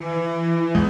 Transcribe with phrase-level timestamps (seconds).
[0.00, 0.83] Música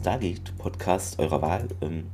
[0.00, 1.68] Stargate-Podcast eurer Wahl.
[1.82, 2.06] Ähm,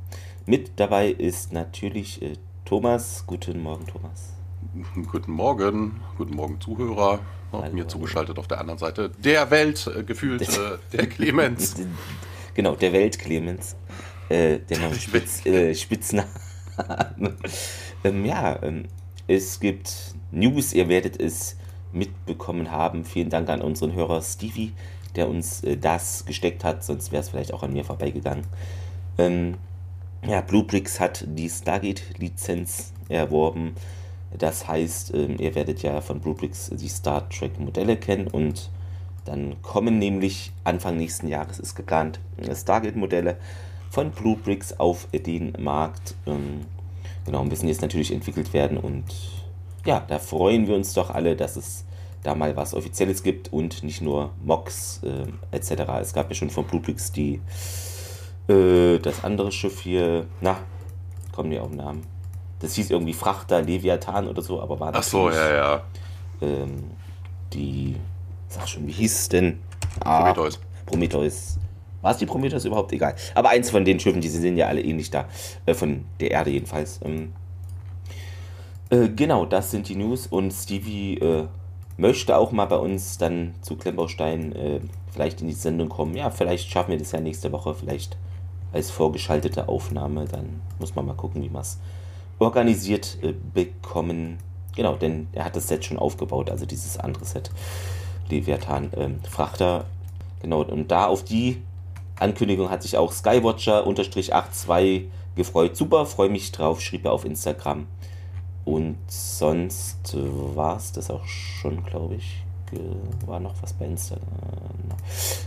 [0.45, 2.33] mit dabei ist natürlich äh,
[2.65, 3.23] Thomas.
[3.25, 4.33] Guten Morgen, Thomas.
[5.09, 7.19] Guten Morgen, guten Morgen, Zuhörer.
[7.53, 11.75] Hallo, mir zugeschaltet auf der anderen Seite der Welt, äh, gefühlt äh, der Clemens.
[12.53, 13.77] genau, der Welt Clemens.
[14.27, 16.27] Äh, der Name Spitz, äh, Spitzname.
[18.03, 18.83] ähm, ja, ähm,
[19.27, 21.55] es gibt News, ihr werdet es
[21.93, 23.05] mitbekommen haben.
[23.05, 24.73] Vielen Dank an unseren Hörer Stevie
[25.17, 28.45] der uns äh, das gesteckt hat, sonst wäre es vielleicht auch an mir vorbeigegangen.
[29.17, 29.55] Ähm,
[30.25, 33.75] ja, Bluebricks hat die Stargate-Lizenz erworben.
[34.37, 38.69] Das heißt, ähm, ihr werdet ja von Bluebricks die Star Trek-Modelle kennen und
[39.25, 42.19] dann kommen nämlich Anfang nächsten Jahres ist geplant
[42.53, 43.37] Stargate-Modelle
[43.89, 46.15] von Bluebricks auf den Markt.
[46.25, 46.65] Ähm,
[47.25, 49.05] genau, müssen jetzt natürlich entwickelt werden und
[49.85, 51.85] ja, da freuen wir uns doch alle, dass es
[52.27, 55.83] da mal was Offizielles gibt und nicht nur Mocks äh, etc.
[56.01, 57.41] Es gab ja schon von Bluebricks die
[58.47, 60.57] äh, das andere Schiff hier, na,
[61.33, 62.05] kommen die auf den Namen.
[62.59, 65.81] Das hieß irgendwie Frachter Leviathan oder so, aber war das Ach so, ja, ja.
[66.41, 66.91] Ähm,
[67.53, 67.95] die,
[68.47, 69.59] sag schon, wie hieß es denn?
[69.99, 70.59] Ah, Prometheus.
[70.85, 71.57] Prometheus.
[72.01, 72.91] War es die Prometheus überhaupt?
[72.93, 73.15] Egal.
[73.35, 75.25] Aber eins von den Schiffen, die sind ja alle ähnlich da.
[75.65, 76.99] Äh, von der Erde jedenfalls.
[77.03, 77.33] Ähm,
[78.89, 80.27] äh, genau, das sind die News.
[80.27, 81.47] Und Stevie äh,
[81.97, 84.79] möchte auch mal bei uns dann zu Klemmbaustein äh,
[85.11, 86.15] vielleicht in die Sendung kommen.
[86.15, 88.17] Ja, vielleicht schaffen wir das ja nächste Woche, vielleicht
[88.71, 90.25] als vorgeschaltete Aufnahme.
[90.25, 91.79] Dann muss man mal gucken, wie wir es
[92.39, 94.37] organisiert äh, bekommen.
[94.75, 97.49] Genau, denn er hat das Set schon aufgebaut, also dieses andere Set.
[98.29, 99.85] Leviathan ähm, Frachter.
[100.41, 101.61] Genau, und da auf die
[102.19, 105.75] Ankündigung hat sich auch Skywatcher-82 gefreut.
[105.75, 107.87] Super, freue mich drauf, schrieb er auf Instagram.
[108.67, 112.43] Und sonst war es das auch schon, glaube ich.
[113.25, 114.27] War noch was bei Instagram.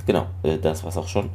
[0.06, 1.28] Genau, äh, das war es auch schon.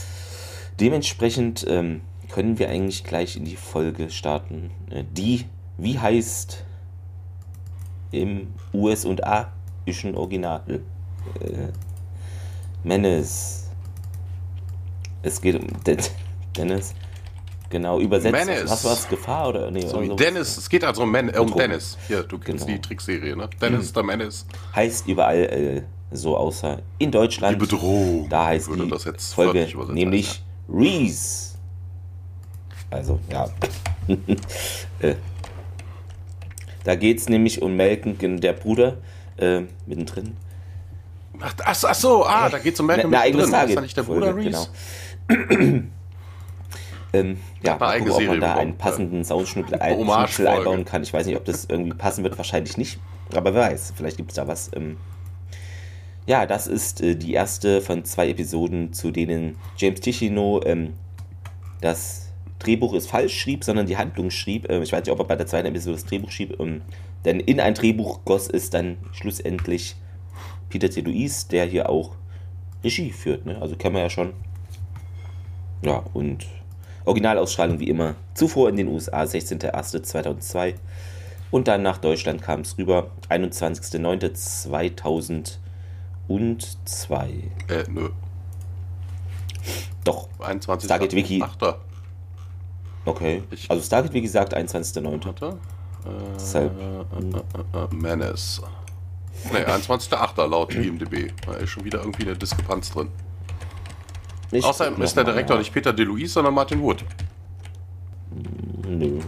[0.80, 2.00] Dementsprechend ähm,
[2.32, 4.72] können wir eigentlich gleich in die Folge starten.
[4.90, 5.44] Äh, die,
[5.78, 6.64] wie heißt
[8.10, 9.52] im US und A
[9.84, 10.64] ist ein Original.
[10.66, 10.80] Äh,
[12.82, 13.70] Menace.
[15.22, 15.68] Es geht um
[16.56, 16.92] Dennis.
[17.74, 18.32] Genau, übersetzt.
[18.32, 18.70] Menace.
[18.70, 19.08] Was war es?
[19.08, 19.68] Gefahr oder?
[19.68, 21.98] Nee, so oder Dennis, es geht also um, Man, um Dennis.
[22.06, 22.76] Hier, du kennst genau.
[22.76, 23.50] die Trickserie, ne?
[23.60, 23.94] Dennis, mhm.
[23.94, 24.46] der Menace.
[24.76, 25.82] Heißt überall äh,
[26.12, 27.56] so, außer in Deutschland.
[27.56, 28.28] Die Bedrohung.
[28.28, 30.74] Da heißt die das jetzt Folge nämlich ja.
[30.78, 31.56] Reese.
[32.90, 33.50] Also, ja.
[35.00, 35.16] äh,
[36.84, 38.98] da geht es nämlich um Melken, der Bruder,
[39.36, 40.36] äh, mittendrin.
[41.40, 43.50] Ach, ach, so, ah, da geht es um Melken mittendrin.
[43.50, 44.68] Das ist nicht der Bruder Folge, Reese?
[45.26, 45.82] Genau.
[47.14, 51.02] Ähm, ja, mal gucken, ob man da einen passenden Soundschnipsel ein, einbauen kann.
[51.04, 52.98] Ich weiß nicht, ob das irgendwie passen wird, wahrscheinlich nicht.
[53.34, 54.70] Aber wer weiß, vielleicht gibt es da was.
[54.74, 54.96] Ähm,
[56.26, 60.94] ja, das ist äh, die erste von zwei Episoden, zu denen James Tichino ähm,
[61.80, 64.68] das Drehbuch ist falsch schrieb, sondern die Handlung schrieb.
[64.68, 66.58] Äh, ich weiß nicht, ob er bei der zweiten Episode das Drehbuch schrieb.
[66.58, 66.82] Ähm,
[67.24, 69.94] denn in ein Drehbuch goss es dann schlussendlich
[70.68, 71.02] Peter T.
[71.02, 72.16] Louise, der hier auch
[72.82, 73.46] Regie führt.
[73.46, 73.60] Ne?
[73.60, 74.32] Also kennen wir ja schon.
[75.82, 76.46] Ja, und
[77.04, 80.74] Originalausstrahlung wie immer zuvor in den USA 16.01.2002
[81.50, 85.58] und dann nach Deutschland kam es rüber 21.09.2002.
[87.68, 88.10] Äh, nö.
[90.04, 90.28] Doch.
[90.40, 90.86] 21.
[90.86, 91.44] Stargate Wiki.
[93.04, 93.42] Okay.
[93.50, 95.48] Ich also Stargate Wiki sagt 21.09.
[95.48, 95.54] Äh,
[96.34, 96.72] Deshalb.
[96.80, 97.04] Äh, äh,
[97.84, 98.62] äh, Menace.
[99.52, 100.46] Ne, 21.08.
[100.46, 101.32] laut IMDb.
[101.44, 103.08] Da ist schon wieder irgendwie eine Diskrepanz drin.
[104.50, 107.04] Ich Außerdem ist der Direktor nicht Peter DeLuise, sondern Martin Wood.
[108.86, 109.18] Nö.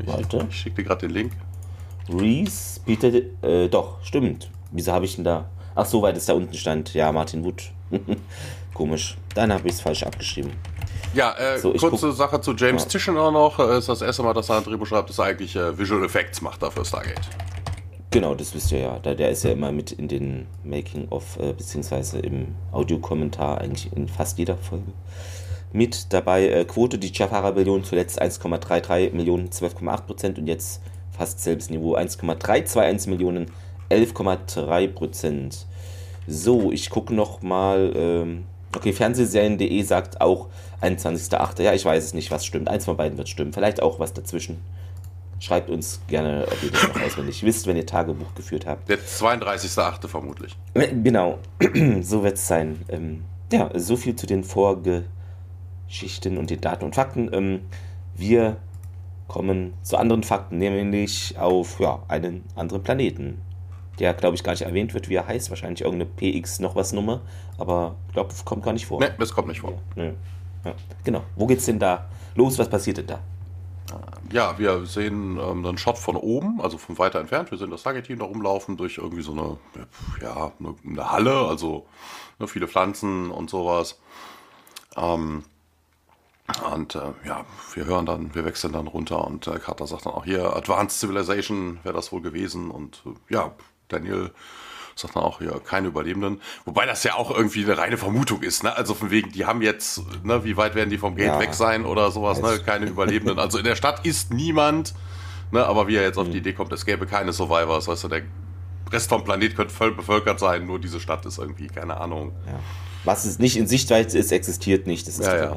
[0.00, 0.46] Ich, Warte.
[0.48, 1.32] Ich schicke dir gerade den Link.
[2.08, 4.50] Reese, Peter, De äh, doch, stimmt.
[4.72, 5.48] Wieso habe ich denn da?
[5.74, 6.92] Ach, so weit ist da unten stand.
[6.94, 7.70] Ja, Martin Wood.
[8.74, 9.16] Komisch.
[9.34, 10.52] Dann habe ich es falsch abgeschrieben.
[11.14, 12.88] Ja, äh, so, kurze Sache zu James ja.
[12.88, 13.58] Tischen auch noch.
[13.58, 16.40] Ist das erste Mal, dass er ein Drehbuch schreibt, dass er eigentlich äh, Visual Effects
[16.42, 17.28] macht dafür Stargate.
[18.14, 19.00] Genau, das wisst ihr ja.
[19.02, 24.06] Da, der ist ja immer mit in den Making-of, äh, beziehungsweise im Audiokommentar eigentlich in
[24.06, 24.92] fast jeder Folge
[25.72, 26.48] mit dabei.
[26.48, 30.80] Äh, Quote, die Jafara-Billion zuletzt 1,33 Millionen, 12,8 Prozent und jetzt
[31.10, 33.46] fast selbes Niveau, 1,321 Millionen,
[33.90, 35.66] 11,3 Prozent.
[36.28, 37.92] So, ich gucke noch mal.
[37.96, 38.44] Ähm,
[38.76, 40.50] okay, Fernsehserien.de sagt auch
[40.82, 41.62] 21.8.
[41.62, 42.68] Ja, ich weiß es nicht, was stimmt.
[42.68, 43.52] Eins von beiden wird stimmen.
[43.52, 44.60] Vielleicht auch was dazwischen.
[45.44, 48.88] Schreibt uns gerne, ob ihr das noch auswendig wisst, wenn ihr Tagebuch geführt habt.
[48.88, 50.08] Der 32.8.
[50.08, 50.56] vermutlich.
[50.72, 51.38] Äh, genau,
[52.00, 52.80] so wird es sein.
[52.88, 57.28] Ähm, ja, so viel zu den Vorgeschichten und den Daten und Fakten.
[57.30, 57.60] Ähm,
[58.14, 58.56] wir
[59.28, 63.42] kommen zu anderen Fakten, nämlich auf ja, einen anderen Planeten.
[63.98, 65.50] Der, glaube ich, gar nicht erwähnt wird, wie er heißt.
[65.50, 67.20] Wahrscheinlich irgendeine PX noch was Nummer.
[67.58, 68.98] Aber ich glaube, kommt gar nicht vor.
[68.98, 69.74] Ne, das kommt nicht vor.
[69.94, 70.74] Ja, ja.
[71.04, 71.22] Genau.
[71.36, 72.58] Wo geht's denn da los?
[72.58, 73.20] Was passiert denn da?
[74.32, 77.50] Ja, wir sehen ähm, einen Shot von oben, also von weiter entfernt.
[77.50, 79.58] Wir sehen das Target-Team da rumlaufen durch irgendwie so eine,
[80.20, 81.86] ja, eine, eine Halle, also
[82.38, 84.00] ne, viele Pflanzen und sowas.
[84.96, 85.44] Ähm,
[86.74, 87.44] und äh, ja,
[87.74, 91.00] wir hören dann, wir wechseln dann runter und äh, Carter sagt dann auch hier, Advanced
[91.00, 92.70] Civilization wäre das wohl gewesen.
[92.70, 93.52] Und äh, ja,
[93.88, 94.30] Daniel
[94.96, 96.40] sagt dann auch hier keine Überlebenden.
[96.64, 98.76] Wobei das ja auch irgendwie eine reine Vermutung ist, ne?
[98.76, 101.40] Also von wegen, die haben jetzt, ne, wie weit werden die vom Gate ja.
[101.40, 102.60] weg sein oder sowas, ne?
[102.66, 103.38] Keine Überlebenden.
[103.38, 104.94] Also in der Stadt ist niemand,
[105.50, 105.64] ne?
[105.64, 106.38] Aber wie er jetzt auf die mhm.
[106.38, 108.22] Idee kommt, es gäbe keine Survivors, weißt du, der
[108.92, 112.32] Rest vom Planet könnte voll bevölkert sein, nur diese Stadt ist irgendwie, keine Ahnung.
[112.46, 112.60] Ja.
[113.04, 115.06] Was es nicht in Sichtweite ist, existiert nicht.
[115.06, 115.56] Das ist ja, ja.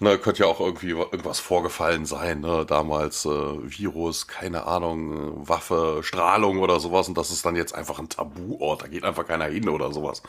[0.00, 2.64] Ne, könnte ja auch irgendwie irgendwas vorgefallen sein, ne?
[2.64, 7.98] damals äh, Virus, keine Ahnung, Waffe, Strahlung oder sowas und das ist dann jetzt einfach
[7.98, 10.22] ein Tabuort, da geht einfach keiner hin oder sowas.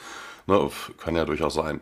[0.47, 0.71] Ne?
[0.97, 1.81] Kann ja durchaus sein.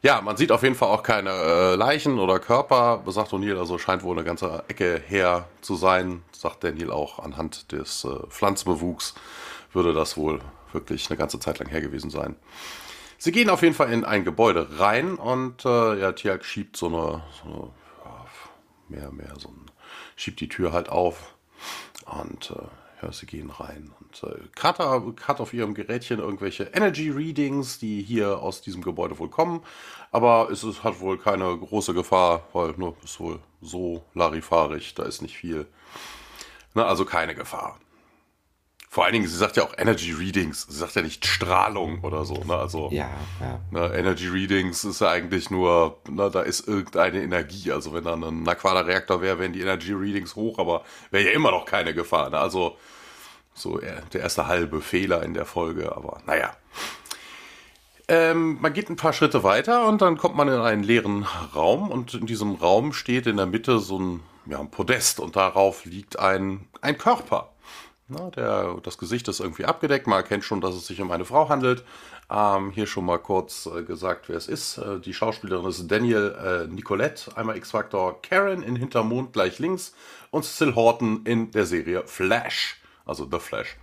[0.00, 3.76] Ja, man sieht auf jeden Fall auch keine äh, Leichen oder Körper, sagt O'Neill, also
[3.76, 9.14] scheint wohl eine ganze Ecke her zu sein, sagt Daniel auch anhand des äh, Pflanzenbewuchs
[9.72, 10.40] würde das wohl
[10.72, 12.36] wirklich eine ganze Zeit lang her gewesen sein.
[13.22, 16.88] Sie gehen auf jeden Fall in ein Gebäude rein und äh, ja, Tiag schiebt so
[16.88, 17.70] eine, so eine
[18.88, 19.70] mehr, mehr so ein,
[20.16, 21.36] schiebt die Tür halt auf
[22.04, 23.92] und äh, ja, sie gehen rein.
[24.00, 29.16] Und äh, Carter hat auf ihrem Gerätchen irgendwelche Energy Readings, die hier aus diesem Gebäude
[29.20, 29.62] wohl kommen.
[30.10, 35.04] Aber es ist, hat wohl keine große Gefahr, weil nur ist wohl so larifarig, da
[35.04, 35.68] ist nicht viel.
[36.74, 37.78] Na, also keine Gefahr.
[38.92, 40.66] Vor allen Dingen, sie sagt ja auch Energy Readings.
[40.68, 42.34] Sie sagt ja nicht Strahlung oder so.
[42.44, 42.54] Ne?
[42.54, 43.08] Also, ja,
[43.40, 43.58] ja.
[43.70, 47.72] Ne, Energy Readings ist ja eigentlich nur, ne, da ist irgendeine Energie.
[47.72, 51.52] Also wenn da ein Aquada-Reaktor wäre, wären die Energy Readings hoch, aber wäre ja immer
[51.52, 52.28] noch keine Gefahr.
[52.28, 52.38] Ne?
[52.38, 52.76] Also
[53.54, 56.54] so der erste halbe Fehler in der Folge, aber naja.
[58.08, 61.90] Ähm, man geht ein paar Schritte weiter und dann kommt man in einen leeren Raum
[61.90, 65.86] und in diesem Raum steht in der Mitte so ein, ja, ein Podest und darauf
[65.86, 67.51] liegt ein, ein Körper.
[68.12, 70.06] Na, der, das Gesicht ist irgendwie abgedeckt.
[70.06, 71.84] Man erkennt schon, dass es sich um eine Frau handelt.
[72.30, 74.78] Ähm, hier schon mal kurz äh, gesagt, wer es ist.
[74.78, 79.94] Äh, die Schauspielerin ist Daniel äh, Nicolette, einmal X-Factor Karen in Hintermond gleich links
[80.30, 83.76] und Sil Horton in der Serie Flash, also The Flash.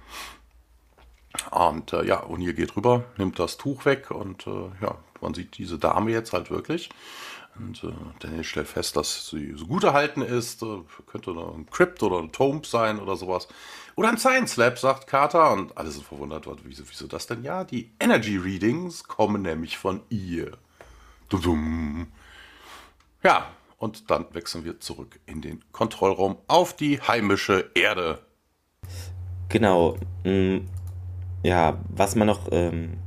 [1.52, 5.58] Und äh, ja, O'Neill geht rüber, nimmt das Tuch weg und äh, ja, man sieht
[5.58, 6.90] diese Dame jetzt halt wirklich.
[7.60, 10.64] Und äh, Daniel stellt fest, dass sie so gut erhalten ist.
[10.64, 13.48] Äh, könnte ein Crypt oder ein Tomb sein oder sowas.
[14.00, 15.52] Oder ein Science Lab, sagt Carter.
[15.52, 17.44] Und alle sind verwundert, wieso, wieso das denn?
[17.44, 20.52] Ja, die Energy Readings kommen nämlich von ihr.
[21.28, 22.06] Dum -dum.
[23.24, 28.20] Ja, und dann wechseln wir zurück in den Kontrollraum auf die heimische Erde.
[29.50, 29.98] Genau.
[30.24, 30.60] Mm,
[31.44, 33.00] ja, was man noch ähm,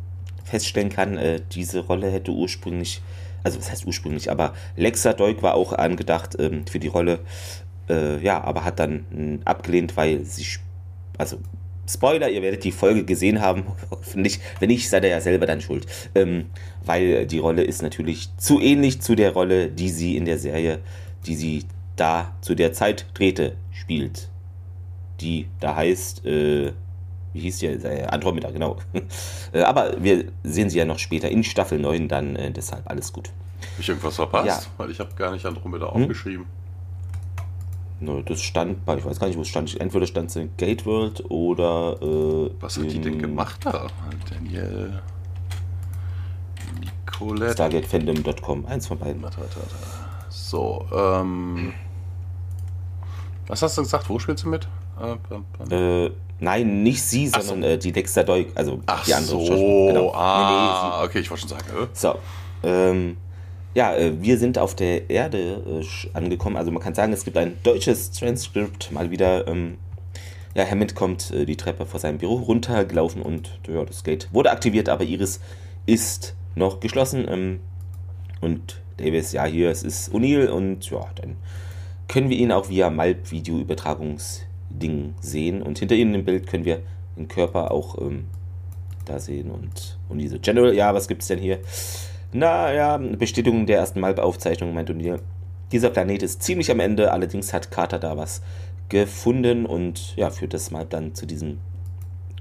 [0.45, 3.01] feststellen kann, äh, diese Rolle hätte ursprünglich,
[3.43, 7.21] also was heißt ursprünglich, aber Lexa Doig war auch angedacht ähm, für die Rolle,
[7.89, 10.45] äh, ja, aber hat dann äh, abgelehnt, weil sie
[11.19, 11.39] also
[11.89, 14.41] Spoiler, ihr werdet die Folge gesehen haben, hoffentlich.
[14.61, 15.87] Wenn nicht, seid ihr ja selber dann schuld.
[16.15, 16.47] Ähm,
[16.85, 20.79] weil die Rolle ist natürlich zu ähnlich zu der Rolle, die sie in der Serie,
[21.27, 21.65] die sie
[21.97, 24.29] da zu der Zeit drehte, spielt.
[25.21, 26.73] Die da heißt, äh,
[27.33, 27.67] wie hieß die?
[27.67, 28.77] Äh, Andromeda, genau.
[29.53, 33.13] äh, aber wir sehen sie ja noch später in Staffel 9, dann äh, deshalb alles
[33.13, 33.31] gut.
[33.61, 34.47] Habe ich irgendwas verpasst?
[34.47, 34.61] Ja.
[34.77, 36.03] Weil ich habe gar nicht Andromeda hm?
[36.03, 36.47] aufgeschrieben.
[38.03, 39.81] Ne, das stand bei, ich weiß gar nicht, wo es stand.
[39.81, 41.97] Entweder stand es in Gate World oder.
[42.03, 43.87] Äh, Was hat die denn gemacht da?
[44.29, 45.01] Daniel.
[46.81, 47.53] Nicolette.
[47.53, 49.25] StargateFandom.com, eins von beiden.
[50.29, 51.75] So, ähm.
[53.47, 54.09] Was hast du gesagt?
[54.11, 54.67] Wo spielst du mit?
[55.71, 57.69] Äh, nein, nicht sie, sondern so.
[57.69, 60.13] äh, die Dexter Deuk, also Ach die andere so, genau.
[60.13, 61.67] ah, nee, nee, okay, ich wollte schon sagen.
[61.71, 61.87] Äh?
[61.93, 62.17] So,
[62.65, 63.17] ähm,
[63.75, 66.57] ja, äh, wir sind auf der Erde äh, angekommen.
[66.57, 69.47] Also man kann sagen, es gibt ein deutsches Transkript mal wieder.
[69.49, 69.79] Ähm,
[70.55, 74.51] ja, Hammond kommt äh, die Treppe vor seinem Büro runtergelaufen und ja, das Gate wurde
[74.51, 75.41] aktiviert, aber Iris
[75.87, 77.27] ist noch geschlossen.
[77.29, 77.61] Ähm,
[78.43, 81.37] und Davis, ja, hier, es ist O'Neill und ja, dann
[82.09, 85.63] können wir ihn auch via Malp-Video-Übertragungsding sehen.
[85.63, 86.83] Und hinter ihm im Bild können wir
[87.17, 88.27] den Körper auch ähm,
[89.07, 89.51] da sehen.
[89.51, 91.61] Und, und diese General, ja, was gibt es denn hier?
[92.33, 95.21] Naja, Bestätigung der ersten Malp-Aufzeichnung, meint O'Neill.
[95.71, 98.43] Dieser Planet ist ziemlich am Ende, allerdings hat Carter da was
[98.89, 101.59] gefunden und ja, führt das Malp dann zu diesem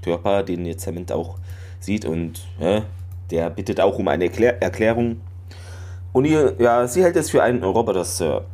[0.02, 1.38] Körper, den jetzt Hammond auch
[1.78, 2.84] sieht und ja,
[3.30, 5.20] der bittet auch um eine Erklär Erklärung.
[6.14, 8.44] O'Neill, ja, sie hält es für einen Roboter, Sir.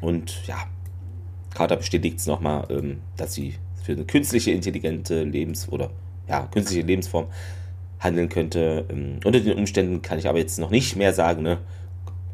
[0.00, 0.56] Und ja,
[1.54, 5.90] Carter bestätigt es nochmal, ähm, dass sie für eine künstliche, intelligente Lebens- oder
[6.28, 7.26] ja, künstliche Lebensform
[8.00, 8.84] handeln könnte.
[8.90, 11.58] Ähm, unter den Umständen kann ich aber jetzt noch nicht mehr sagen, ne?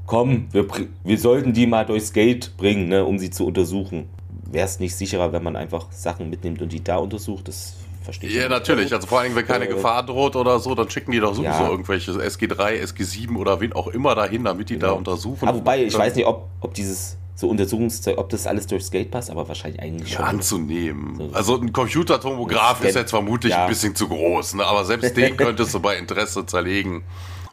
[0.07, 0.67] Komm, wir,
[1.03, 4.11] wir sollten die mal durchs Gate bringen, ne, um sie zu untersuchen.
[4.51, 7.49] Wäre es nicht sicherer, wenn man einfach Sachen mitnimmt und die da untersucht?
[7.49, 8.37] Das verstehe ich.
[8.37, 8.93] Ja, natürlich.
[8.93, 11.49] Also vor allem, wenn keine äh, Gefahr droht oder so, dann schicken die doch sowieso
[11.49, 11.71] ja.
[11.71, 14.89] irgendwelche SG3, SG7 oder wen auch immer dahin, damit die genau.
[14.89, 15.49] da untersuchen.
[15.49, 19.11] Aber wobei, ich weiß nicht, ob, ob dieses so Untersuchungszeug, ob das alles durchs Gate
[19.11, 20.25] passt, aber wahrscheinlich eigentlich schon.
[20.25, 21.17] Anzunehmen.
[21.17, 23.65] So, also ein Computertomograph ist jetzt vermutlich ja.
[23.65, 24.65] ein bisschen zu groß, ne?
[24.65, 27.03] aber selbst den könntest du bei Interesse zerlegen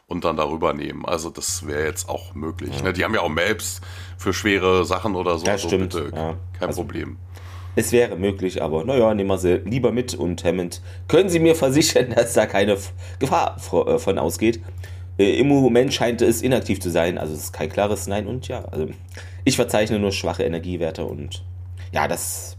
[0.06, 1.04] und dann darüber nehmen.
[1.04, 2.76] Also das wäre jetzt auch möglich.
[2.76, 2.82] Ja.
[2.82, 2.92] Ne?
[2.92, 3.80] Die haben ja auch Maps
[4.16, 5.46] für schwere Sachen oder so.
[5.46, 5.94] Ja, also stimmt.
[5.94, 6.36] Bitte, ja.
[6.58, 7.16] Kein also, Problem.
[7.74, 11.54] Es wäre möglich, aber naja, nehmen wir sie lieber mit und Hammond, können Sie mir
[11.54, 12.76] versichern, dass da keine
[13.18, 14.60] Gefahr äh, von ausgeht?
[15.18, 18.46] Äh, Im Moment scheint es inaktiv zu sein, also es ist kein klares Nein und
[18.48, 18.64] ja.
[18.66, 18.88] Also
[19.44, 21.44] ich verzeichne nur schwache Energiewerte und
[21.92, 22.56] ja, das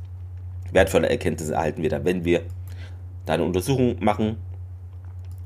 [0.71, 2.43] wertvolle Erkenntnisse erhalten wir dann, wenn wir
[3.25, 4.37] da eine Untersuchung machen.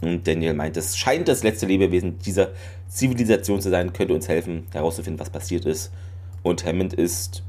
[0.02, 2.52] Und Daniel meint, es scheint das letzte Lebewesen dieser
[2.88, 5.92] Zivilisation zu sein, könnte uns helfen, herauszufinden, was passiert ist.
[6.44, 7.44] Und Hammond ist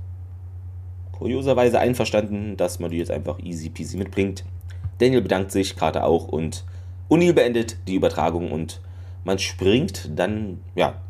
[1.12, 4.44] kurioserweise einverstanden, dass man die jetzt einfach easy peasy mitbringt.
[4.98, 6.64] Daniel bedankt sich, Carter auch und
[7.10, 8.80] O'Neill beendet die Übertragung und
[9.24, 11.00] man springt dann ja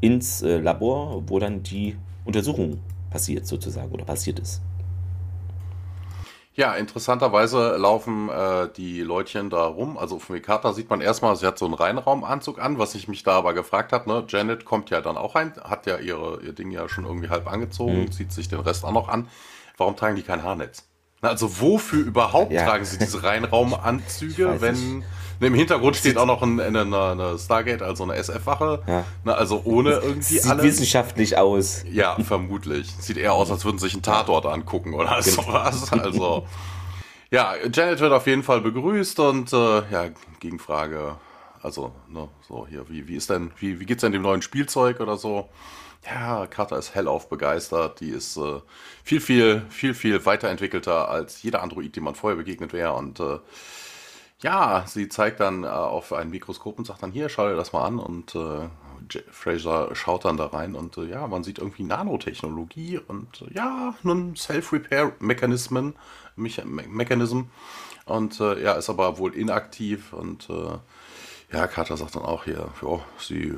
[0.00, 2.80] ins äh, Labor, wo dann die Untersuchung
[3.10, 4.62] passiert sozusagen oder passiert ist.
[6.54, 9.96] Ja, interessanterweise laufen äh, die Leutchen da rum.
[9.96, 13.22] Also auf Mikata sieht man erstmal, sie hat so einen Reinraumanzug an, was ich mich
[13.22, 14.10] da aber gefragt habe.
[14.10, 14.24] Ne?
[14.28, 17.50] Janet kommt ja dann auch rein, hat ja ihre, ihr Ding ja schon irgendwie halb
[17.50, 18.12] angezogen, mhm.
[18.12, 19.28] zieht sich den Rest auch noch an.
[19.76, 20.84] Warum tragen die kein Haarnetz?
[21.22, 22.64] Also wofür überhaupt ja.
[22.64, 24.98] tragen sie diese Reinraumanzüge, wenn...
[24.98, 25.06] Nicht
[25.40, 28.82] im Hintergrund steht auch noch ein, eine, eine, Stargate, also eine SF-Wache.
[28.86, 29.32] Ja.
[29.32, 30.64] also ohne irgendwie Sieht alles.
[30.64, 31.84] wissenschaftlich aus.
[31.90, 32.94] Ja, vermutlich.
[32.98, 35.42] Sieht eher aus, als würden sie sich einen Tatort angucken oder genau.
[35.42, 35.90] sowas.
[36.00, 36.46] Also.
[37.30, 40.08] Ja, Janet wird auf jeden Fall begrüßt und äh, ja,
[40.40, 41.16] Gegenfrage,
[41.62, 44.98] also, ne, so hier, wie, wie ist denn, wie, wie geht's denn dem neuen Spielzeug
[44.98, 45.48] oder so?
[46.04, 48.60] Ja, Carter ist hellauf begeistert, die ist äh,
[49.04, 53.38] viel, viel, viel, viel weiterentwickelter als jeder Android, dem man vorher begegnet wäre und äh,
[54.42, 57.72] ja, sie zeigt dann äh, auf ein Mikroskop und sagt dann, hier, schau dir das
[57.72, 57.98] mal an.
[57.98, 58.68] Und äh,
[59.30, 63.94] Fraser schaut dann da rein und äh, ja, man sieht irgendwie Nanotechnologie und äh, ja,
[64.02, 65.94] nun Self-Repair-Mechanismen,
[66.36, 67.42] Mecha Mechanism.
[68.06, 72.68] Und äh, ja, ist aber wohl inaktiv und äh, ja, Carter sagt dann auch hier,
[72.82, 73.56] ja, sie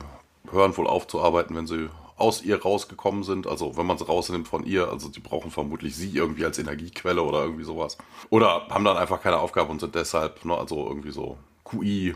[0.50, 1.88] hören wohl auf zu arbeiten, wenn sie
[2.22, 3.46] aus ihr rausgekommen sind.
[3.46, 7.22] Also wenn man sie rausnimmt von ihr, also die brauchen vermutlich sie irgendwie als Energiequelle
[7.22, 7.98] oder irgendwie sowas.
[8.30, 12.14] Oder haben dann einfach keine Aufgabe und sind deshalb, ne, also irgendwie so QI,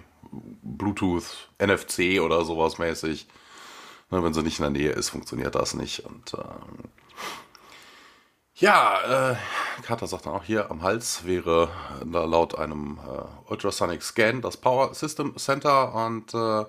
[0.62, 3.26] Bluetooth, NFC oder sowas mäßig.
[4.10, 6.06] Ne, wenn sie nicht in der Nähe ist, funktioniert das nicht.
[6.06, 6.90] Und ähm,
[8.54, 9.36] ja, äh,
[9.82, 11.68] Carter sagt dann auch hier am Hals wäre
[12.04, 16.64] laut einem äh, Ultrasonic Scan das Power System Center und äh,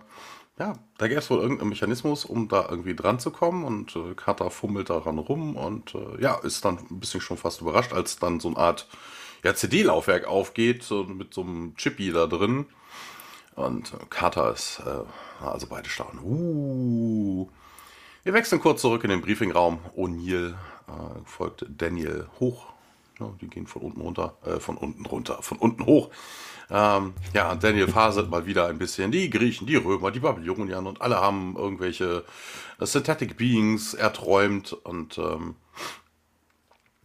[0.59, 4.15] ja, da gäbe es wohl irgendeinen Mechanismus, um da irgendwie dran zu kommen und äh,
[4.15, 8.17] Kata fummelt daran rum und äh, ja, ist dann ein bisschen schon fast überrascht, als
[8.17, 8.87] dann so eine Art
[9.43, 12.65] ja, CD-Laufwerk aufgeht, so mit so einem Chippy da drin.
[13.55, 16.19] Und äh, Kata ist, äh, also beide staunen.
[16.23, 17.49] Uh.
[18.23, 19.79] Wir wechseln kurz zurück in den Briefingraum.
[19.95, 20.53] O'Neill äh,
[21.25, 22.65] folgt Daniel hoch.
[23.19, 26.09] Ja, die gehen von unten runter, äh, von unten runter, von unten hoch
[26.69, 29.11] ähm, ja, Daniel faselt mal wieder ein bisschen.
[29.11, 32.25] Die Griechen, die Römer, die Babylonier und alle haben irgendwelche
[32.79, 35.55] äh, Synthetic Beings erträumt und ähm,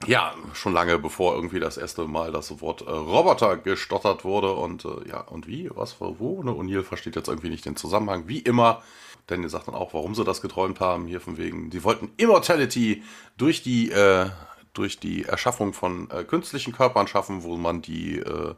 [0.07, 4.85] ja, schon lange bevor irgendwie das erste Mal das Wort äh, Roboter gestottert wurde und
[4.85, 6.50] äh, ja, und wie, was, wo, ne?
[6.50, 8.83] O'Neill versteht jetzt irgendwie nicht den Zusammenhang, wie immer.
[9.28, 13.04] Daniel sagt dann auch, warum sie das geträumt haben, hier von wegen, die wollten Immortality
[13.37, 14.26] durch die äh,
[14.75, 18.55] durch die Erschaffung von äh, künstlichen Körpern schaffen, wo man die, äh,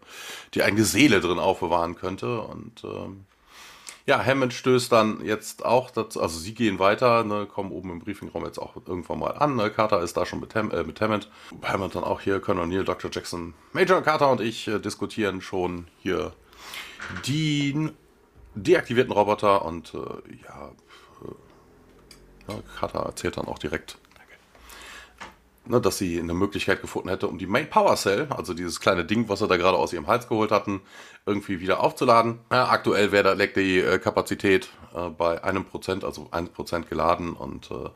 [0.55, 2.41] die eigene Seele drin aufbewahren könnte.
[2.43, 3.27] Und ähm,
[4.07, 8.01] Ja, Hammond stößt dann jetzt auch dazu, also sie gehen weiter, ne, kommen oben im
[8.01, 9.57] Briefingraum jetzt auch irgendwann mal an.
[9.57, 11.31] Ne, Carter ist da schon mit, Ham, äh, mit Hammond.
[11.63, 13.11] Hammond dann auch hier, Colonel Neil, Dr.
[13.11, 16.33] Jackson, Major Carter und ich äh, diskutieren schon hier
[17.27, 17.91] die
[18.55, 19.99] deaktivierten Roboter und äh,
[20.45, 20.71] ja,
[21.23, 23.99] äh, ja, Carter erzählt dann auch direkt,
[25.67, 29.05] ne, dass sie eine Möglichkeit gefunden hätte, um die Main Power Cell, also dieses kleine
[29.05, 30.83] Ding, was sie da gerade aus ihrem Hals geholt hatten,
[31.27, 32.41] irgendwie wieder aufzuladen.
[32.51, 36.89] Ja, aktuell wäre da leckt die äh, Kapazität äh, bei einem Prozent, also ein Prozent
[36.89, 37.91] geladen und äh,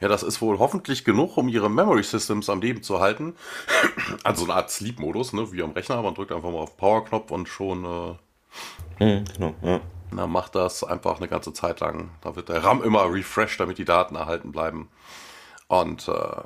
[0.00, 3.34] ja, das ist wohl hoffentlich genug, um ihre Memory Systems am Leben zu halten.
[4.24, 6.00] also eine Art Sleep-Modus, ne, wie am Rechner.
[6.00, 9.80] Man drückt einfach mal auf Power-Knopf und schon äh, mhm, genau, ja.
[10.10, 12.10] na, macht das einfach eine ganze Zeit lang.
[12.22, 14.88] Da wird der RAM immer refreshed, damit die Daten erhalten bleiben.
[15.68, 16.42] Und äh,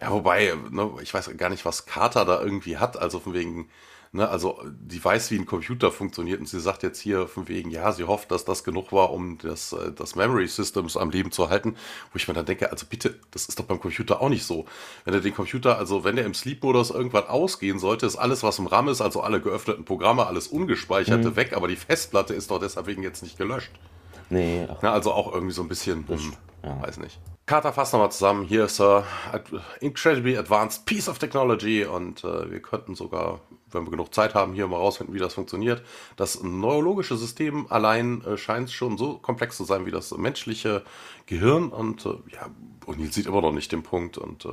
[0.00, 2.96] ja, wobei, ne, ich weiß gar nicht, was Carter da irgendwie hat.
[2.96, 3.68] Also von wegen,
[4.12, 7.70] ne, also die weiß, wie ein Computer funktioniert und sie sagt jetzt hier von wegen,
[7.70, 11.32] ja, sie hofft, dass das genug war, um das, äh, das Memory Systems am Leben
[11.32, 11.74] zu halten.
[12.12, 14.66] Wo ich mir dann denke, also bitte, das ist doch beim Computer auch nicht so.
[15.04, 18.60] Wenn er den Computer, also wenn er im Sleep-Modus irgendwann ausgehen sollte, ist alles, was
[18.60, 21.36] im RAM ist, also alle geöffneten Programme, alles ungespeicherte mhm.
[21.36, 23.72] weg, aber die Festplatte ist doch deshalb wegen jetzt nicht gelöscht.
[24.30, 24.68] Nee.
[24.70, 24.82] Ach.
[24.82, 26.82] Ja, also auch irgendwie so ein bisschen, hm, ja.
[26.82, 27.20] weiß nicht.
[27.46, 28.44] Carter fasst nochmal zusammen.
[28.44, 29.02] Hier ist uh,
[29.80, 34.52] incredibly advanced piece of technology und uh, wir könnten sogar, wenn wir genug Zeit haben,
[34.52, 35.82] hier mal rausfinden, wie das funktioniert.
[36.16, 40.84] Das neurologische System allein uh, scheint schon so komplex zu sein wie das menschliche
[41.24, 42.50] Gehirn und uh, ja,
[42.86, 44.46] O'Neill sieht immer noch nicht den Punkt und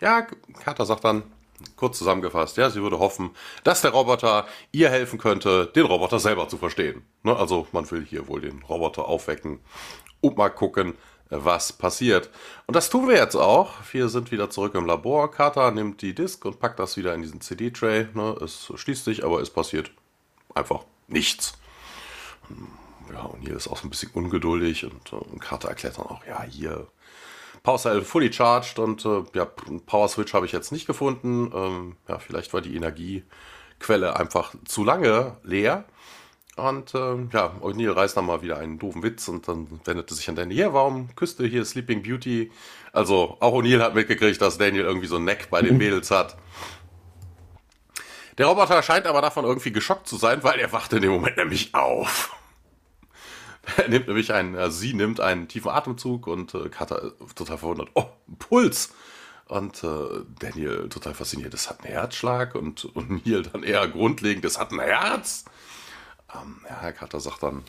[0.00, 0.26] ja,
[0.62, 1.22] Carter sagt dann,
[1.76, 3.30] kurz zusammengefasst, ja, sie würde hoffen,
[3.64, 7.02] dass der Roboter ihr helfen könnte, den Roboter selber zu verstehen.
[7.22, 9.60] Ne, also man will hier wohl den Roboter aufwecken
[10.20, 10.94] und mal gucken,
[11.30, 12.30] was passiert.
[12.66, 13.72] Und das tun wir jetzt auch.
[13.92, 15.30] Wir sind wieder zurück im Labor.
[15.30, 18.08] Carter nimmt die Disk und packt das wieder in diesen CD-Tray.
[18.14, 18.36] Ne?
[18.42, 19.90] Es schließt sich, aber es passiert
[20.54, 21.54] einfach nichts.
[23.12, 26.06] Ja, und hier ist auch so ein bisschen ungeduldig und, äh, und Carter erklärt dann
[26.06, 26.86] auch, ja, hier
[27.62, 29.44] Power fully charged und äh, ja,
[29.86, 31.50] Power Switch habe ich jetzt nicht gefunden.
[31.52, 35.84] Ähm, ja, vielleicht war die Energiequelle einfach zu lange leer.
[36.56, 40.28] Und ähm, ja, O'Neill reißt dann mal wieder einen doofen Witz und dann wendete sich
[40.30, 40.58] an Daniel.
[40.58, 42.50] Ja, warum küsste hier Sleeping Beauty?
[42.92, 45.76] Also auch O'Neill hat mitgekriegt, dass Daniel irgendwie so ein Neck bei den.
[45.86, 46.38] Mädels hat.
[48.38, 51.36] Der Roboter scheint aber davon irgendwie geschockt zu sein, weil er wacht in dem Moment
[51.36, 52.34] nämlich auf.
[53.76, 57.58] Er nimmt nämlich einen, äh, sie nimmt einen tiefen Atemzug und äh, Carter äh, total
[57.58, 57.88] verwundert.
[57.94, 58.94] Oh, ein Puls!
[59.48, 64.44] Und äh, Daniel total fasziniert, das hat einen Herzschlag und, und Neil dann eher grundlegend,
[64.44, 65.46] das hat ein Herz.
[66.42, 67.62] Ähm, ja, Herr Carter sagt dann,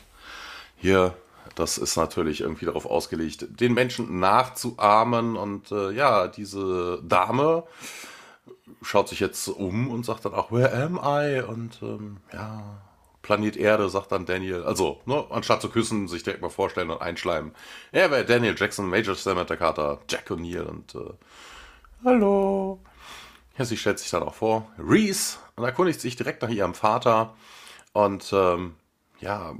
[0.76, 1.14] hier,
[1.54, 5.36] das ist natürlich irgendwie darauf ausgelegt, den Menschen nachzuahmen.
[5.36, 7.64] Und äh, ja, diese Dame
[8.82, 11.40] schaut sich jetzt um und sagt dann auch, where am I?
[11.40, 12.62] Und ähm, ja,
[13.22, 14.64] Planet Erde, sagt dann Daniel.
[14.64, 17.52] Also, ne, anstatt zu küssen, sich direkt mal vorstellen und einschleimen.
[17.92, 21.10] Er wäre Daniel Jackson, Major Samantha Carter, Jack O'Neill und äh,
[22.04, 22.80] hallo.
[23.58, 24.70] Ja, sie stellt sich dann auch vor.
[24.78, 27.34] Reese und erkundigt sich direkt nach ihrem Vater.
[27.92, 28.74] Und ähm,
[29.20, 29.54] ja,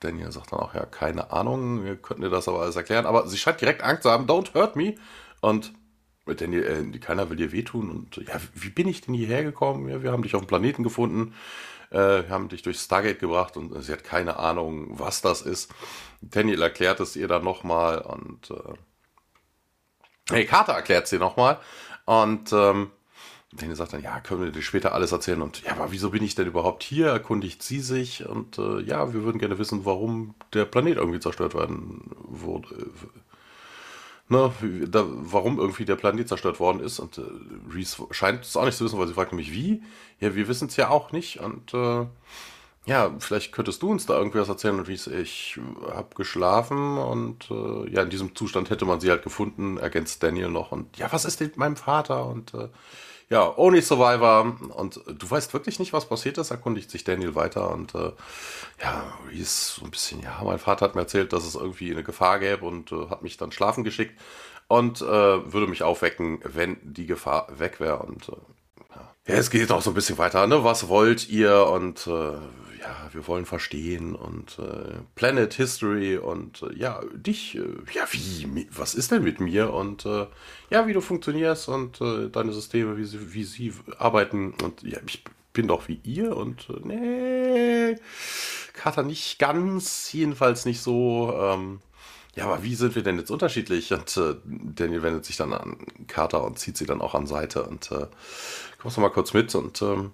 [0.00, 3.06] Daniel sagt dann auch, ja, keine Ahnung, wir könnten dir das aber alles erklären.
[3.06, 4.94] Aber sie scheint direkt Angst zu haben, don't hurt me.
[5.40, 5.72] Und
[6.26, 7.90] Daniel, äh, keiner will dir wehtun.
[7.90, 9.88] Und ja, wie bin ich denn hierher gekommen?
[9.88, 11.34] Ja, wir haben dich auf dem Planeten gefunden.
[11.90, 15.72] Äh, wir haben dich durch Stargate gebracht und sie hat keine Ahnung, was das ist.
[16.20, 18.74] Daniel erklärt es ihr dann nochmal und äh,
[20.30, 21.58] hey, Carter erklärt es ihr nochmal.
[22.04, 22.90] Und ähm,
[23.52, 25.42] Daniel sagt dann, ja, können wir dir später alles erzählen.
[25.42, 27.08] Und ja, aber wieso bin ich denn überhaupt hier?
[27.08, 28.26] Erkundigt sie sich.
[28.26, 32.90] Und äh, ja, wir würden gerne wissen, warum der Planet irgendwie zerstört werden wurde.
[34.28, 34.52] Ne,
[34.86, 37.00] da, warum irgendwie der Planet zerstört worden ist.
[37.00, 37.22] Und äh,
[37.74, 39.82] Reese scheint es auch nicht zu wissen, weil sie fragt nämlich, wie?
[40.20, 41.40] Ja, wir wissen es ja auch nicht.
[41.40, 42.06] Und äh,
[42.86, 44.78] ja, vielleicht könntest du uns da irgendwas erzählen.
[44.78, 45.58] Und Reese, ich
[45.92, 50.50] habe geschlafen und äh, ja, in diesem Zustand hätte man sie halt gefunden, ergänzt Daniel
[50.50, 50.70] noch.
[50.70, 52.26] Und ja, was ist denn mit meinem Vater?
[52.26, 52.68] Und äh,
[53.30, 54.56] ja, Only Survivor.
[54.74, 57.70] Und du weißt wirklich nicht, was passiert ist, erkundigt sich Daniel weiter.
[57.70, 58.12] Und äh,
[58.82, 62.02] ja, ist so ein bisschen, ja, mein Vater hat mir erzählt, dass es irgendwie eine
[62.02, 64.20] Gefahr gäbe und äh, hat mich dann schlafen geschickt
[64.68, 68.00] und äh, würde mich aufwecken, wenn die Gefahr weg wäre.
[68.00, 68.32] Und äh,
[69.26, 70.64] ja, es geht auch so ein bisschen weiter, ne?
[70.64, 71.66] Was wollt ihr?
[71.66, 72.32] Und äh,
[72.80, 77.60] ja, wir wollen verstehen und äh, Planet History und äh, ja, dich, äh,
[77.92, 80.26] ja, wie, was ist denn mit mir und äh,
[80.70, 84.98] ja, wie du funktionierst und äh, deine Systeme, wie sie, wie sie arbeiten und ja,
[85.06, 87.96] ich bin doch wie ihr und nee,
[88.72, 91.80] Kater nicht ganz, jedenfalls nicht so, ähm,
[92.36, 93.92] ja, aber wie sind wir denn jetzt unterschiedlich?
[93.92, 97.64] Und äh, Daniel wendet sich dann an Carter und zieht sie dann auch an Seite
[97.64, 98.06] und äh,
[98.80, 100.12] kommst du mal kurz mit und ähm,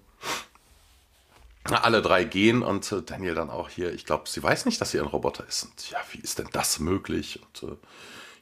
[1.64, 4.92] alle drei gehen und äh, Daniel dann auch hier, ich glaube, sie weiß nicht, dass
[4.92, 5.64] sie ein Roboter ist.
[5.64, 7.40] Und ja, wie ist denn das möglich?
[7.42, 7.76] Und äh,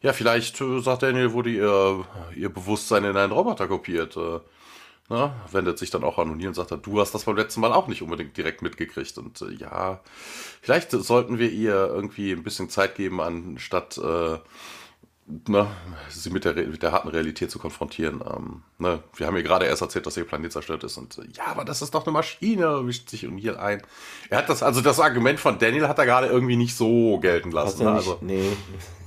[0.03, 2.05] ja, vielleicht, äh, sagt Daniel, wurde ihr,
[2.37, 4.17] ihr Bewusstsein in einen Roboter kopiert.
[5.11, 7.73] Na, wendet sich dann auch an O'Neill und sagt, du hast das beim letzten Mal
[7.73, 9.19] auch nicht unbedingt direkt mitgekriegt.
[9.19, 10.01] Und äh, ja,
[10.63, 14.39] vielleicht sollten wir ihr irgendwie ein bisschen Zeit geben, anstatt äh,
[15.27, 15.67] ne,
[16.09, 18.23] sie mit der, mit der harten Realität zu konfrontieren.
[18.27, 21.27] Ähm, ne, wir haben ihr gerade erst erzählt, dass ihr Planet zerstört ist und äh,
[21.37, 23.83] ja, aber das ist doch eine Maschine, mischt sich O'Neill ein.
[24.31, 27.51] Er hat das, also das Argument von Daniel hat er gerade irgendwie nicht so gelten
[27.51, 27.85] lassen.
[27.85, 27.91] Ne?
[27.91, 28.57] Also, nee.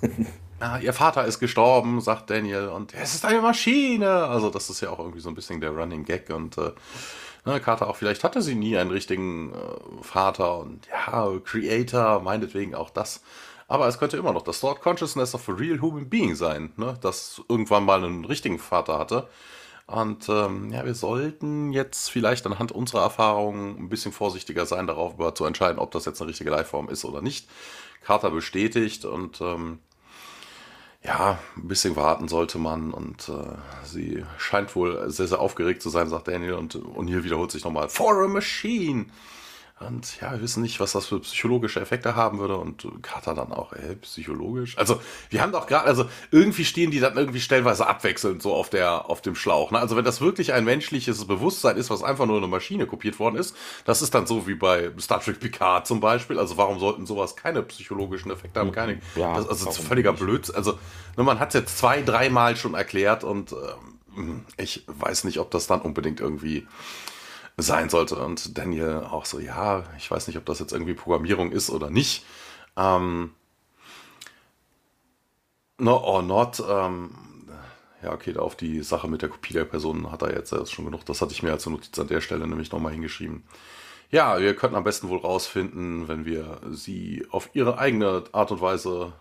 [0.60, 4.10] ah, ihr Vater ist gestorben, sagt Daniel, und es ist eine Maschine.
[4.10, 6.72] Also das ist ja auch irgendwie so ein bisschen der Running Gag und äh,
[7.46, 12.76] ne, Carter auch, vielleicht hatte sie nie einen richtigen äh, Vater und ja, Creator, meinetwegen
[12.76, 13.22] auch das.
[13.68, 16.98] Aber es könnte immer noch das Thought Consciousness of a Real Human Being sein, ne?
[17.02, 19.28] das irgendwann mal einen richtigen Vater hatte.
[19.88, 25.16] Und ähm, ja, wir sollten jetzt vielleicht anhand unserer Erfahrungen ein bisschen vorsichtiger sein, darauf
[25.34, 27.48] zu entscheiden, ob das jetzt eine richtige Lifeform ist oder nicht.
[28.04, 29.80] Carter bestätigt und ähm,
[31.08, 32.92] ja, ein bisschen warten sollte man.
[32.92, 36.54] Und äh, sie scheint wohl sehr, sehr aufgeregt zu sein, sagt Daniel.
[36.54, 39.06] Und O'Neill wiederholt sich nochmal, for a machine.
[39.80, 42.58] Und ja, wir wissen nicht, was das für psychologische Effekte haben würde.
[42.58, 44.76] Und Carter dann auch, ey, psychologisch.
[44.76, 48.72] Also, wir haben doch gerade, also irgendwie stehen die dann irgendwie stellenweise abwechselnd so auf
[48.72, 49.70] der, auf dem Schlauch.
[49.70, 49.78] Ne?
[49.78, 53.36] Also, wenn das wirklich ein menschliches Bewusstsein ist, was einfach nur eine Maschine kopiert worden
[53.36, 56.40] ist, das ist dann so wie bei Star Trek Picard zum Beispiel.
[56.40, 58.72] Also, warum sollten sowas keine psychologischen Effekte haben?
[58.72, 60.56] Keine, ja, das, also, völliger Blödsinn.
[60.56, 60.80] Also,
[61.18, 63.52] ne, man hat es jetzt zwei, dreimal schon erklärt und
[64.18, 66.66] ähm, ich weiß nicht, ob das dann unbedingt irgendwie
[67.58, 68.16] sein sollte.
[68.16, 71.90] Und Daniel auch so, ja, ich weiß nicht, ob das jetzt irgendwie Programmierung ist oder
[71.90, 72.26] nicht.
[72.78, 73.32] Ähm,
[75.78, 76.64] no or not.
[76.68, 77.12] Ähm,
[78.04, 81.06] ja, okay, auf die Sache mit der Kopie der Person hat er jetzt schon genug.
[81.06, 83.44] Das hatte ich mir als Notiz an der Stelle nämlich nochmal hingeschrieben.
[84.10, 88.62] Ja, wir könnten am besten wohl rausfinden, wenn wir sie auf ihre eigene Art und
[88.62, 89.14] Weise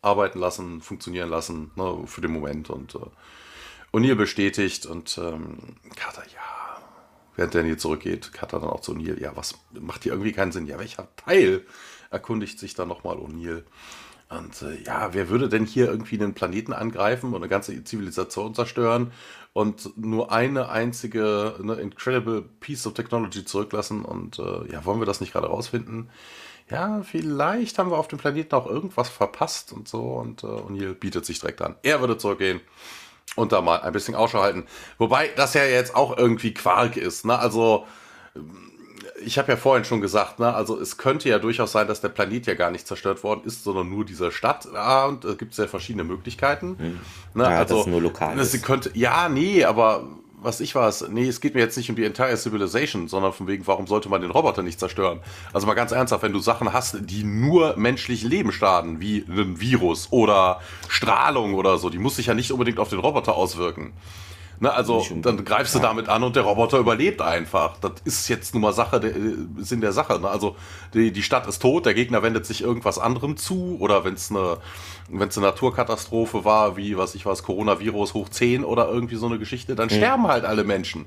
[0.00, 2.70] arbeiten lassen, funktionieren lassen, ne, für den Moment.
[2.70, 2.98] Und äh,
[3.92, 5.58] O'Neill bestätigt und ähm,
[5.96, 6.37] Carter, ja,
[7.38, 10.52] während Daniel zurückgeht, hat er dann auch zu O'Neill, ja, was macht hier irgendwie keinen
[10.52, 10.66] Sinn?
[10.66, 11.64] Ja, welcher Teil?
[12.10, 13.62] Erkundigt sich dann nochmal O'Neill.
[14.28, 18.54] Und äh, ja, wer würde denn hier irgendwie einen Planeten angreifen und eine ganze Zivilisation
[18.54, 19.12] zerstören
[19.54, 24.04] und nur eine einzige eine incredible piece of technology zurücklassen?
[24.04, 26.10] Und äh, ja, wollen wir das nicht gerade rausfinden?
[26.68, 30.02] Ja, vielleicht haben wir auf dem Planeten auch irgendwas verpasst und so.
[30.02, 31.76] Und äh, O'Neill bietet sich direkt an.
[31.82, 32.60] Er würde zurückgehen
[33.36, 34.66] und da mal ein bisschen Ausschau halten.
[34.98, 37.24] Wobei das ja jetzt auch irgendwie Quark ist.
[37.24, 37.38] Ne?
[37.38, 37.86] Also
[39.24, 42.08] ich habe ja vorhin schon gesagt, ne, also es könnte ja durchaus sein, dass der
[42.08, 44.68] Planet ja gar nicht zerstört worden ist, sondern nur diese Stadt.
[44.72, 46.76] Ja, und da gibt es ja verschiedene Möglichkeiten.
[46.78, 47.00] Hm.
[47.34, 48.44] Ne, ja, also, das ist nur lokal.
[48.44, 50.04] Sie könnte, ja, nee, aber
[50.40, 53.46] was ich weiß, nee, es geht mir jetzt nicht um die entire Civilization, sondern von
[53.46, 55.20] wegen, warum sollte man den Roboter nicht zerstören?
[55.52, 59.60] Also mal ganz ernsthaft, wenn du Sachen hast, die nur menschlich Leben starten, wie ein
[59.60, 63.92] Virus oder Strahlung oder so, die muss sich ja nicht unbedingt auf den Roboter auswirken.
[64.60, 67.76] Ne, also dann greifst du damit an und der Roboter überlebt einfach.
[67.80, 70.18] Das ist jetzt nun mal Sache, der, äh, Sinn der Sache.
[70.18, 70.28] Ne?
[70.28, 70.56] Also
[70.94, 74.30] die, die Stadt ist tot, der Gegner wendet sich irgendwas anderem zu oder wenn es
[74.30, 74.58] eine
[75.08, 79.26] wenn es eine Naturkatastrophe war, wie was ich weiß, Coronavirus hoch 10 oder irgendwie so
[79.26, 79.94] eine Geschichte, dann mhm.
[79.94, 81.06] sterben halt alle Menschen.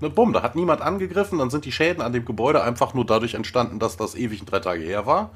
[0.00, 3.06] Ne, bumm, da hat niemand angegriffen, dann sind die Schäden an dem Gebäude einfach nur
[3.06, 5.30] dadurch entstanden, dass das ewig drei Tage her war.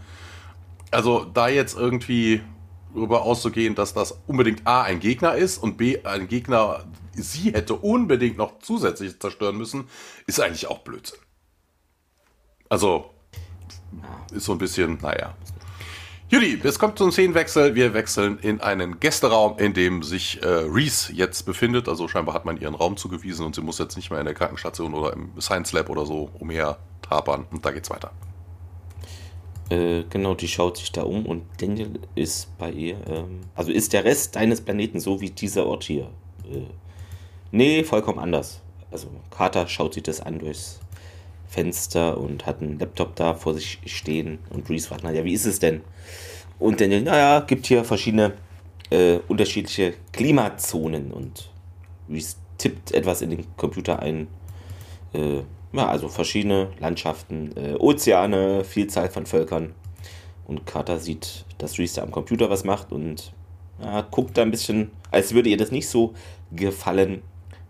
[0.90, 2.40] Also da jetzt irgendwie
[2.94, 6.84] darüber auszugehen, dass das unbedingt A ein Gegner ist und B ein Gegner
[7.16, 9.88] sie hätte unbedingt noch zusätzlich zerstören müssen,
[10.26, 11.18] ist eigentlich auch Blödsinn.
[12.68, 13.10] Also
[14.32, 15.34] ist so ein bisschen, naja.
[16.36, 17.74] Judy, es kommt zum Szenenwechsel.
[17.74, 21.88] Wir wechseln in einen Gästeraum, in dem sich äh, Reese jetzt befindet.
[21.88, 24.34] Also scheinbar hat man ihren Raum zugewiesen und sie muss jetzt nicht mehr in der
[24.34, 27.46] Krankenstation oder im Science Lab oder so umher tapern.
[27.50, 28.10] Und da geht's weiter.
[29.70, 32.98] Äh, genau, die schaut sich da um und Daniel ist bei ihr.
[33.08, 36.10] Ähm, also ist der Rest deines Planeten so wie dieser Ort hier?
[36.44, 36.66] Äh,
[37.50, 38.60] nee, vollkommen anders.
[38.90, 40.80] Also Carter schaut sich das an durchs
[41.48, 44.38] Fenster und hat einen Laptop da vor sich stehen.
[44.50, 45.80] Und Reese fragt, naja, wie ist es denn?
[46.58, 48.32] Und Daniel, naja, gibt hier verschiedene
[48.90, 51.12] äh, unterschiedliche Klimazonen.
[51.12, 51.50] Und
[52.08, 54.28] Reese tippt etwas in den Computer ein.
[55.12, 59.74] Äh, ja, also verschiedene Landschaften, äh, Ozeane, Vielzahl von Völkern.
[60.46, 63.32] Und Carter sieht, dass Reese da am Computer was macht und
[63.82, 66.14] ja, guckt da ein bisschen, als würde ihr das nicht so
[66.52, 67.22] gefallen.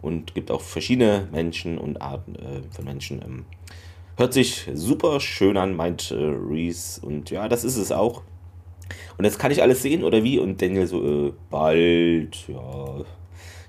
[0.03, 3.23] Und gibt auch verschiedene Menschen und Arten äh, von Menschen.
[3.23, 3.45] Ähm,
[4.17, 7.05] hört sich super schön an, meint äh, Reese.
[7.05, 8.23] Und ja, das ist es auch.
[9.19, 10.39] Und das kann ich alles sehen oder wie?
[10.39, 13.05] Und Daniel so, äh, bald, ja.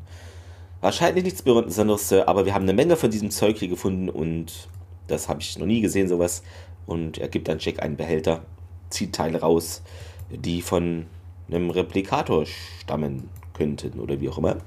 [0.81, 4.69] Wahrscheinlich nichts Besonderes, aber wir haben eine Menge von diesem Zeug hier gefunden und
[5.07, 6.41] das habe ich noch nie gesehen, sowas.
[6.85, 8.45] Und er gibt dann Jack einen Behälter,
[8.89, 9.81] zieht Teile raus,
[10.29, 11.05] die von
[11.49, 14.57] einem Replikator stammen könnten oder wie auch immer.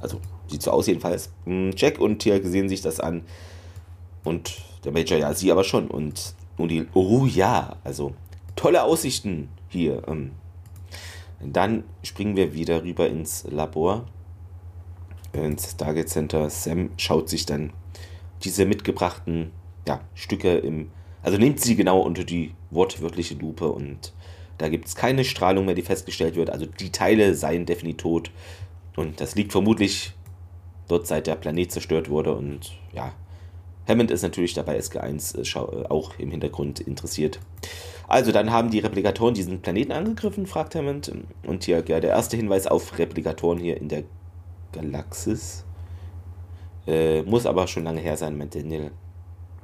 [0.00, 1.30] Also sieht so aus jedenfalls.
[1.44, 3.22] Hm, Jack und Tia sehen sich das an
[4.24, 5.88] und der Major, ja, sie aber schon.
[5.88, 8.14] Und, und die, oh ja, also
[8.54, 10.02] tolle Aussichten hier.
[10.06, 10.32] Ähm.
[11.40, 14.04] Dann springen wir wieder rüber ins Labor
[15.32, 16.50] ins Stargate Center.
[16.50, 17.72] Sam schaut sich dann
[18.44, 19.50] diese mitgebrachten
[19.86, 20.90] ja, Stücke im,
[21.22, 24.12] also nimmt sie genau unter die wortwörtliche Lupe und
[24.58, 26.50] da gibt es keine Strahlung mehr, die festgestellt wird.
[26.50, 28.30] Also die Teile seien definitiv tot.
[28.96, 30.12] Und das liegt vermutlich
[30.88, 32.34] dort, seit der Planet zerstört wurde.
[32.34, 33.12] Und ja,
[33.86, 37.38] Hammond ist natürlich dabei SG1 äh, äh, auch im Hintergrund interessiert.
[38.08, 41.12] Also dann haben die Replikatoren diesen Planeten angegriffen, fragt Hammond.
[41.46, 44.02] Und hier ja, der erste Hinweis auf Replikatoren hier in der
[44.72, 45.64] Galaxis.
[46.86, 48.90] Äh, muss aber schon lange her sein, meint Daniel.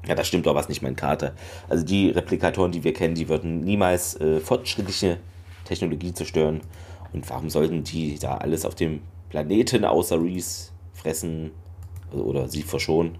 [0.06, 1.34] Ja, das stimmt doch was nicht, mein Kater.
[1.68, 5.18] Also die Replikatoren, die wir kennen, die würden niemals äh, fortschrittliche
[5.64, 6.60] Technologie zerstören.
[7.12, 11.52] Und warum sollten die da alles auf dem Planeten außer Reese fressen
[12.12, 13.16] oder sie verschonen?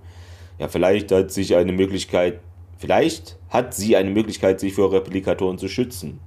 [0.58, 2.40] Ja, vielleicht hat sich eine Möglichkeit,
[2.76, 6.20] vielleicht hat sie eine Möglichkeit, sich vor Replikatoren zu schützen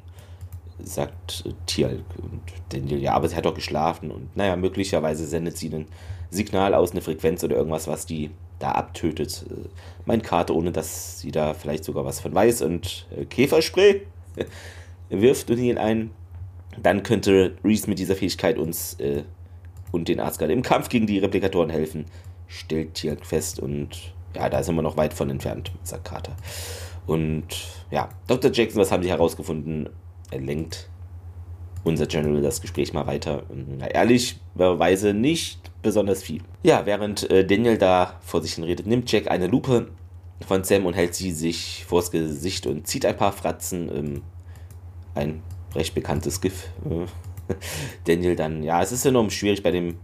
[0.79, 5.57] sagt äh, Tialk und Daniel, ja, aber sie hat doch geschlafen und naja, möglicherweise sendet
[5.57, 5.87] sie ein
[6.29, 9.45] Signal aus, eine Frequenz oder irgendwas, was die da abtötet.
[9.49, 9.67] Äh,
[10.05, 14.01] mein Karte, ohne dass sie da vielleicht sogar was von weiß und äh, Käferspray
[15.09, 16.11] wirft O'Neill ein.
[16.81, 19.23] Dann könnte Reese mit dieser Fähigkeit uns äh,
[19.91, 22.05] und den Asgard im Kampf gegen die Replikatoren helfen,
[22.47, 26.35] stellt Tialk fest und ja, da sind wir noch weit von entfernt, sagt Carter.
[27.07, 27.45] Und
[27.89, 28.51] ja, Dr.
[28.51, 29.89] Jackson, was haben Sie herausgefunden?
[30.31, 30.89] Er lenkt
[31.83, 33.43] unser General das Gespräch mal weiter.
[33.77, 36.41] Na, ehrlicherweise nicht besonders viel.
[36.63, 39.89] Ja, während äh, Daniel da vor sich hin redet, nimmt Jack eine Lupe
[40.45, 43.89] von Sam und hält sie sich vors Gesicht und zieht ein paar Fratzen.
[43.95, 44.21] Ähm,
[45.15, 45.41] ein
[45.73, 46.69] recht bekanntes GIF.
[46.85, 47.05] Äh,
[48.05, 49.97] Daniel dann, ja, es ist enorm schwierig bei dem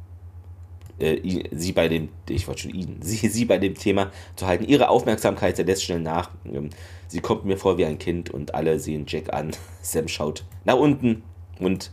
[1.00, 4.66] äh, sie bei dem, ich wollte schon ihn, sie, sie bei dem Thema zu halten.
[4.66, 6.32] Ihre Aufmerksamkeit lässt schnell nach.
[6.46, 6.70] Ähm,
[7.08, 9.52] sie kommt mir vor wie ein Kind und alle sehen Jack an.
[9.82, 11.24] Sam schaut nach unten
[11.60, 11.92] und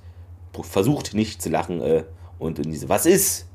[0.62, 1.80] versucht nicht zu lachen.
[1.80, 2.04] Äh,
[2.38, 3.46] und in diese, was ist?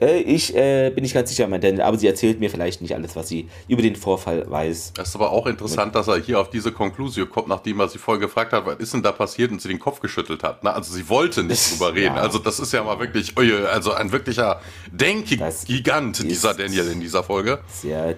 [0.00, 2.94] Äh, ich äh, bin nicht ganz sicher, mein Daniel, aber sie erzählt mir vielleicht nicht
[2.94, 4.94] alles, was sie über den Vorfall weiß.
[4.94, 7.98] Das ist aber auch interessant, dass er hier auf diese Konklusion kommt, nachdem er sie
[7.98, 10.64] vorher gefragt hat, was ist denn da passiert und sie den Kopf geschüttelt hat.
[10.64, 10.72] Ne?
[10.72, 12.16] Also sie wollte nicht drüber reden.
[12.16, 12.22] Ja.
[12.22, 14.60] Also das ist ja mal wirklich, also ein wirklicher
[14.90, 17.60] Denkgigant, dieser Daniel in dieser Folge.
[17.68, 18.16] Sehr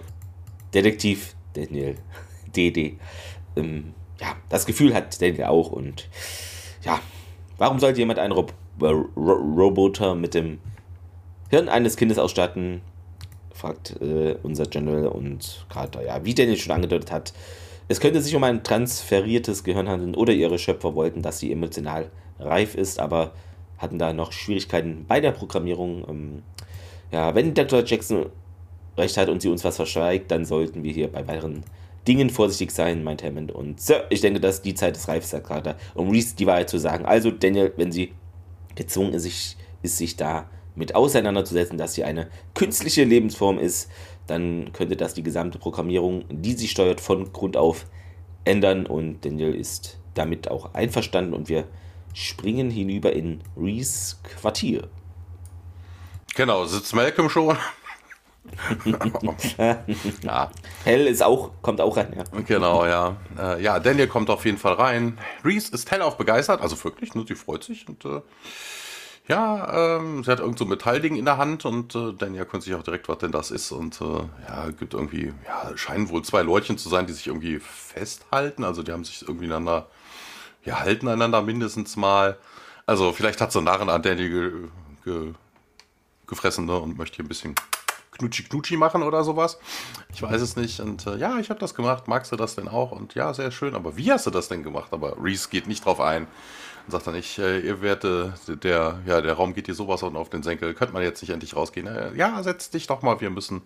[0.72, 1.96] Detektiv Daniel.
[2.56, 2.98] DD.
[3.56, 6.08] Ähm, ja, das Gefühl hat Daniel auch und
[6.82, 7.00] ja,
[7.58, 10.58] warum sollte jemand einen Rob Roboter mit dem
[11.50, 12.80] Hirn eines Kindes ausstatten,
[13.52, 17.32] fragt äh, unser General und gerade, ja, wie Daniel schon angedeutet hat,
[17.88, 22.10] es könnte sich um ein transferiertes Gehirn handeln oder ihre Schöpfer wollten, dass sie emotional
[22.38, 23.32] reif ist, aber
[23.76, 26.04] hatten da noch Schwierigkeiten bei der Programmierung.
[26.08, 26.42] Ähm,
[27.10, 27.84] ja, wenn Dr.
[27.84, 28.26] Jackson
[28.96, 31.64] recht hat und sie uns was verschweigt, dann sollten wir hier bei weiteren
[32.06, 33.52] Dingen vorsichtig sein, meint Hammond.
[33.52, 36.68] Und Sir, ich denke, dass die Zeit ist reif, sagt Carter, um Reese die Wahrheit
[36.68, 37.06] zu sagen.
[37.06, 38.12] Also, Daniel, wenn sie
[38.74, 43.90] gezwungen ist, sich, ist, sich da mit auseinanderzusetzen, dass sie eine künstliche Lebensform ist,
[44.26, 47.86] dann könnte das die gesamte Programmierung, die sie steuert, von Grund auf
[48.44, 48.86] ändern.
[48.86, 51.64] Und Daniel ist damit auch einverstanden und wir
[52.14, 54.88] springen hinüber in Reese Quartier.
[56.34, 57.56] Genau, sitzt Malcolm schon.
[60.22, 60.50] ja.
[60.84, 62.40] Hell ist auch, kommt auch rein, ja.
[62.42, 63.16] Genau, ja.
[63.38, 65.18] Äh, ja, Daniel kommt auf jeden Fall rein.
[65.44, 68.20] Reese ist hellauf begeistert, also wirklich, ne, sie freut sich und äh,
[69.28, 72.64] ja, ähm, sie hat irgend so ein Metallding in der Hand und äh, Daniel könnte
[72.64, 73.70] sich auch direkt, was denn das ist.
[73.70, 77.60] Und äh, ja, gibt irgendwie, ja, scheinen wohl zwei Leutchen zu sein, die sich irgendwie
[77.60, 78.64] festhalten.
[78.64, 79.88] Also die haben sich irgendwie einander,
[80.64, 82.36] ja, halten einander mindestens mal.
[82.84, 84.52] Also vielleicht hat so ein Narren an Daniel ge,
[85.04, 85.32] ge,
[86.26, 87.54] gefressen ne, und möchte hier ein bisschen
[88.22, 89.58] Knutschi Knutschi machen oder sowas.
[90.14, 90.80] Ich weiß es nicht.
[90.80, 92.06] Und äh, ja, ich habe das gemacht.
[92.06, 92.92] Magst du das denn auch?
[92.92, 93.74] Und ja, sehr schön.
[93.74, 94.92] Aber wie hast du das denn gemacht?
[94.92, 96.28] Aber Reese geht nicht drauf ein.
[96.86, 100.30] Und sagt dann nicht, äh, ihr Werte, der, ja, der Raum geht dir sowas auf
[100.30, 100.74] den Senkel.
[100.74, 101.86] Könnte man jetzt nicht endlich rausgehen?
[101.86, 103.20] Äh, ja, setz dich doch mal.
[103.20, 103.62] Wir müssen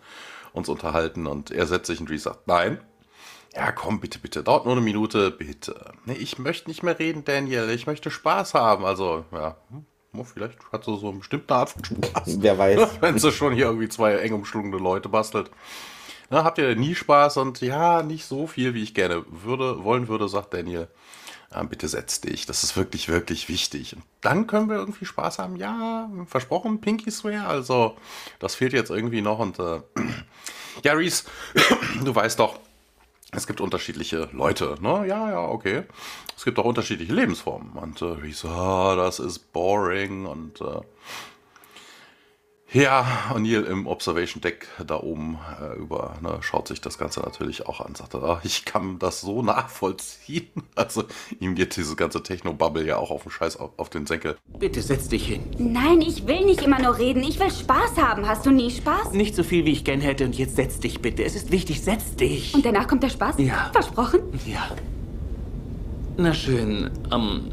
[0.53, 1.27] uns unterhalten.
[1.27, 2.81] Und er setzt sich und Reese sagt, nein.
[3.55, 4.43] Ja, komm, bitte, bitte.
[4.43, 5.93] Dauert nur eine Minute, bitte.
[6.05, 7.71] Nee, ich möchte nicht mehr reden, Daniel.
[7.71, 8.85] Ich möchte Spaß haben.
[8.85, 9.87] Also, ja, hm,
[10.25, 12.41] vielleicht hat sie so eine bestimmte Art von Spaß.
[12.41, 12.89] Wer weiß.
[13.01, 15.51] Wenn sie schon hier irgendwie zwei eng umschlungene Leute bastelt.
[16.31, 20.09] Na, habt ihr nie Spaß und ja, nicht so viel, wie ich gerne würde, wollen
[20.09, 20.89] würde, sagt Daniel.
[21.53, 23.95] Ja, bitte setz dich, das ist wirklich, wirklich wichtig.
[23.95, 25.57] Und dann können wir irgendwie Spaß haben.
[25.57, 27.47] Ja, versprochen, Pinky Swear.
[27.47, 27.97] Also,
[28.41, 29.39] das fehlt jetzt irgendwie noch.
[29.39, 29.81] Und äh,
[30.83, 31.25] ja, Reese,
[32.05, 32.59] du weißt doch,
[33.37, 35.07] es gibt unterschiedliche Leute, ne?
[35.07, 35.85] Ja, ja, okay.
[36.37, 37.73] Es gibt auch unterschiedliche Lebensformen.
[37.73, 40.81] Und äh, ich so, ah, das ist boring und äh,
[42.77, 47.67] ja, O'Neill im Observation Deck da oben äh, über ne, schaut sich das Ganze natürlich
[47.67, 47.95] auch an.
[47.95, 50.47] Sagt, ah, ich kann das so nachvollziehen.
[50.75, 51.05] Also
[51.41, 54.37] ihm geht diese ganze Techno-Bubble ja auch auf den Scheiß auf, auf, den Senkel.
[54.59, 55.43] Bitte setz dich hin.
[55.59, 57.23] Nein, ich will nicht immer nur reden.
[57.23, 58.29] Ich will Spaß haben.
[58.29, 59.13] Hast du nie Spaß?
[59.13, 60.27] Nicht so viel, wie ich gern hätte.
[60.27, 61.25] Und jetzt setz dich bitte.
[61.25, 62.55] Es ist wichtig, setz dich.
[62.55, 63.37] Und danach kommt der Spaß?
[63.39, 63.71] Ja.
[63.73, 64.21] Versprochen?
[64.45, 64.69] Ja.
[66.19, 67.53] Na schön, ähm...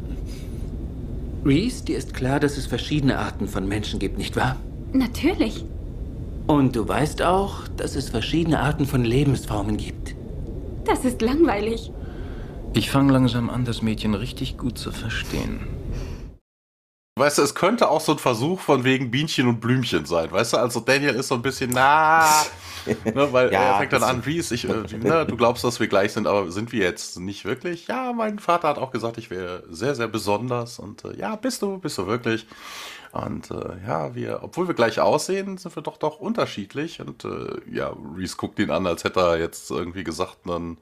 [1.44, 4.56] Reese, dir ist klar, dass es verschiedene Arten von Menschen gibt, nicht wahr?
[4.94, 5.64] Natürlich.
[6.46, 10.14] Und du weißt auch, dass es verschiedene Arten von Lebensformen gibt.
[10.84, 11.90] Das ist langweilig.
[12.74, 15.66] Ich fange langsam an, das Mädchen richtig gut zu verstehen.
[17.16, 20.30] Weißt du, es könnte auch so ein Versuch von wegen Bienchen und Blümchen sein.
[20.30, 22.28] Weißt du, also Daniel ist so ein bisschen, na,
[23.04, 25.80] ne, weil ja, er fängt dann an, wie ist ich, äh, ne, du glaubst, dass
[25.80, 27.86] wir gleich sind, aber sind wir jetzt nicht wirklich?
[27.86, 31.62] Ja, mein Vater hat auch gesagt, ich wäre sehr, sehr besonders und äh, ja, bist
[31.62, 32.46] du, bist du wirklich.
[33.14, 37.00] Und äh, ja, wir, obwohl wir gleich aussehen, sind wir doch doch unterschiedlich.
[37.00, 40.78] Und äh, ja, Reese guckt ihn an, als hätte er jetzt irgendwie gesagt, dann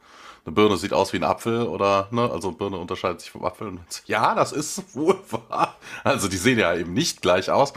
[0.47, 3.69] eine Birne sieht aus wie ein Apfel oder, ne, also Birne unterscheidet sich vom Apfel.
[3.69, 5.77] Und ja, das ist wohl wahr.
[6.05, 7.75] Also die sehen ja eben nicht gleich aus.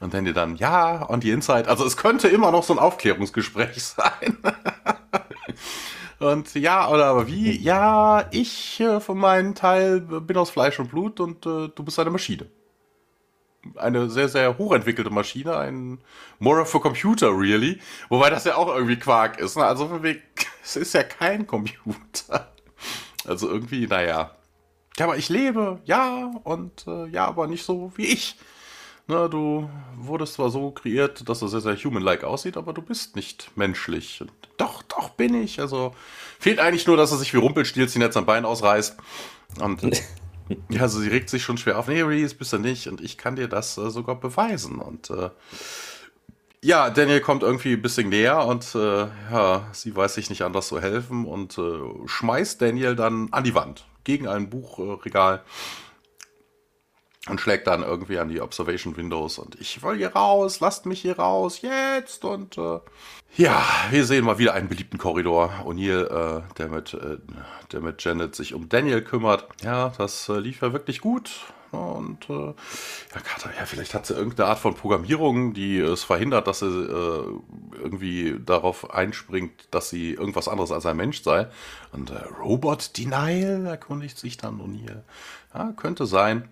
[0.00, 2.80] Und wenn die dann, ja, on the inside, also es könnte immer noch so ein
[2.80, 4.36] Aufklärungsgespräch sein.
[6.18, 7.56] und ja, oder aber wie?
[7.56, 12.00] Ja, ich äh, von meinem Teil bin aus Fleisch und Blut und äh, du bist
[12.00, 12.48] eine Maschine
[13.76, 15.98] eine sehr, sehr hochentwickelte Maschine, ein
[16.38, 17.80] More for Computer, really.
[18.08, 19.56] Wobei das ja auch irgendwie Quark ist.
[19.56, 19.64] Ne?
[19.64, 20.00] Also
[20.62, 22.52] es ist ja kein Computer.
[23.26, 24.32] Also irgendwie, naja.
[24.98, 28.36] Ja, aber ich lebe, ja, und äh, ja, aber nicht so wie ich.
[29.08, 33.16] Ne, du wurdest zwar so kreiert, dass du sehr, sehr human-like aussieht, aber du bist
[33.16, 34.20] nicht menschlich.
[34.20, 35.60] Und doch, doch bin ich.
[35.60, 35.94] Also
[36.38, 38.96] fehlt eigentlich nur, dass er sich wie Rumpelstilzchen jetzt am Bein ausreißt.
[39.60, 39.82] Und
[40.70, 41.88] Ja, also sie regt sich schon schwer auf.
[41.88, 42.88] Nee, Reese bist du nicht.
[42.88, 44.78] Und ich kann dir das äh, sogar beweisen.
[44.78, 45.30] Und äh,
[46.62, 50.68] ja, Daniel kommt irgendwie ein bisschen näher und äh, ja, sie weiß sich nicht anders
[50.68, 55.42] zu helfen und äh, schmeißt Daniel dann an die Wand gegen ein Buchregal
[57.28, 61.00] und schlägt dann irgendwie an die Observation Windows und ich will hier raus, lasst mich
[61.02, 62.80] hier raus, jetzt und äh,
[63.34, 65.64] ja, wir sehen mal wieder einen beliebten Korridor.
[65.64, 67.16] O'Neill, äh, der, mit, äh,
[67.72, 69.46] der mit Janet sich um Daniel kümmert.
[69.62, 71.30] Ja, das äh, lief ja wirklich gut.
[71.70, 76.46] Und äh, ja, Carter, ja, vielleicht hat sie irgendeine Art von Programmierung, die es verhindert,
[76.46, 77.24] dass sie äh,
[77.82, 81.48] irgendwie darauf einspringt, dass sie irgendwas anderes als ein Mensch sei.
[81.92, 85.04] Und äh, Robot Denial erkundigt sich dann O'Neill.
[85.54, 86.50] Ja, könnte sein.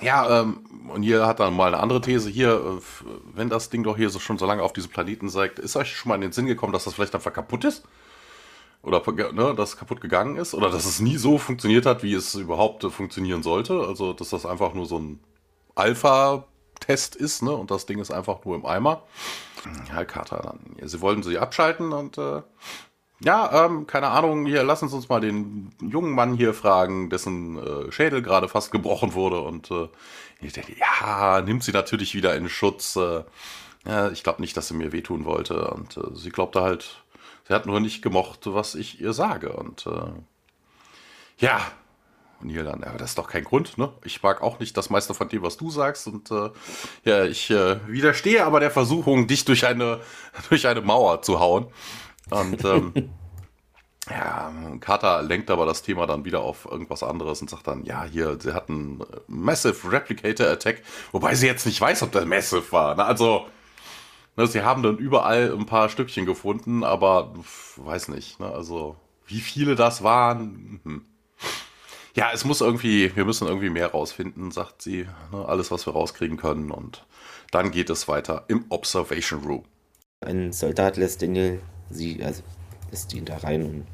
[0.00, 2.28] Ja, ähm, und hier hat dann mal eine andere These.
[2.30, 2.80] Hier, äh,
[3.34, 5.94] wenn das Ding doch hier so schon so lange auf diesem Planeten sagt, ist euch
[5.94, 7.84] schon mal in den Sinn gekommen, dass das vielleicht einfach kaputt ist?
[8.82, 10.54] Oder ne, dass es kaputt gegangen ist?
[10.54, 13.80] Oder dass es nie so funktioniert hat, wie es überhaupt äh, funktionieren sollte?
[13.86, 15.20] Also, dass das einfach nur so ein
[15.74, 17.52] Alpha-Test ist, ne?
[17.52, 19.02] Und das Ding ist einfach nur im Eimer.
[19.90, 20.76] Herr Carter dann.
[20.80, 22.42] Ja, sie wollten sie abschalten und äh,
[23.22, 27.58] Ja, ähm, keine Ahnung, hier, lassen Sie uns mal den jungen Mann hier fragen, dessen
[27.58, 29.40] äh, Schädel gerade fast gebrochen wurde.
[29.40, 29.88] Und äh,
[30.40, 32.96] ich denke, ja, nimmt sie natürlich wieder in Schutz.
[32.96, 33.24] Äh,
[33.86, 35.70] ja, ich glaube nicht, dass sie mir wehtun wollte.
[35.70, 37.02] Und äh, sie glaubte halt,
[37.46, 39.52] sie hat nur nicht gemocht, was ich ihr sage.
[39.52, 40.12] Und äh,
[41.38, 41.60] ja,
[42.40, 43.92] und hier dann, ja, das ist doch kein Grund, ne?
[44.02, 46.06] Ich mag auch nicht das meiste von dem, was du sagst.
[46.06, 46.50] Und äh,
[47.04, 50.00] ja, ich äh, widerstehe aber der Versuchung, dich durch eine,
[50.48, 51.66] durch eine Mauer zu hauen.
[52.30, 52.92] Und ähm,
[54.10, 58.04] ja, Carter lenkt aber das Thema dann wieder auf irgendwas anderes und sagt dann, ja,
[58.04, 62.94] hier, sie hatten Massive Replicator Attack, wobei sie jetzt nicht weiß, ob der Massive war.
[62.94, 63.04] Ne?
[63.04, 63.46] Also,
[64.36, 67.34] ne, sie haben dann überall ein paar Stückchen gefunden, aber
[67.76, 68.40] weiß nicht.
[68.40, 68.46] Ne?
[68.46, 70.80] Also, wie viele das waren.
[70.84, 71.04] Hm.
[72.14, 75.06] Ja, es muss irgendwie, wir müssen irgendwie mehr rausfinden, sagt sie.
[75.32, 75.46] Ne?
[75.46, 76.72] Alles, was wir rauskriegen können.
[76.72, 77.06] Und
[77.52, 79.64] dann geht es weiter im Observation Room.
[80.20, 81.60] Ein Soldat lässt Daniel
[81.90, 82.42] sie, also
[82.90, 83.86] lässt ihn da rein und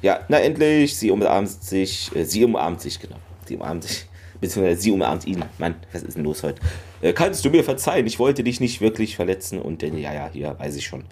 [0.00, 3.16] ja, na endlich, sie umarmt sich, äh, sie umarmt sich, genau.
[3.46, 4.06] Sie umarmt sich,
[4.40, 5.44] beziehungsweise sie umarmt ihn.
[5.58, 6.60] Mann, was ist denn los heute?
[7.00, 8.06] Äh, kannst du mir verzeihen?
[8.06, 9.60] Ich wollte dich nicht wirklich verletzen.
[9.60, 11.04] Und Daniel, ja, ja, hier, weiß ich schon.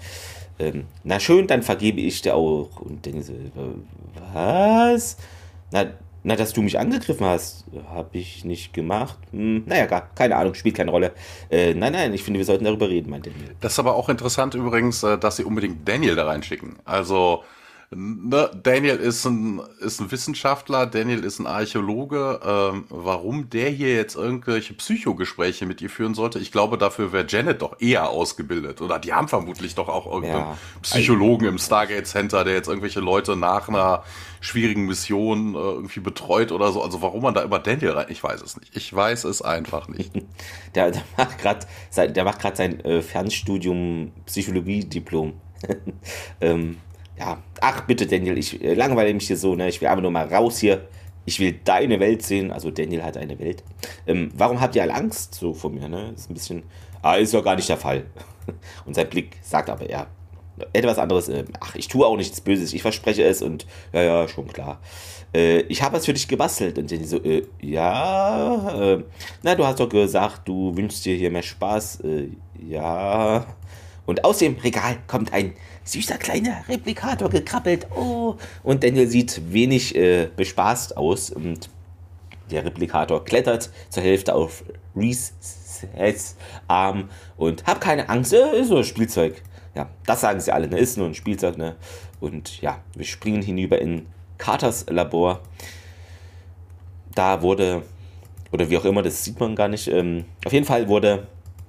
[0.58, 2.80] Ähm, na schön, dann vergebe ich dir auch.
[2.80, 3.34] Und Daniel so,
[4.32, 5.16] was?
[5.72, 5.86] Na,
[6.26, 9.16] na, dass du mich angegriffen hast, habe ich nicht gemacht.
[9.30, 11.12] Hm, naja, gar, keine Ahnung, spielt keine Rolle.
[11.50, 13.54] Äh, nein, nein, ich finde, wir sollten darüber reden, meint Daniel.
[13.60, 16.80] Das ist aber auch interessant übrigens, äh, dass sie unbedingt Daniel da reinschicken.
[16.84, 17.44] Also,
[17.90, 22.40] Ne, Daniel ist ein, ist ein Wissenschaftler, Daniel ist ein Archäologe.
[22.44, 27.26] Ähm, warum der hier jetzt irgendwelche Psychogespräche mit ihr führen sollte, ich glaube, dafür wäre
[27.28, 28.80] Janet doch eher ausgebildet.
[28.80, 30.58] Oder die haben vermutlich doch auch irgendeinen ja.
[30.82, 34.02] Psychologen im Stargate Center, der jetzt irgendwelche Leute nach einer
[34.40, 36.82] schwierigen Mission äh, irgendwie betreut oder so.
[36.82, 38.74] Also warum man da immer Daniel rein, ich weiß es nicht.
[38.74, 40.10] Ich weiß es einfach nicht.
[40.74, 45.34] der, der macht gerade sein, der macht gerade sein äh, Fernstudium Psychologie-Diplom.
[46.40, 46.78] ähm,
[47.18, 49.68] ja, ach bitte Daniel, ich äh, langweile mich hier so, ne?
[49.68, 50.88] Ich will einfach nur mal raus hier.
[51.24, 52.52] Ich will deine Welt sehen.
[52.52, 53.64] Also Daniel hat eine Welt.
[54.06, 56.12] Ähm, warum habt ihr alle Angst so vor mir, ne?
[56.14, 56.62] Ist ein bisschen.
[57.02, 58.06] Ah, ist doch gar nicht der Fall.
[58.86, 60.06] Und sein Blick sagt aber ja
[60.72, 61.28] etwas anderes.
[61.28, 62.72] Äh, ach, ich tue auch nichts Böses.
[62.72, 64.80] Ich verspreche es und ja, ja, schon klar.
[65.34, 66.78] Äh, ich habe was für dich gebastelt.
[66.78, 68.94] Und Daniel so, äh, ja.
[68.94, 69.04] Äh,
[69.42, 72.00] na, du hast doch gesagt, du wünschst dir hier mehr Spaß.
[72.00, 72.28] Äh,
[72.66, 73.46] ja.
[74.06, 75.54] Und aus dem Regal kommt ein
[75.86, 77.86] süßer kleiner Replikator gekrabbelt.
[77.96, 78.34] Oh.
[78.62, 81.30] Und Daniel sieht wenig äh, bespaßt aus.
[81.30, 81.70] Und
[82.50, 84.64] der Replikator klettert zur Hälfte auf
[84.94, 86.36] Reese's
[86.68, 89.42] Arm und hab keine Angst, äh, ist nur ein Spielzeug.
[89.74, 90.78] Ja, das sagen sie alle, ne?
[90.78, 91.76] Ist nur ein Spielzeug, ne?
[92.18, 94.06] Und ja, wir springen hinüber in
[94.38, 95.40] Carters Labor.
[97.14, 97.82] Da wurde,
[98.52, 99.88] oder wie auch immer, das sieht man gar nicht.
[99.88, 101.26] Ähm, auf jeden Fall wurde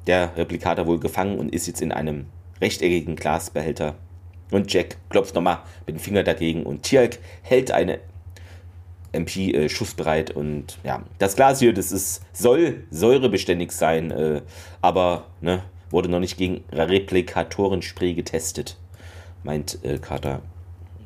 [0.08, 2.28] der Replikator wohl gefangen und ist jetzt in einem
[2.62, 3.96] rechteckigen Glasbehälter
[4.52, 8.00] und Jack klopft nochmal mit dem Finger dagegen und Tjalk hält eine
[9.12, 14.42] MP äh, schussbereit und ja, das Glas hier, das ist, soll säurebeständig sein, äh,
[14.82, 18.78] aber ne, wurde noch nicht gegen Replikatorenspray getestet,
[19.44, 20.42] meint äh, Carter.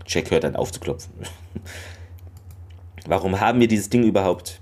[0.08, 1.14] Jack hört dann auf zu klopfen.
[3.06, 4.60] Warum haben wir dieses Ding überhaupt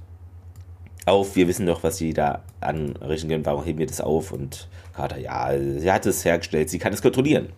[1.06, 1.36] auf?
[1.36, 3.46] Wir wissen doch, was sie da anrichten können.
[3.46, 4.32] Warum heben wir das auf?
[4.32, 7.50] Und Carter, ja, sie hat es hergestellt, sie kann es kontrollieren.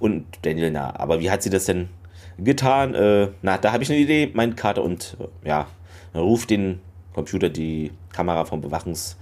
[0.00, 1.90] Und Daniel, na, aber wie hat sie das denn
[2.38, 2.94] getan?
[2.94, 5.68] Äh, na, da habe ich eine Idee, meint Carter und äh, ja,
[6.14, 6.80] ruft den
[7.12, 9.18] Computer die Kamera vom Bewachungs,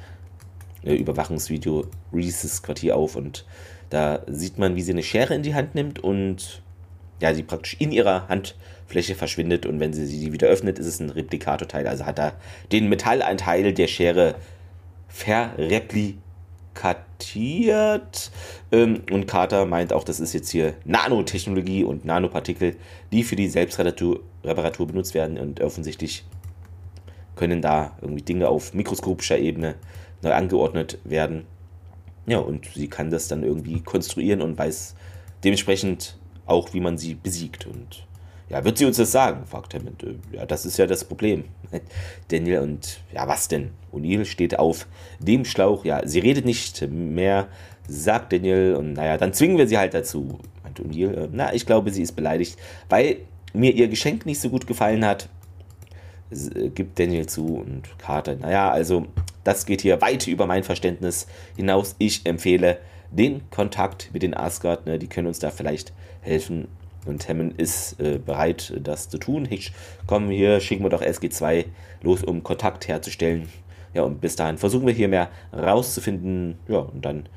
[0.85, 3.45] äh, Überwachungsvideo Reese's Quartier auf und
[3.91, 6.63] da sieht man, wie sie eine Schere in die Hand nimmt und
[7.21, 11.01] ja, sie praktisch in ihrer Handfläche verschwindet und wenn sie sie wieder öffnet, ist es
[11.01, 11.89] ein Replikatorteil.
[11.89, 12.35] Also hat er
[12.71, 14.37] den Metallanteil der Schere
[15.09, 16.23] verreplikiert
[16.79, 18.31] kartiert.
[18.71, 22.77] Ähm, und Carter meint auch, das ist jetzt hier Nanotechnologie und Nanopartikel,
[23.11, 25.39] die für die Selbstreparatur benutzt werden.
[25.39, 26.25] Und offensichtlich
[27.35, 29.75] können da irgendwie Dinge auf mikroskopischer Ebene
[30.23, 31.47] neu angeordnet werden.
[32.27, 34.95] Ja, und sie kann das dann irgendwie konstruieren und weiß
[35.43, 36.17] dementsprechend
[36.47, 37.67] auch, wie man sie besiegt.
[37.67, 38.07] Und
[38.49, 39.45] ja, wird sie uns das sagen?
[39.47, 40.05] fragt Hammond.
[40.33, 41.45] Ja, das ist ja das Problem.
[42.29, 43.71] Daniel und ja, was denn?
[43.93, 44.87] O'Neill steht auf
[45.19, 45.85] dem Schlauch.
[45.85, 47.49] Ja, sie redet nicht mehr,
[47.87, 48.75] sagt Daniel.
[48.77, 51.25] Und naja, dann zwingen wir sie halt dazu, meint O'Neill.
[51.25, 52.57] Äh, na, ich glaube, sie ist beleidigt,
[52.89, 53.19] weil
[53.53, 55.29] mir ihr Geschenk nicht so gut gefallen hat.
[56.31, 58.37] Äh, gibt Daniel zu und Carter.
[58.37, 59.07] Naja, also,
[59.45, 61.27] das geht hier weit über mein Verständnis
[61.57, 61.97] hinaus.
[61.99, 62.79] Ich empfehle
[63.11, 64.87] den Kontakt mit den Asgard.
[64.87, 65.93] Ne, die können uns da vielleicht
[66.23, 66.69] helfen
[67.09, 69.45] und Hammond ist äh, bereit, das zu tun.
[69.45, 69.73] Hitch,
[70.07, 71.65] komm hier, schicken wir doch SG2
[72.03, 73.49] los, um Kontakt herzustellen.
[73.95, 76.59] Ja, und bis dahin versuchen wir hier mehr rauszufinden.
[76.69, 77.29] Ja, und dann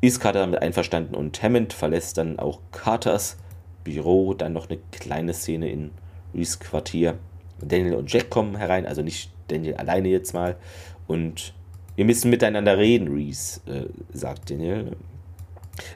[0.00, 3.36] ist Carter damit einverstanden und Hammond verlässt dann auch Carters
[3.84, 5.90] Büro, dann noch eine kleine Szene in
[6.34, 7.18] Reese Quartier.
[7.60, 10.56] Daniel und Jack kommen herein, also nicht Daniel alleine jetzt mal.
[11.06, 11.54] Und
[11.94, 13.86] wir müssen miteinander reden, Reese, äh,
[14.16, 14.96] sagt Daniel.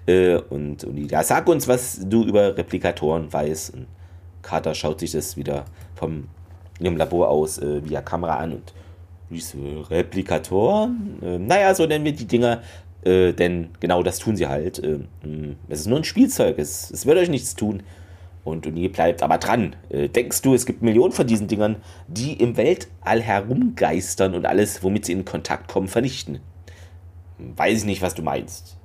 [0.07, 3.75] Äh, und, ja, sag uns, was du über Replikatoren weißt.
[3.75, 3.87] Und
[4.43, 5.65] Carter schaut sich das wieder
[5.95, 6.29] vom
[6.79, 8.73] ihrem Labor aus äh, via Kamera an und
[9.31, 9.59] Reese,
[9.91, 11.19] Replikatoren?
[11.23, 12.63] Äh, naja, so nennen wir die Dinger,
[13.05, 14.79] äh, denn genau das tun sie halt.
[14.79, 15.01] Äh,
[15.69, 17.83] es ist nur ein Spielzeug, es, es wird euch nichts tun.
[18.45, 19.75] Und O'Neill bleibt aber dran.
[19.89, 24.85] Äh, denkst du, es gibt Millionen von diesen Dingern, die im Weltall herumgeistern und alles,
[24.85, 26.39] womit sie in Kontakt kommen, vernichten?
[27.39, 28.76] Weiß ich nicht, was du meinst.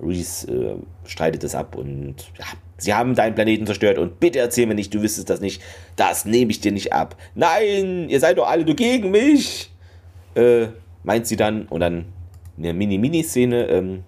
[0.00, 0.76] Reese äh,
[1.08, 4.92] streitet es ab und ja, sie haben deinen Planeten zerstört und bitte erzähl mir nicht,
[4.94, 5.62] du wüsstest das nicht.
[5.96, 7.16] Das nehme ich dir nicht ab.
[7.34, 9.70] Nein, ihr seid doch alle nur gegen mich.
[10.34, 10.68] Äh,
[11.04, 12.06] meint sie dann und dann
[12.58, 13.66] eine Mini-Mini-Szene.
[13.68, 14.04] Ähm,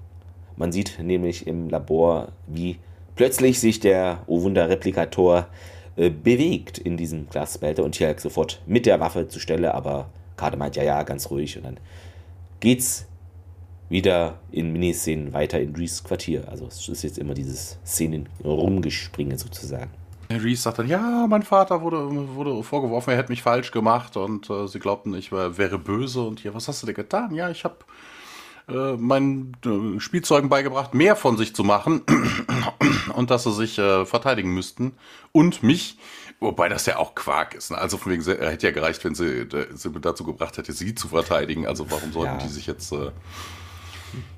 [0.56, 2.78] man sieht nämlich im Labor, wie
[3.14, 5.48] plötzlich sich der Oh Wunder Replikator
[5.96, 10.56] äh, bewegt in diesem Glasbehälter und hier sofort mit der Waffe zur Stelle, aber Karte
[10.56, 11.78] meint ja, ja, ganz ruhig und dann
[12.60, 13.06] geht's
[13.88, 16.48] wieder in Miniszenen weiter in Reese Quartier.
[16.48, 19.90] Also es ist jetzt immer dieses Szenen rumgespringen sozusagen.
[20.30, 24.50] Reese sagt dann, ja, mein Vater wurde, wurde vorgeworfen, er hätte mich falsch gemacht und
[24.50, 27.32] äh, sie glaubten, ich wär, wäre böse und ja, was hast du denn getan?
[27.32, 27.76] Ja, ich habe
[28.68, 32.02] äh, meinen äh, Spielzeugen beigebracht, mehr von sich zu machen
[33.14, 34.94] und dass sie sich äh, verteidigen müssten.
[35.30, 35.98] Und mich,
[36.40, 37.70] wobei das ja auch Quark ist.
[37.70, 37.78] Ne?
[37.78, 41.06] Also von wegen, hätte ja gereicht, wenn sie, äh, sie dazu gebracht hätte, sie zu
[41.06, 41.66] verteidigen.
[41.68, 42.44] Also warum sollten ja.
[42.44, 42.92] die sich jetzt...
[42.92, 43.12] Äh,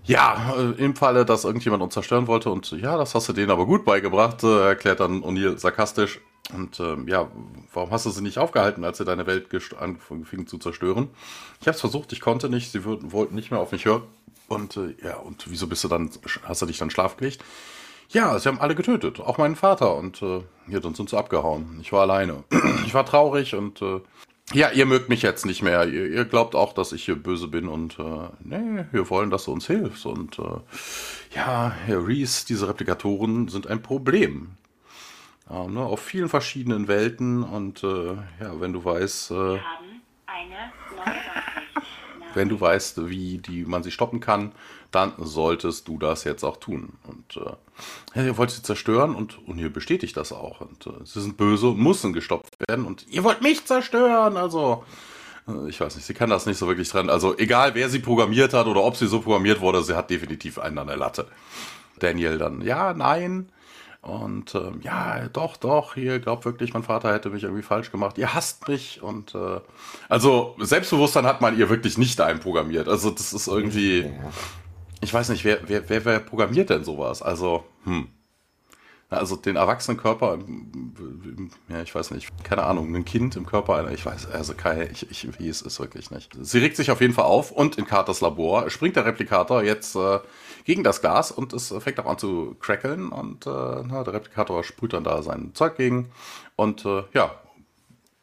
[0.04, 3.50] ja, äh, im Falle, dass irgendjemand uns zerstören wollte und ja, das hast du denen
[3.50, 6.20] aber gut beigebracht, erklärt dann O'Neill sarkastisch.
[6.54, 7.30] Und ähm, ja,
[7.74, 9.48] warum hast du sie nicht aufgehalten, als sie deine Welt
[9.78, 11.10] anfing zu zerstören?
[11.60, 14.04] Ich habe es versucht, ich konnte nicht, sie wollten nicht mehr auf mich hören.
[14.48, 16.10] Und äh, ja, und wieso bist du dann,
[16.44, 17.44] hast du dich dann schlafgelegt?
[18.10, 19.94] Ja, sie haben alle getötet, auch meinen Vater.
[19.94, 21.78] Und äh, ja, dann sind sie abgehauen.
[21.82, 22.44] Ich war alleine.
[22.86, 24.00] ich war traurig und äh,
[24.52, 25.86] ja, ihr mögt mich jetzt nicht mehr.
[25.86, 29.44] Ihr, ihr, glaubt auch, dass ich hier böse bin und äh, nee, wir wollen, dass
[29.44, 30.06] du uns hilfst.
[30.06, 30.60] Und äh,
[31.34, 34.52] ja, Herr Reese, diese Replikatoren sind ein Problem.
[35.50, 39.58] Ja, ne, auf vielen verschiedenen Welten und äh, ja, wenn du weißt, äh,
[42.34, 44.52] wenn du weißt, wie die, man sie stoppen kann,
[44.90, 46.94] dann solltest du das jetzt auch tun.
[47.06, 47.40] Und
[48.16, 50.60] äh, ihr wollt sie zerstören und, und ihr bestätigt das auch.
[50.60, 52.86] Und äh, sie sind böse und müssen gestoppt werden.
[52.86, 54.36] Und ihr wollt mich zerstören.
[54.36, 54.84] Also,
[55.46, 57.10] äh, ich weiß nicht, sie kann das nicht so wirklich dran.
[57.10, 60.58] Also, egal wer sie programmiert hat oder ob sie so programmiert wurde, sie hat definitiv
[60.58, 61.26] einen an der Latte.
[61.98, 63.50] Daniel dann, ja, nein.
[64.00, 68.16] Und ähm, ja, doch, doch, hier glaubt wirklich, mein Vater hätte mich irgendwie falsch gemacht.
[68.16, 69.02] Ihr hasst mich.
[69.02, 69.60] Und äh,
[70.08, 72.88] also Selbstbewusstsein hat man ihr wirklich nicht einprogrammiert.
[72.88, 74.10] Also das ist irgendwie.
[75.00, 77.22] Ich weiß nicht, wer, wer, wer, wer programmiert denn sowas?
[77.22, 78.08] Also, hm.
[79.10, 80.38] Also den Erwachsenenkörper,
[81.70, 84.90] ja, ich weiß nicht, keine Ahnung, ein Kind im Körper einer, ich weiß, also Kai,
[84.92, 86.36] ich, ich, wie es ist wirklich nicht.
[86.38, 89.96] Sie regt sich auf jeden Fall auf und in Carters Labor springt der Replikator jetzt
[89.96, 90.18] äh,
[90.68, 94.62] gegen das Glas und es fängt auch an zu crackeln und äh, na, der Replikator
[94.62, 96.10] sprüht dann da sein Zeug gegen
[96.56, 97.34] und äh, ja,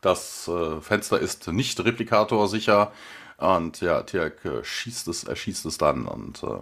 [0.02, 2.92] das äh, Fenster ist nicht Replikator sicher
[3.38, 6.60] und ja, Tiak äh, schießt es, erschießt es dann und äh,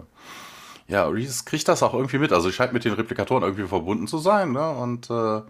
[0.88, 2.32] ja, Reese kriegt das auch irgendwie mit.
[2.32, 4.70] Also, scheint mit den Replikatoren irgendwie verbunden zu sein, ne?
[4.70, 5.40] Und äh,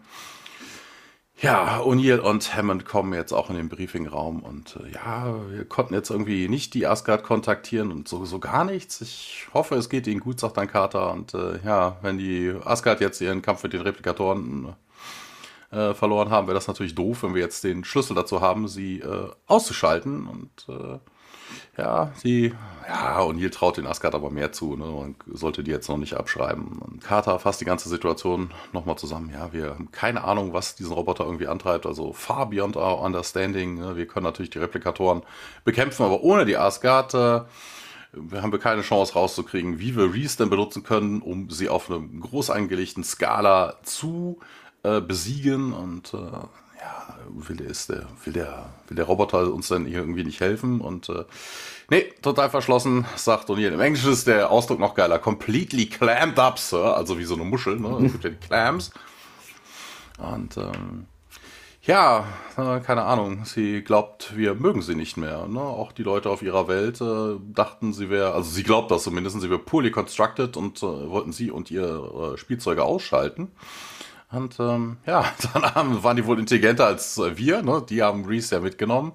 [1.41, 5.95] ja, O'Neill und Hammond kommen jetzt auch in den Briefingraum und äh, ja, wir konnten
[5.95, 9.01] jetzt irgendwie nicht die Asgard kontaktieren und sowieso gar nichts.
[9.01, 11.13] Ich hoffe, es geht ihnen gut, sagt dann Carter.
[11.13, 14.75] Und äh, ja, wenn die Asgard jetzt ihren Kampf mit den Replikatoren
[15.73, 19.01] äh, verloren haben, wäre das natürlich doof, wenn wir jetzt den Schlüssel dazu haben, sie
[19.01, 20.29] äh, auszuschalten.
[20.29, 20.99] Und äh,
[21.77, 22.55] ja, die,
[22.87, 24.85] ja, und hier traut den Asgard aber mehr zu, ne?
[24.85, 26.79] Man sollte die jetzt noch nicht abschreiben.
[26.79, 29.31] Und Carter fasst die ganze Situation nochmal zusammen.
[29.33, 33.79] Ja, wir haben keine Ahnung, was diesen Roboter irgendwie antreibt, also far beyond our understanding.
[33.79, 33.97] Ne?
[33.97, 35.23] Wir können natürlich die Replikatoren
[35.65, 37.41] bekämpfen, aber ohne die Asgard, äh,
[38.33, 42.01] haben wir keine Chance rauszukriegen, wie wir Reese denn benutzen können, um sie auf einer
[42.01, 44.39] groß angelegten Skala zu
[44.85, 46.19] äh, besiegen und äh,
[47.29, 51.09] will der, ist der, will der, will der Roboter uns dann irgendwie nicht helfen und
[51.09, 51.25] äh,
[51.91, 53.73] nee, total verschlossen, sagt O'Neill.
[53.73, 55.19] Im Englischen ist der Ausdruck noch geiler.
[55.19, 56.97] Completely clammed up, Sir.
[56.97, 58.07] Also wie so eine Muschel, ne?
[58.07, 58.91] Es gibt ja die Clams.
[60.19, 61.07] Und ähm,
[61.87, 62.25] ja,
[62.57, 63.45] äh, keine Ahnung.
[63.45, 65.47] Sie glaubt, wir mögen sie nicht mehr.
[65.47, 65.61] Ne?
[65.61, 69.39] Auch die Leute auf ihrer Welt äh, dachten, sie wäre, also sie glaubt das zumindest,
[69.41, 73.51] sie wäre poorly constructed und äh, wollten sie und ihre Spielzeuge ausschalten.
[74.35, 77.85] Und ähm, ja, dann haben, waren die wohl intelligenter als wir, ne?
[77.89, 79.13] Die haben Reese ja mitgenommen.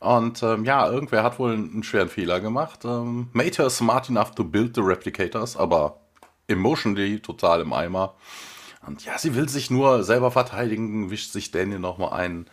[0.00, 2.84] Und ähm, ja, irgendwer hat wohl einen schweren Fehler gemacht.
[2.84, 6.00] Ähm, Mater smart enough to build the replicators, aber
[6.46, 8.14] emotionally total im Eimer.
[8.86, 12.46] Und ja, sie will sich nur selber verteidigen, wischt sich Daniel nochmal ein.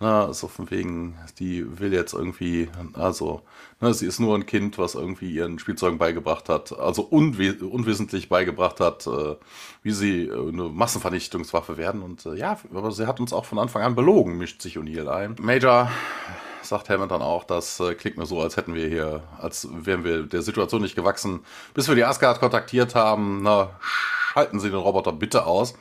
[0.00, 3.42] Na, so von wegen, die will jetzt irgendwie, also,
[3.80, 8.28] ne, sie ist nur ein Kind, was irgendwie ihren Spielzeugen beigebracht hat, also unwe unwissentlich
[8.28, 9.36] beigebracht hat, äh,
[9.82, 12.02] wie sie äh, eine Massenvernichtungswaffe werden.
[12.02, 15.08] Und äh, ja, aber sie hat uns auch von Anfang an belogen, mischt sich O'Neill
[15.08, 15.36] ein.
[15.40, 15.88] Major
[16.62, 20.04] sagt Hammond dann auch, das äh, klingt mir so, als hätten wir hier, als wären
[20.04, 21.40] wir der Situation nicht gewachsen,
[21.72, 23.42] bis wir die Asgard kontaktiert haben.
[23.42, 23.70] Na,
[24.32, 25.74] schalten Sie den Roboter bitte aus.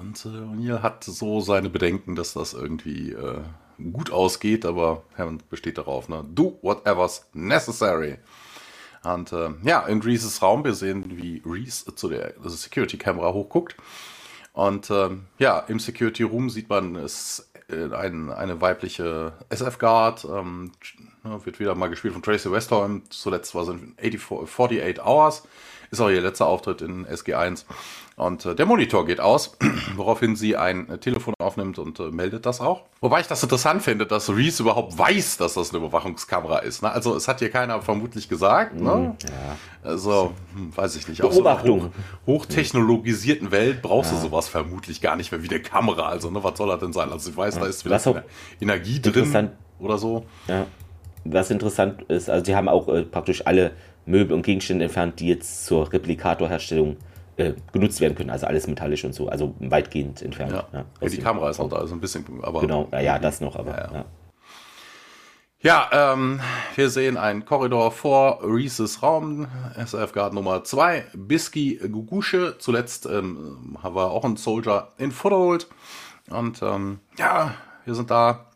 [0.00, 3.40] Und äh, O'Neill hat so seine Bedenken, dass das irgendwie äh,
[3.92, 6.24] gut ausgeht, aber Hammond besteht darauf, ne?
[6.32, 8.18] Do whatever's necessary.
[9.02, 13.76] Und äh, ja, in Reeses Raum, wir sehen, wie Reese zu der Security-Kamera hochguckt.
[14.52, 20.72] Und äh, ja, im Security Room sieht man es äh, ein, eine weibliche SF-Guard, ähm,
[21.24, 23.02] ne, wird wieder mal gespielt von Tracy Westholm.
[23.10, 25.46] Zuletzt war es in 84, 48 Hours.
[25.90, 27.64] Ist auch ihr letzter Auftritt in SG1.
[28.20, 29.56] Und äh, der Monitor geht aus,
[29.96, 32.82] woraufhin sie ein äh, Telefon aufnimmt und äh, meldet das auch.
[33.00, 36.82] Wobei ich das interessant finde, dass Reese überhaupt weiß, dass das eine Überwachungskamera ist.
[36.82, 36.92] Ne?
[36.92, 38.78] Also es hat hier keiner vermutlich gesagt.
[38.78, 38.94] Ne?
[38.94, 39.56] Mhm, ja.
[39.82, 41.22] Also, hm, weiß ich nicht.
[41.22, 41.78] Beobachtung.
[41.78, 44.18] Auf so hoch, hochtechnologisierten Welt brauchst ja.
[44.18, 46.08] du sowas vermutlich gar nicht mehr wie eine Kamera.
[46.08, 47.10] Also, ne, was soll das denn sein?
[47.10, 47.62] Also ich weiß, ja.
[47.62, 48.06] da ist vielleicht
[48.60, 50.26] Energie drin oder so.
[50.46, 50.66] Ja.
[51.24, 53.72] Was interessant ist, also die haben auch äh, praktisch alle
[54.06, 56.96] Möbel und Gegenstände entfernt, die jetzt zur Replikatorherstellung
[57.36, 58.30] äh, genutzt werden können.
[58.30, 60.52] Also alles metallisch und so, also weitgehend entfernt.
[60.52, 62.60] Ja, ja, ja die Kamera ist auch da, also ein bisschen, aber.
[62.60, 64.04] Genau, ja, das noch, aber.
[65.62, 66.40] Ja, ähm,
[66.74, 69.46] wir sehen einen Korridor vor Reeses Raum,
[69.76, 72.56] SF Guard Nummer 2, Biski Gugusche.
[72.58, 75.68] Zuletzt ähm, haben wir auch einen Soldier in Foothold.
[76.30, 78.46] Und ähm, ja, wir sind da.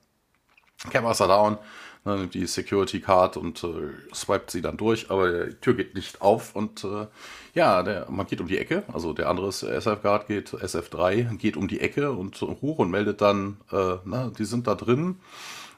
[0.90, 1.59] Cameras are down
[2.05, 5.95] ne, nimmt die Security Card und äh, swiped sie dann durch, aber die Tür geht
[5.95, 7.07] nicht auf und äh,
[7.55, 11.57] ja, der, man geht um die Ecke, also der andere SF Guard geht, SF3, geht
[11.57, 15.21] um die Ecke und hoch und meldet dann, äh, na, die sind da drin.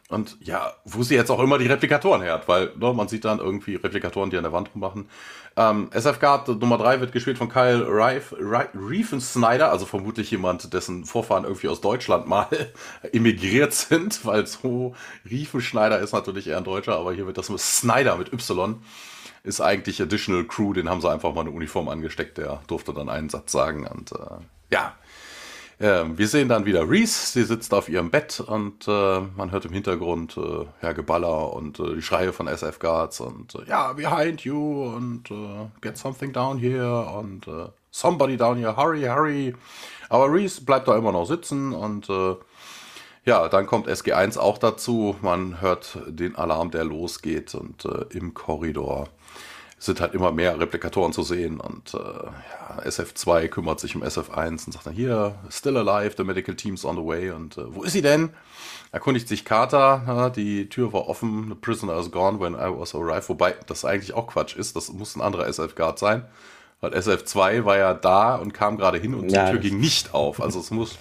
[0.08, 3.24] Und ja, wo sie jetzt auch immer die Replikatoren her hat, weil ne, man sieht
[3.24, 5.08] dann irgendwie Replikatoren, die an der Wand rummachen.
[5.58, 10.74] Ähm, SF Guard Nummer 3 wird gespielt von Kyle Reif, Reif, Riefensnyder, also vermutlich jemand,
[10.74, 12.48] dessen Vorfahren irgendwie aus Deutschland mal
[13.12, 14.94] emigriert sind, weil so
[15.28, 18.82] Riefenschneider ist natürlich eher ein Deutscher, aber hier wird das mit Snyder mit Y.
[19.44, 23.08] Ist eigentlich Additional Crew, den haben sie einfach mal eine Uniform angesteckt, der durfte dann
[23.08, 24.16] einen Satz sagen und äh,
[24.70, 24.94] ja,
[25.78, 29.66] äh, wir sehen dann wieder Reese, sie sitzt auf ihrem Bett und äh, man hört
[29.66, 33.92] im Hintergrund äh, ja, Geballer und äh, die Schreie von SF Guards und äh, ja,
[33.92, 37.46] behind you und äh, get something down here und
[37.90, 39.54] somebody down here, hurry, hurry.
[40.08, 42.08] Aber Reese bleibt da immer noch sitzen und
[43.24, 45.16] ja, dann kommt SG1 auch dazu.
[45.20, 49.08] Man hört den Alarm, der losgeht und im Korridor
[49.78, 54.66] sind halt immer mehr Replikatoren zu sehen und äh, ja, SF2 kümmert sich um SF1
[54.66, 57.82] und sagt dann hier, still alive, the medical team's on the way und äh, wo
[57.82, 58.30] ist sie denn?
[58.90, 62.94] Erkundigt sich Carter, ja, die Tür war offen, the prisoner is gone when I was
[62.94, 66.24] arrived, wobei das eigentlich auch Quatsch ist, das muss ein anderer SF-Guard sein,
[66.80, 70.14] weil SF2 war ja da und kam gerade hin und ja, die Tür ging nicht
[70.14, 70.96] auf, also es muss,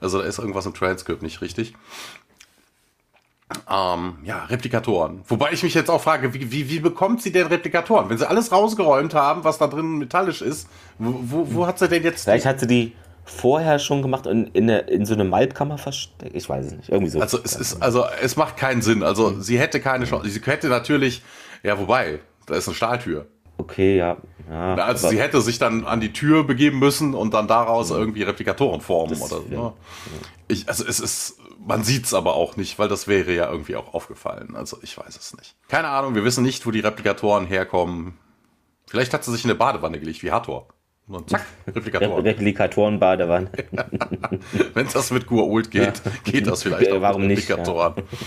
[0.00, 1.74] also da ist irgendwas im Transkript nicht richtig.
[3.70, 5.22] Ähm, ja, Replikatoren.
[5.26, 8.10] Wobei ich mich jetzt auch frage, wie, wie, wie bekommt sie denn Replikatoren?
[8.10, 10.68] Wenn sie alles rausgeräumt haben, was da drin metallisch ist,
[10.98, 12.24] wo, wo, wo hat sie denn jetzt.
[12.24, 12.92] Vielleicht hat sie die
[13.24, 16.34] vorher schon gemacht und in, eine, in so eine Malbkammer versteckt.
[16.34, 16.88] Ich weiß es nicht.
[16.88, 17.20] Irgendwie so.
[17.20, 19.02] Also es ist, also es macht keinen Sinn.
[19.02, 19.42] Also mhm.
[19.42, 20.28] sie hätte keine Chance.
[20.28, 21.22] Sie hätte natürlich,
[21.62, 23.26] ja, wobei, da ist eine Stahltür.
[23.58, 24.16] Okay, ja.
[24.50, 27.96] ja also sie hätte sich dann an die Tür begeben müssen und dann daraus mhm.
[27.96, 29.54] irgendwie Replikatoren formen das, oder so.
[29.54, 29.72] Ja.
[30.48, 33.76] Ich, also es ist man sieht es aber auch nicht, weil das wäre ja irgendwie
[33.76, 34.54] auch aufgefallen.
[34.54, 35.56] Also ich weiß es nicht.
[35.68, 38.18] Keine Ahnung, wir wissen nicht, wo die Replikatoren herkommen.
[38.86, 40.68] Vielleicht hat sie sich in eine Badewanne gelegt, wie Hathor.
[41.08, 42.22] Und zack, Replikatoren.
[42.22, 43.50] Replikatoren, Badewanne.
[44.74, 46.12] Wenn das mit Gua'uld geht, ja.
[46.24, 47.94] geht das vielleicht auch Warum mit Replikatoren.
[47.96, 48.22] Nicht,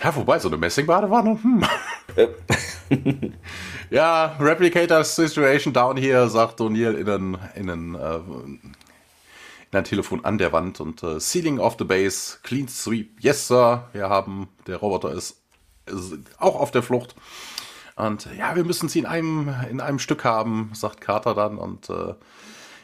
[0.00, 0.10] ja.
[0.10, 1.64] ja, wobei, so eine Messingbadewanne, hm.
[3.90, 8.18] ja, Replicator Situation down here, sagt O'Neill in einen, in einen äh,
[9.76, 13.88] ein Telefon an der Wand und äh, Ceiling of the Base, Clean Sweep, yes sir,
[13.92, 15.36] wir haben, der Roboter ist,
[15.86, 17.14] ist auch auf der Flucht.
[17.96, 21.56] Und ja, wir müssen sie in einem, in einem Stück haben, sagt Carter dann.
[21.56, 22.14] Und äh,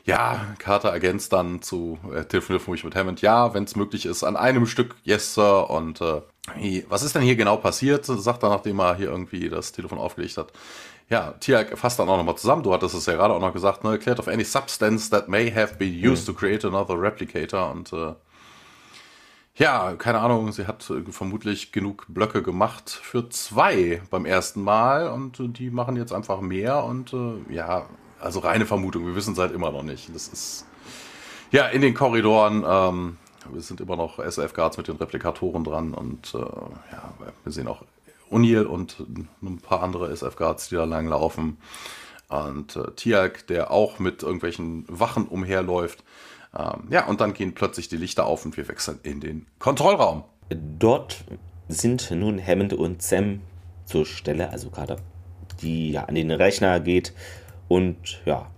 [0.04, 4.24] ja, Carter ergänzt dann zu, äh, telefoniert mich mit Hammond, ja, wenn es möglich ist,
[4.24, 5.68] an einem Stück, yes sir.
[5.68, 6.22] Und äh,
[6.88, 8.06] was ist denn hier genau passiert?
[8.06, 10.52] Sagt er, nachdem er hier irgendwie das Telefon aufgelegt hat.
[11.08, 12.62] Ja, Tiag fasst dann auch nochmal zusammen.
[12.62, 13.98] Du hattest es ja gerade auch noch gesagt, ne?
[13.98, 16.32] Cleared of any substance that may have been used mhm.
[16.32, 17.70] to create another replicator.
[17.70, 18.14] Und äh,
[19.56, 25.08] ja, keine Ahnung, sie hat äh, vermutlich genug Blöcke gemacht für zwei beim ersten Mal
[25.08, 27.86] und äh, die machen jetzt einfach mehr und äh, ja,
[28.18, 30.14] also reine Vermutung, wir wissen es halt immer noch nicht.
[30.14, 30.66] Das ist
[31.50, 32.64] Ja, in den Korridoren.
[32.66, 33.18] Ähm,
[33.50, 37.12] wir sind immer noch SF-Guards mit den Replikatoren dran und äh, ja,
[37.44, 37.82] wir sehen auch
[38.32, 38.98] O'Neill und
[39.42, 41.58] ein paar andere SF-Guards, die da lang laufen.
[42.28, 46.02] Und äh, Tiag, der auch mit irgendwelchen Wachen umherläuft.
[46.56, 50.24] Ähm, ja, und dann gehen plötzlich die Lichter auf und wir wechseln in den Kontrollraum.
[50.78, 51.24] Dort
[51.68, 53.40] sind nun Hammond und Sam
[53.84, 54.96] zur Stelle, also gerade
[55.60, 57.12] die ja an den Rechner geht
[57.68, 58.50] und ja,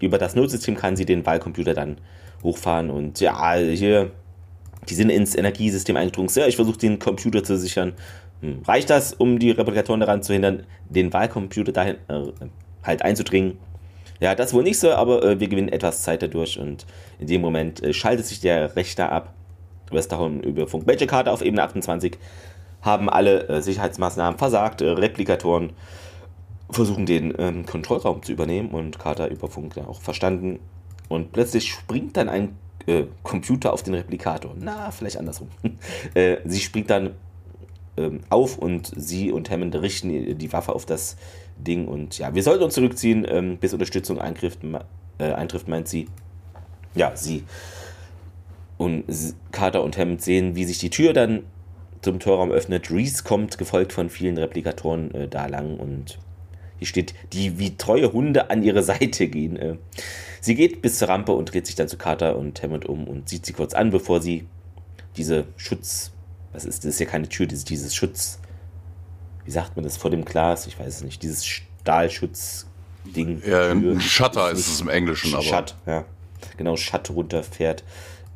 [0.00, 1.98] über das Notsystem kann sie den Wahlcomputer dann
[2.42, 4.12] hochfahren und ja, hier,
[4.88, 6.30] die sind ins Energiesystem eingedrungen.
[6.34, 7.94] Ja, ich versuche den Computer zu sichern.
[8.40, 12.32] Hm, reicht das, um die Replikatoren daran zu hindern, den Wahlcomputer dahin äh,
[12.82, 13.58] halt einzudringen?
[14.20, 16.86] Ja, das wohl nicht so, aber äh, wir gewinnen etwas Zeit dadurch und
[17.18, 19.34] in dem Moment äh, schaltet sich der Rechner ab.
[19.90, 20.86] Westerholm über Funk.
[20.86, 22.16] Welche Karte auf Ebene 28
[22.82, 24.82] haben alle äh, Sicherheitsmaßnahmen versagt.
[24.82, 25.72] Äh, Replikatoren
[26.70, 30.60] versuchen den ähm, Kontrollraum zu übernehmen und Carter über Funk ja auch verstanden.
[31.08, 34.54] Und plötzlich springt dann ein äh, Computer auf den Replikator.
[34.56, 35.48] Na, vielleicht andersrum.
[36.14, 37.14] äh, sie springt dann
[38.00, 41.16] ähm, auf und sie und Hammond richten die Waffe auf das
[41.58, 41.86] Ding.
[41.86, 44.60] Und ja, wir sollten uns zurückziehen, ähm, bis Unterstützung eintrifft,
[45.18, 46.08] äh, eintrifft, meint sie.
[46.94, 47.44] Ja, sie.
[48.78, 49.04] Und
[49.52, 51.44] Carter und Hammond sehen, wie sich die Tür dann
[52.02, 52.90] zum Torraum öffnet.
[52.90, 56.18] Reese kommt, gefolgt von vielen Replikatoren äh, da lang und
[56.78, 59.56] hier steht, die wie treue Hunde an ihre Seite gehen.
[59.56, 59.76] Äh.
[60.40, 63.28] Sie geht bis zur Rampe und dreht sich dann zu Carter und Hammond um und
[63.28, 64.46] sieht sie kurz an, bevor sie
[65.16, 66.12] diese Schutz.
[66.52, 66.94] Was ist das?
[66.94, 68.38] ist ja keine Tür, dieses, dieses Schutz.
[69.44, 70.66] Wie sagt man das vor dem Glas?
[70.66, 71.22] Ich weiß es nicht.
[71.22, 73.42] Dieses Stahlschutzding.
[73.46, 75.42] Ja, ein Shutter ist es im Englischen, aber.
[75.42, 76.04] Shut, ja.
[76.56, 77.84] Genau, Shut runterfährt.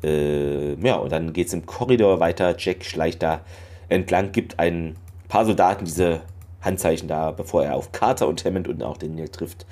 [0.03, 2.55] Äh, ja, und dann geht es im Korridor weiter.
[2.57, 3.41] Jack schleicht da
[3.89, 4.95] entlang, gibt ein
[5.27, 6.21] paar Soldaten diese
[6.61, 9.65] Handzeichen da, bevor er auf Carter und Hammond und auch Daniel trifft.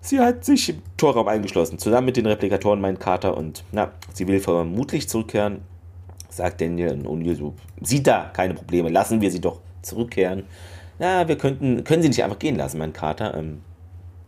[0.00, 4.26] Sie hat sich im Torraum eingeschlossen, zusammen mit den Replikatoren meint Carter und na, sie
[4.26, 5.62] will vermutlich zurückkehren,
[6.32, 10.44] sagt Daniel und so, sieht da keine Probleme, lassen wir sie doch zurückkehren.
[10.98, 13.34] Na, wir könnten, können sie nicht einfach gehen lassen, meint Carter.
[13.36, 13.60] Ähm,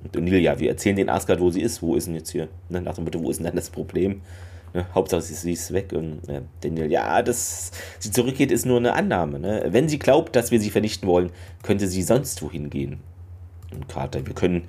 [0.03, 2.49] und O'Neill, ja, wir erzählen den Asgard, wo sie ist, wo ist denn jetzt hier?
[2.69, 4.21] Ne, nach dem Motto, wo ist denn dann das Problem?
[4.75, 4.87] Ne?
[4.95, 5.93] Hauptsache, sie ist weg.
[5.93, 9.39] Und äh, Daniel, ja, dass sie zurückgeht, ist nur eine Annahme.
[9.39, 9.67] Ne?
[9.69, 11.31] Wenn sie glaubt, dass wir sie vernichten wollen,
[11.63, 13.01] könnte sie sonst wohin gehen.
[13.73, 14.69] Und Carter, wir können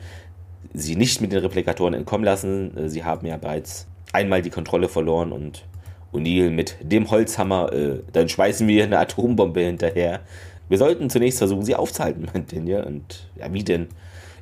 [0.74, 2.78] sie nicht mit den Replikatoren entkommen lassen.
[2.78, 5.66] Äh, sie haben ja bereits einmal die Kontrolle verloren und
[6.14, 10.22] O'Neill mit dem Holzhammer, äh, dann schmeißen wir eine Atombombe hinterher.
[10.70, 12.84] Wir sollten zunächst versuchen, sie aufzuhalten, meint Daniel.
[12.84, 13.88] Und ja, wie denn?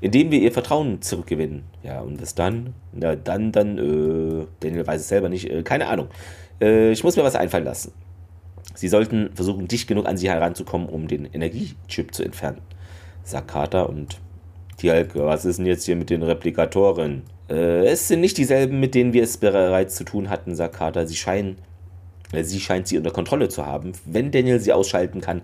[0.04, 1.64] indem wir ihr Vertrauen zurückgewinnen.
[1.82, 2.74] Ja, und was dann?
[2.92, 6.10] Na, dann, dann, äh, Daniel weiß es selber nicht, äh, keine Ahnung.
[6.60, 7.94] Äh, ich muss mir was einfallen lassen.
[8.76, 12.60] Sie sollten versuchen, dicht genug an sie heranzukommen, um den Energiechip zu entfernen,
[13.24, 14.18] sagt Carter und
[14.78, 17.24] Tialk, was ist denn jetzt hier mit den Replikatoren?
[17.50, 21.08] Äh, es sind nicht dieselben, mit denen wir es bereits zu tun hatten, sagt Carter.
[21.08, 21.58] Sie scheinen,
[22.32, 23.94] äh, sie scheint sie unter Kontrolle zu haben.
[24.06, 25.42] Wenn Daniel sie ausschalten kann,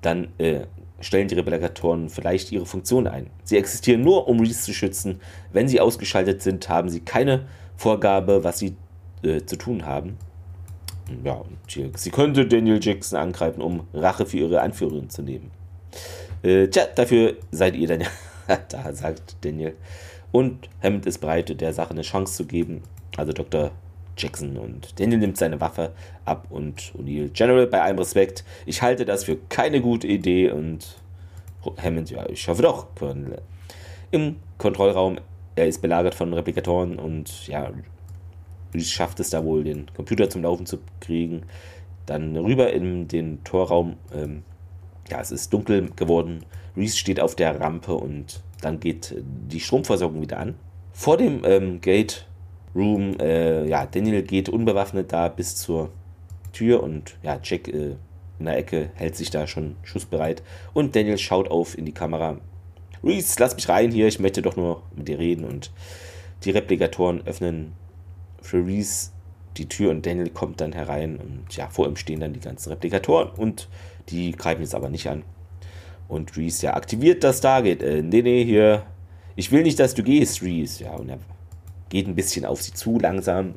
[0.00, 0.60] dann äh,
[1.00, 3.28] stellen die Replikatoren vielleicht ihre Funktion ein.
[3.44, 5.20] Sie existieren nur, um Reese zu schützen.
[5.52, 8.76] Wenn sie ausgeschaltet sind, haben sie keine Vorgabe, was sie
[9.22, 10.16] äh, zu tun haben.
[11.24, 11.42] Ja,
[11.96, 15.50] sie könnte Daniel Jackson angreifen, um Rache für ihre Anführerin zu nehmen.
[16.42, 18.08] Äh, tja, dafür seid ihr dann ja
[18.68, 19.74] da, sagt Daniel.
[20.30, 22.82] Und Hammond ist bereit, der Sache eine Chance zu geben.
[23.16, 23.72] Also Dr.
[24.16, 25.92] Jackson und Daniel nimmt seine Waffe
[26.24, 30.96] ab und O'Neill, General, bei allem Respekt, ich halte das für keine gute Idee und
[31.82, 33.40] Hammond, ja, ich hoffe doch, Colonel.
[34.10, 35.18] Im Kontrollraum,
[35.54, 37.70] er ist belagert von Replikatoren und ja,
[38.78, 41.42] schafft es da wohl, den Computer zum Laufen zu kriegen.
[42.06, 44.42] Dann rüber in den Torraum, ähm,
[45.10, 46.44] ja, es ist dunkel geworden.
[46.76, 50.54] Reese steht auf der Rampe und dann geht die Stromversorgung wieder an.
[50.92, 52.26] Vor dem ähm, Gate
[52.74, 53.18] Room.
[53.20, 55.90] Äh, ja, Daniel geht unbewaffnet da bis zur
[56.52, 57.96] Tür und ja, Jack äh,
[58.38, 60.42] in der Ecke hält sich da schon schussbereit.
[60.72, 62.38] Und Daniel schaut auf in die Kamera.
[63.04, 65.44] Reese, lass mich rein hier, ich möchte doch nur mit dir reden.
[65.44, 65.70] Und
[66.44, 67.72] die Replikatoren öffnen
[68.40, 69.10] für Reese
[69.58, 71.16] die Tür und Daniel kommt dann herein.
[71.16, 73.68] Und ja, vor ihm stehen dann die ganzen Replikatoren und
[74.08, 75.24] die greifen jetzt aber nicht an.
[76.08, 77.82] Und Reese, ja, aktiviert das Stargate.
[77.82, 78.84] Äh, nee, nee, hier.
[79.34, 80.84] Ich will nicht, dass du gehst, Reese.
[80.84, 81.18] Ja, und er
[81.88, 83.54] geht ein bisschen auf sie zu langsam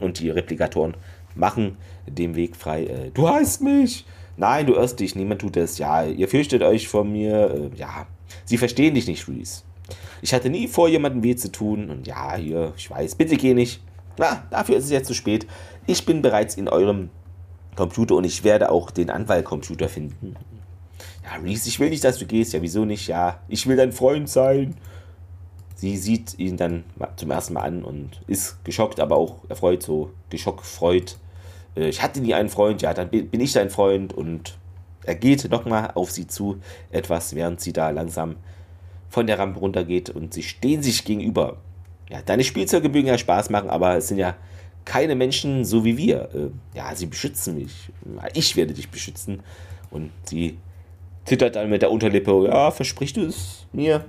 [0.00, 0.94] und die Replikatoren
[1.34, 1.76] machen
[2.06, 2.84] den Weg frei.
[2.84, 4.06] Äh, du heißt mich!
[4.36, 5.78] Nein, du irrst dich, niemand tut es.
[5.78, 7.70] Ja, ihr fürchtet euch vor mir.
[7.74, 8.06] Äh, ja,
[8.44, 9.62] sie verstehen dich nicht, Reese.
[10.22, 11.90] Ich hatte nie vor, jemandem weh zu tun.
[11.90, 13.82] Und ja, hier, ich weiß, bitte geh nicht.
[14.16, 15.46] Na, dafür ist es jetzt zu spät.
[15.86, 17.10] Ich bin bereits in eurem
[17.78, 20.34] Computer und ich werde auch den Anwaltcomputer finden.
[21.22, 22.52] Ja, Reese, ich will nicht, dass du gehst.
[22.52, 23.06] Ja, wieso nicht?
[23.06, 24.74] Ja, ich will dein Freund sein.
[25.76, 26.82] Sie sieht ihn dann
[27.14, 31.18] zum ersten Mal an und ist geschockt, aber auch erfreut, so geschockt, freut.
[31.76, 34.58] Äh, ich hatte nie einen Freund, ja, dann bin ich dein Freund und
[35.04, 36.58] er geht nochmal auf sie zu,
[36.90, 38.36] etwas, während sie da langsam
[39.08, 41.58] von der Rampe runtergeht und sie stehen sich gegenüber.
[42.10, 44.34] Ja, deine Spielzeuge mögen ja Spaß machen, aber es sind ja
[44.84, 46.28] keine Menschen so wie wir.
[46.34, 47.90] Äh, ja, sie beschützen mich.
[48.34, 49.40] Ich werde dich beschützen.
[49.90, 50.58] Und sie
[51.24, 52.46] zittert dann mit der Unterlippe.
[52.46, 54.04] Ja, versprichst du es mir?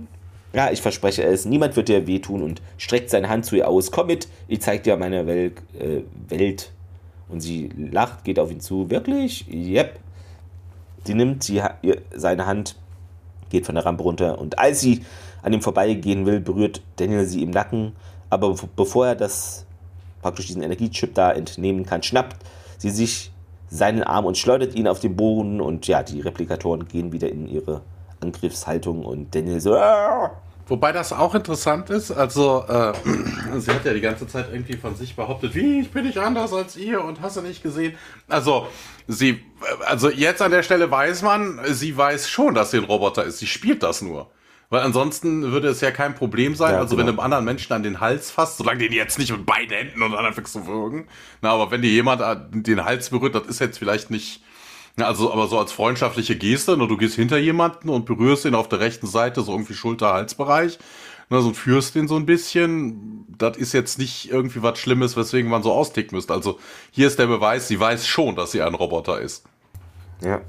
[0.54, 1.46] Ja, ich verspreche es.
[1.46, 3.92] Niemand wird dir wehtun und streckt seine Hand zu ihr aus.
[3.92, 6.72] Komm mit, ich zeig dir meine Wel äh, Welt.
[7.28, 8.90] Und sie lacht, geht auf ihn zu.
[8.90, 9.46] Wirklich?
[9.54, 10.00] Yep.
[11.04, 11.62] Sie nimmt sie,
[12.16, 12.76] seine Hand,
[13.50, 14.40] geht von der Rampe runter.
[14.40, 15.02] Und als sie
[15.44, 17.94] an ihm vorbeigehen will, berührt Daniel sie im Nacken.
[18.30, 19.66] Aber bevor er das
[20.22, 22.38] praktisch diesen Energiechip da entnehmen kann, schnappt
[22.78, 23.32] sie sich
[23.70, 27.48] seinen Arm und schleudert ihn auf den Boden und ja, die Replikatoren gehen wieder in
[27.48, 27.82] ihre
[28.20, 29.76] Angriffshaltung und Daniel so.
[29.76, 30.32] Aah!
[30.68, 32.94] Wobei das auch interessant ist, also äh,
[33.60, 36.54] sie hat ja die ganze Zeit irgendwie von sich behauptet, wie, ich bin nicht anders
[36.54, 37.96] als ihr und hast du nicht gesehen.
[38.28, 38.68] Also
[39.08, 39.40] sie,
[39.88, 43.40] also jetzt an der Stelle weiß man, sie weiß schon, dass sie ein Roboter ist.
[43.40, 44.30] Sie spielt das nur.
[44.70, 47.08] Weil ansonsten würde es ja kein Problem sein, ja, also genau.
[47.08, 49.76] wenn du einem anderen Menschen an den Hals fasst, solange den jetzt nicht mit beiden
[49.76, 51.08] Händen und anfängst zu würgen.
[51.42, 52.22] Na, aber wenn dir jemand
[52.54, 54.44] den Hals berührt, das ist jetzt vielleicht nicht,
[54.96, 58.54] na, also, aber so als freundschaftliche Geste, na, du gehst hinter jemanden und berührst ihn
[58.54, 60.78] auf der rechten Seite, so irgendwie Schulter-Halsbereich,
[61.30, 63.26] na, so führst den so ein bisschen.
[63.38, 66.34] Das ist jetzt nicht irgendwie was Schlimmes, weswegen man so austicken müsste.
[66.34, 66.60] Also,
[66.92, 69.46] hier ist der Beweis, sie weiß schon, dass sie ein Roboter ist.
[70.22, 70.42] Ja.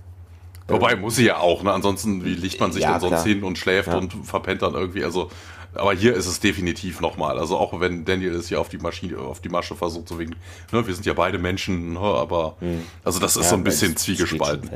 [0.71, 1.73] Wobei muss sie ja auch, ne?
[1.73, 3.25] Ansonsten, wie liegt man sich ja, dann sonst klar.
[3.25, 3.99] hin und schläft ja.
[3.99, 5.05] und verpennt dann irgendwie.
[5.05, 5.31] Also,
[5.75, 7.39] aber hier ist es definitiv nochmal.
[7.39, 10.35] Also auch wenn Daniel es hier auf die Maschine, auf die Masche versucht, so wegen,
[10.73, 12.83] ne, wir sind ja beide Menschen, ne, aber hm.
[13.05, 14.71] also das ist ja, so ein bisschen zwiegespalten.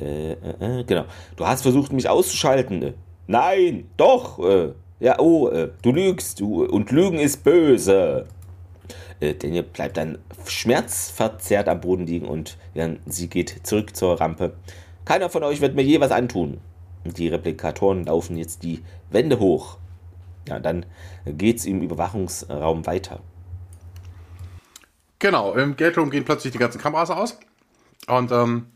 [0.00, 1.04] Äh, äh, äh, genau.
[1.36, 2.94] Du hast versucht, mich auszuschalten.
[3.26, 4.38] Nein, doch.
[4.38, 8.26] Äh, ja, oh, äh, du lügst, du und Lügen ist böse.
[9.20, 14.54] Äh, Daniel bleibt dann schmerzverzerrt am Boden liegen und ja, sie geht zurück zur Rampe.
[15.04, 16.60] Keiner von euch wird mir je was antun.
[17.04, 19.78] Die Replikatoren laufen jetzt die Wände hoch.
[20.48, 20.86] Ja, dann
[21.26, 23.20] geht's im Überwachungsraum weiter.
[25.18, 27.38] Genau, im Gate Room gehen plötzlich die ganzen Kameras aus.
[28.06, 28.66] Und ähm,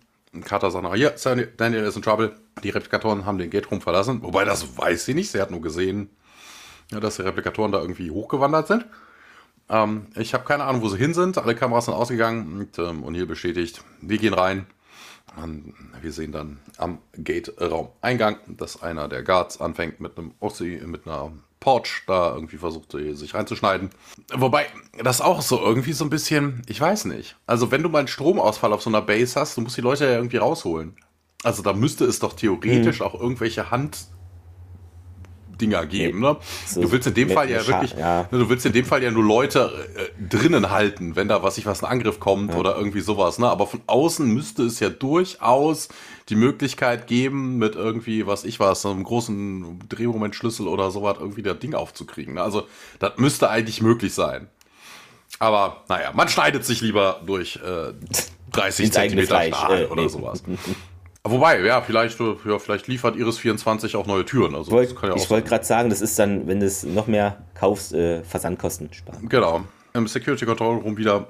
[0.44, 1.14] Carter sagt noch, hier,
[1.56, 2.34] Daniel ist in Trouble.
[2.62, 4.22] Die Replikatoren haben den Gate Room verlassen.
[4.22, 5.30] Wobei, das weiß sie nicht.
[5.30, 6.10] Sie hat nur gesehen,
[6.90, 8.86] dass die Replikatoren da irgendwie hochgewandert sind.
[9.72, 11.38] Ähm, ich habe keine Ahnung, wo sie hin sind.
[11.38, 14.66] Alle Kameras sind ausgegangen und ähm, O'Neill bestätigt, wir gehen rein.
[15.34, 21.06] Und wir sehen dann am Gate-Raum-Eingang, dass einer der Guards anfängt mit einem Ossi, mit
[21.06, 23.88] einer Porch da irgendwie versucht, sich reinzuschneiden.
[24.34, 24.66] Wobei,
[25.02, 27.36] das auch so irgendwie so ein bisschen, ich weiß nicht.
[27.46, 30.04] Also, wenn du mal einen Stromausfall auf so einer Base hast, du musst die Leute
[30.04, 30.96] ja irgendwie rausholen.
[31.44, 33.06] Also, da müsste es doch theoretisch mhm.
[33.06, 34.08] auch irgendwelche Hand-
[35.60, 36.20] Dinger geben.
[36.20, 36.36] Ne?
[36.66, 38.28] So du willst in dem Fall ja wirklich, ja.
[38.30, 41.58] Ne, du willst in dem Fall ja nur Leute äh, drinnen halten, wenn da was
[41.58, 42.58] ich was ein Angriff kommt ja.
[42.58, 43.38] oder irgendwie sowas.
[43.38, 43.48] Ne?
[43.48, 45.88] Aber von außen müsste es ja durchaus
[46.28, 51.58] die Möglichkeit geben, mit irgendwie, was ich was, einem großen Drehmomentschlüssel oder sowas irgendwie das
[51.58, 52.34] Ding aufzukriegen.
[52.34, 52.42] Ne?
[52.42, 52.66] Also
[52.98, 54.48] das müsste eigentlich möglich sein.
[55.38, 57.92] Aber naja, man schneidet sich lieber durch äh,
[58.52, 60.08] 30 Zentimeter Stahl äh, oder nee.
[60.08, 60.42] sowas.
[61.24, 64.56] Wobei, ja, vielleicht, ja, vielleicht liefert Iris 24 auch neue Türen.
[64.56, 67.44] Also, wollt, ja ich wollte gerade sagen, das ist dann, wenn du es noch mehr
[67.54, 69.28] kaufst, äh, Versandkosten sparen.
[69.28, 69.64] Genau.
[69.94, 71.28] Im Security Control Room wieder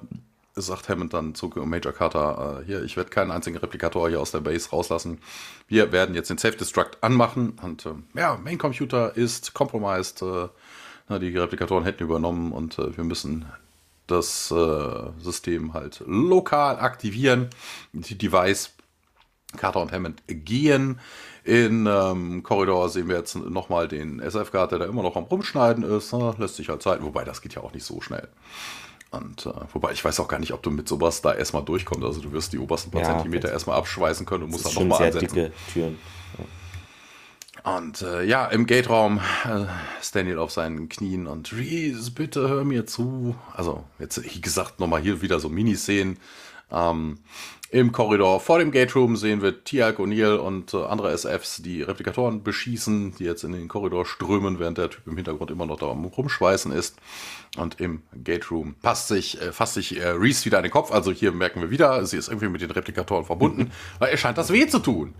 [0.55, 4.30] sagt Hammond dann zu Major Carter, äh, hier, ich werde keinen einzigen Replikator hier aus
[4.30, 5.18] der Base rauslassen.
[5.68, 10.22] Wir werden jetzt den Safe Destruct anmachen und äh, ja, Main Computer ist compromised.
[10.22, 10.49] Äh,
[11.18, 13.45] die Replikatoren hätten übernommen und äh, wir müssen
[14.07, 17.49] das äh, System halt lokal aktivieren.
[17.93, 18.70] Die Device
[19.57, 21.00] Carter und Hammond gehen.
[21.44, 25.82] In ähm, Korridor sehen wir jetzt nochmal den SF-Guard, der da immer noch am Rumschneiden
[25.82, 26.12] ist.
[26.12, 26.34] Ne?
[26.38, 28.28] Lässt sich halt Zeit, wobei das geht ja auch nicht so schnell.
[29.11, 32.05] Und äh, wobei ich weiß auch gar nicht, ob du mit sowas da erstmal durchkommst.
[32.05, 35.07] Also du wirst die obersten paar ja, Zentimeter erstmal abschweißen können und musst dann nochmal
[35.07, 35.34] ansetzen.
[35.34, 35.98] Dicke Türen.
[36.38, 36.44] Ja.
[37.74, 39.66] Und äh, ja, im Gate-Raum äh,
[40.12, 43.36] Daniel auf seinen Knien und Reese, bitte hör mir zu.
[43.55, 46.18] Also, jetzt, wie gesagt, nochmal hier wieder so Miniszenen.
[46.70, 47.18] Ähm,
[47.73, 51.81] im Korridor vor dem Gate Room sehen wir Tiag, O'Neill und äh, andere SFs, die
[51.81, 55.79] Replikatoren beschießen, die jetzt in den Korridor strömen, während der Typ im Hintergrund immer noch
[55.79, 56.99] da Rumschweißen ist.
[57.57, 60.93] Und im Gate Room passt sich, äh, fasst sich äh, Reese wieder an den Kopf.
[60.93, 64.37] Also hier merken wir wieder, sie ist irgendwie mit den Replikatoren verbunden, weil er scheint
[64.37, 65.14] das weh zu tun.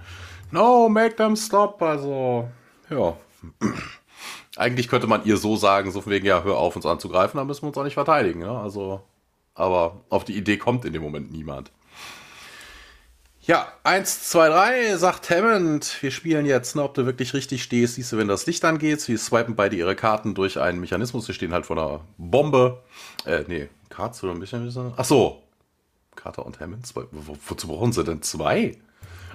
[0.51, 1.81] No, make them stop.
[1.81, 2.51] Also,
[2.91, 3.17] ja.
[4.59, 7.47] Eigentlich könnte man ihr so sagen, so von wegen, ja, hör auf, uns anzugreifen, dann
[7.47, 8.41] müssen wir uns auch nicht verteidigen.
[8.41, 8.51] Ne?
[8.51, 9.01] Also,
[9.55, 11.73] aber auf die Idee kommt in dem Moment niemand.
[13.45, 16.01] Ja, eins, zwei, drei, sagt Hammond.
[16.01, 17.97] Wir spielen jetzt, ne, ob du wirklich richtig stehst.
[17.97, 19.01] Siehst du, wenn das Licht angeht.
[19.01, 21.26] Sie swipen beide ihre Karten durch einen Mechanismus.
[21.26, 22.82] Sie stehen halt vor einer Bombe.
[23.26, 24.95] Äh, nee, Karts oder ein bisschen.
[24.97, 25.43] Ach so.
[26.14, 26.86] Carter und Hammond.
[26.86, 27.03] Zwei.
[27.11, 28.76] Wo, wozu brauchen sie denn zwei?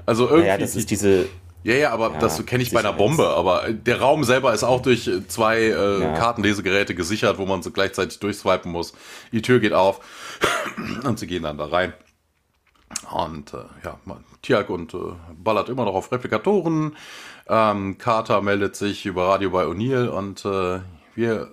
[0.06, 0.44] Also irgendwie.
[0.48, 1.28] Naja, das ist diese.
[1.64, 3.28] Ja, ja, aber ja, das kenne ich bei einer Bombe.
[3.28, 6.14] Aber der Raum selber ist auch durch zwei äh, ja.
[6.14, 8.94] Kartenlesegeräte gesichert, wo man so gleichzeitig durchswipen muss.
[9.34, 10.00] Die Tür geht auf
[11.04, 11.92] und sie gehen dann da rein.
[13.12, 14.00] Und äh, ja,
[14.42, 14.98] Tiag und äh,
[15.36, 16.96] ballert immer noch auf Replikatoren.
[17.48, 20.80] Ähm, Carter meldet sich über Radio bei O'Neill und äh,
[21.16, 21.50] wir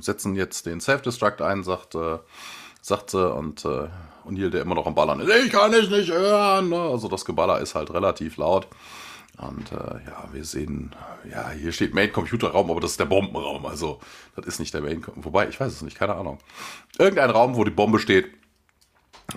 [0.00, 2.18] setzen jetzt den Self-Destruct ein, sagt, äh,
[2.80, 3.32] sagt sie.
[3.32, 3.88] Und äh,
[4.26, 6.68] O'Neill, der immer noch am Ballern ist, ich kann es nicht hören.
[6.68, 6.80] Ne?
[6.80, 8.68] Also das Geballer ist halt relativ laut.
[9.38, 9.76] Und äh,
[10.06, 10.94] ja, wir sehen,
[11.30, 13.66] ja, hier steht Main Computer Raum, aber das ist der Bombenraum.
[13.66, 14.00] Also,
[14.34, 15.04] das ist nicht der Main.
[15.16, 16.38] Wobei, ich weiß es nicht, keine Ahnung.
[16.98, 18.30] Irgendein Raum, wo die Bombe steht.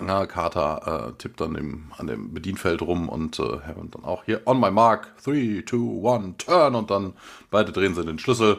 [0.06, 4.24] Ja, Carter äh, tippt dann im, an dem Bedienfeld rum und, äh, und dann auch
[4.24, 7.14] hier on my mark, 3, 2, 1, turn und dann
[7.50, 8.58] beide drehen sie den Schlüssel.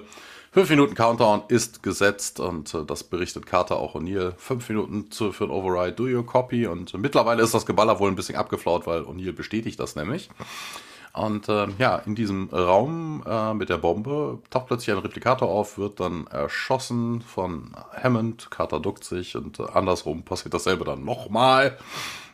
[0.54, 4.34] Fünf Minuten Countdown ist gesetzt und äh, das berichtet Carter auch O'Neill.
[4.36, 8.10] Fünf Minuten zu, für ein Override, do your copy und mittlerweile ist das Geballer wohl
[8.10, 10.30] ein bisschen abgeflaut, weil O'Neill bestätigt das nämlich.
[11.14, 15.78] Und äh, ja, in diesem Raum äh, mit der Bombe taucht plötzlich ein Replikator auf,
[15.78, 18.49] wird dann erschossen von Hammond.
[18.49, 21.78] Carter duckt sich und äh, andersrum passiert dasselbe dann nochmal.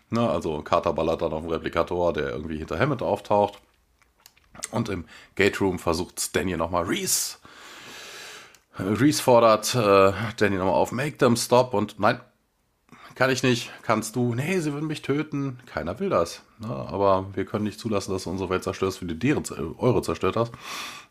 [0.09, 3.59] Ne, also Carter ballert dann auf den Replikator, der irgendwie hinter Hammond auftaucht.
[4.71, 5.05] Und im
[5.35, 7.37] Gate Room versucht Daniel nochmal Reese.
[8.77, 12.19] Reese fordert äh, Daniel nochmal auf, make them stop und nein,
[13.17, 15.57] kann ich nicht, kannst du, nee, sie würden mich töten.
[15.65, 16.43] Keiner will das.
[16.59, 16.69] Ne?
[16.69, 19.43] Aber wir können nicht zulassen, dass du unsere Welt zerstörst, wie du deren,
[19.79, 20.51] eure zerstört hast.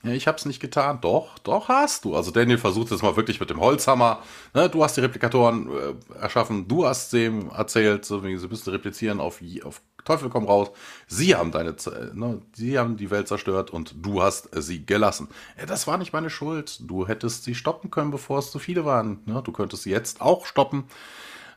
[0.05, 1.01] Ja, ich hab's nicht getan.
[1.01, 2.15] Doch, doch hast du.
[2.15, 4.23] Also Daniel versucht jetzt mal wirklich mit dem Holzhammer.
[4.55, 4.69] Ne?
[4.69, 9.19] Du hast die Replikatoren äh, erschaffen, du hast sie erzählt, so wie sie müssen replizieren
[9.19, 10.71] auf, auf Teufel komm raus.
[11.09, 11.75] Sie haben deine,
[12.15, 15.27] ne, sie haben die Welt zerstört und du hast sie gelassen.
[15.67, 16.89] Das war nicht meine Schuld.
[16.89, 19.23] Du hättest sie stoppen können, bevor es zu viele waren.
[19.27, 19.43] Ne?
[19.45, 20.85] Du könntest sie jetzt auch stoppen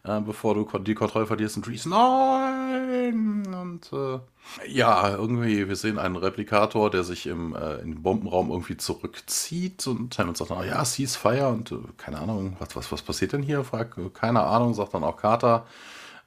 [0.03, 3.47] äh, bevor du die Kontrolle verlierst und Reese, nein!
[3.53, 4.19] Und äh,
[4.67, 10.17] ja, irgendwie, wir sehen einen Replikator, der sich im, äh, im Bombenraum irgendwie zurückzieht und
[10.17, 13.63] Hammond sagt dann, ja, Ceasefire und äh, keine Ahnung, was, was, was passiert denn hier?
[13.63, 15.65] Fragt, äh, keine Ahnung, sagt dann auch Carter.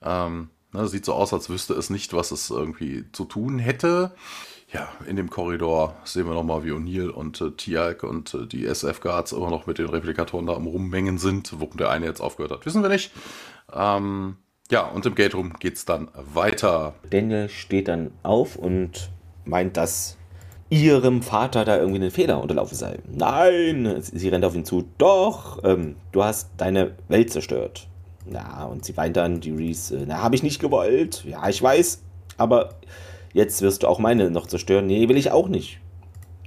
[0.02, 4.12] Ähm, ne, sieht so aus, als wüsste es nicht, was es irgendwie zu tun hätte.
[4.72, 8.64] Ja, in dem Korridor sehen wir nochmal, wie O'Neill und äh, Tiag und äh, die
[8.64, 11.52] SF-Guards immer noch mit den Replikatoren da am Rummengen sind.
[11.60, 13.12] Warum der eine jetzt aufgehört hat, wissen wir nicht.
[13.70, 14.36] Ähm,
[14.70, 16.94] ja, und im Gate Room geht es dann weiter.
[17.10, 19.10] Daniel steht dann auf und
[19.44, 20.16] meint, dass
[20.70, 22.98] ihrem Vater da irgendwie ein Fehler unterlaufen sei.
[23.06, 24.88] Nein, sie rennt auf ihn zu.
[24.96, 27.88] Doch, ähm, du hast deine Welt zerstört.
[28.32, 31.24] Ja, und sie weint dann, die Reese, äh, na, habe ich nicht gewollt.
[31.26, 32.00] Ja, ich weiß,
[32.38, 32.70] aber
[33.32, 34.86] jetzt wirst du auch meine noch zerstören.
[34.86, 35.80] Nee, will ich auch nicht.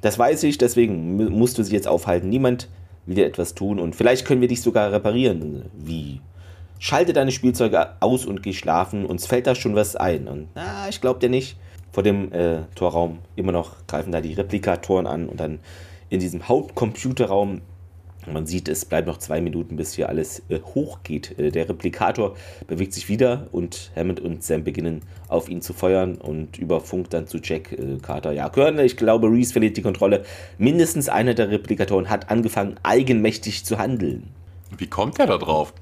[0.01, 2.29] Das weiß ich, deswegen musst du sie jetzt aufhalten.
[2.29, 2.69] Niemand
[3.05, 5.65] will dir etwas tun und vielleicht können wir dich sogar reparieren.
[5.73, 6.21] Wie?
[6.79, 10.27] Schalte deine Spielzeuge aus und geh schlafen, uns fällt da schon was ein.
[10.27, 11.57] Und na, ich glaub dir nicht.
[11.91, 15.59] Vor dem äh, Torraum immer noch greifen da die Replikatoren an und dann
[16.09, 17.61] in diesem Hauptcomputerraum
[18.31, 21.37] man sieht, es bleibt noch zwei Minuten, bis hier alles äh, hochgeht.
[21.37, 22.35] Äh, der Replikator
[22.67, 27.09] bewegt sich wieder und Hammond und Sam beginnen auf ihn zu feuern und über Funk
[27.09, 28.31] dann zu Jack äh, Carter.
[28.31, 30.23] Ja, Colonel, ich glaube, Reese verliert die Kontrolle.
[30.57, 34.29] Mindestens einer der Replikatoren hat angefangen, eigenmächtig zu handeln.
[34.77, 35.73] Wie kommt er da drauf?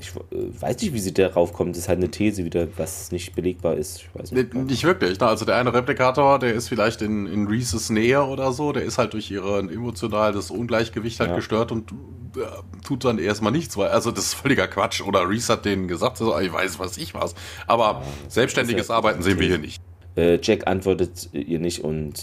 [0.00, 1.72] Ich äh, weiß nicht, wie sie darauf kommt.
[1.72, 3.98] Das ist halt eine These wieder, was nicht belegbar ist.
[3.98, 5.18] Ich weiß nicht, nicht wirklich.
[5.18, 5.26] Ne?
[5.26, 8.72] Also der eine Replikator, der ist vielleicht in, in Reeses Nähe oder so.
[8.72, 11.36] Der ist halt durch ihren emotionales Ungleichgewicht halt ja.
[11.36, 11.92] gestört und
[12.36, 12.40] äh,
[12.84, 13.76] tut dann erstmal nichts.
[13.76, 15.00] Weil, also das ist völliger Quatsch.
[15.00, 17.34] Oder Reese hat denen gesagt, also, ich weiß, was ich was.
[17.66, 19.82] Aber ja, selbstständiges Arbeiten sehen wir hier nicht.
[20.16, 22.22] Äh, Jack antwortet ihr nicht und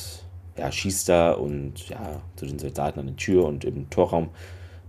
[0.57, 4.30] ja, schießt da und ja, zu den Soldaten an der Tür und im Torraum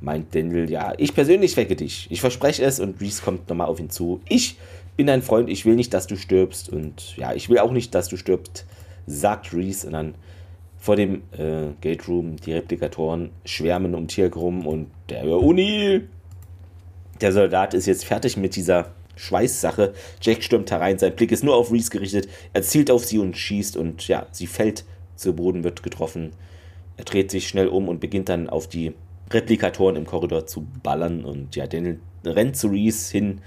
[0.07, 2.07] meint Daniel, ja, ich persönlich wecke dich.
[2.11, 4.21] Ich verspreche es und Reese kommt nochmal auf ihn zu.
[4.29, 4.57] Ich
[4.97, 7.93] bin dein Freund, ich will nicht, dass du stirbst und ja, ich will auch nicht,
[7.93, 8.65] dass du stirbst,
[9.09, 10.15] sagt Reese und dann
[10.79, 16.03] vor dem äh, Gate Room die Replikatoren schwärmen um Tirk rum und der Uni.
[17.21, 19.93] Der Soldat ist jetzt fertig mit dieser Schweißsache.
[20.23, 22.29] Jack stürmt herein, sein Blick ist nur auf Reese gerichtet.
[22.53, 24.85] Er zielt auf sie und schießt und ja, sie fällt
[25.17, 26.31] zu Boden, wird getroffen.
[26.97, 28.95] Er dreht sich schnell um und beginnt dann auf die
[29.31, 31.25] Replikatoren im Korridor zu ballern.
[31.25, 33.41] Und ja, Daniel rennt zu Reese hin.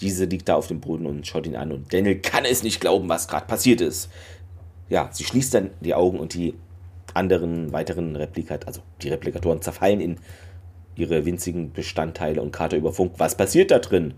[0.00, 1.72] Diese liegt da auf dem Boden und schaut ihn an.
[1.72, 4.10] Und Daniel kann es nicht glauben, was gerade passiert ist.
[4.88, 6.54] Ja, sie schließt dann die Augen und die
[7.14, 10.16] anderen weiteren Replikatoren, also die Replikatoren zerfallen in
[10.96, 13.12] ihre winzigen Bestandteile und Carter über Funk.
[13.18, 14.14] Was passiert da drin?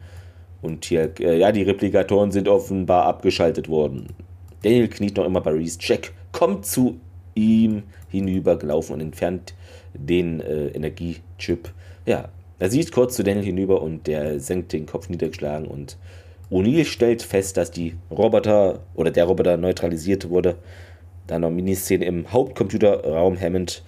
[0.60, 4.08] Und hier, äh, ja, die Replikatoren sind offenbar abgeschaltet worden.
[4.62, 5.78] Daniel kniet noch immer bei Reese.
[5.80, 7.00] Jack kommt zu
[7.34, 9.54] ihm hinübergelaufen und entfernt
[9.94, 11.72] den äh, Energiechip.
[12.06, 12.28] Ja,
[12.58, 15.96] er sieht kurz zu Daniel hinüber und der senkt den Kopf niedergeschlagen und
[16.50, 20.56] O'Neill stellt fest, dass die Roboter oder der Roboter neutralisiert wurde.
[21.26, 23.82] Dann noch Miniszene im Hauptcomputerraum Hammond.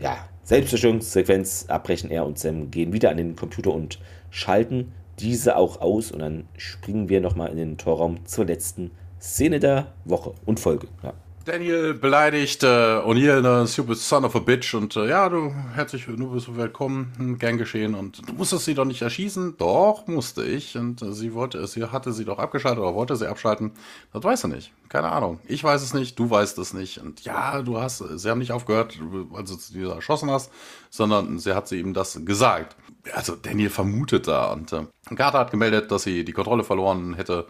[0.00, 3.98] Ja, Selbstzerstörungssequenz abbrechen er und Sam gehen wieder an den Computer und
[4.30, 8.90] schalten diese auch aus und dann springen wir nochmal in den Torraum zur letzten
[9.20, 10.88] Szene der Woche und Folge.
[11.02, 11.14] Ja.
[11.46, 16.04] Daniel beleidigt äh, O'Neill, ne, stupid son of a bitch und äh, ja, du herzlich,
[16.04, 19.56] du bist willkommen, hm, gern geschehen und du musstest sie doch nicht erschießen.
[19.56, 23.28] Doch, musste ich und äh, sie wollte, sie hatte sie doch abgeschaltet oder wollte sie
[23.28, 23.70] abschalten.
[24.12, 24.72] Das weißt du nicht.
[24.88, 25.38] Keine Ahnung.
[25.46, 28.52] Ich weiß es nicht, du weißt es nicht und ja, du hast, sie haben nicht
[28.52, 28.98] aufgehört,
[29.32, 30.50] als du sie erschossen hast,
[30.90, 32.74] sondern sie hat sie ihm das gesagt.
[33.14, 37.46] Also Daniel vermutet da und äh, Carter hat gemeldet, dass sie die Kontrolle verloren hätte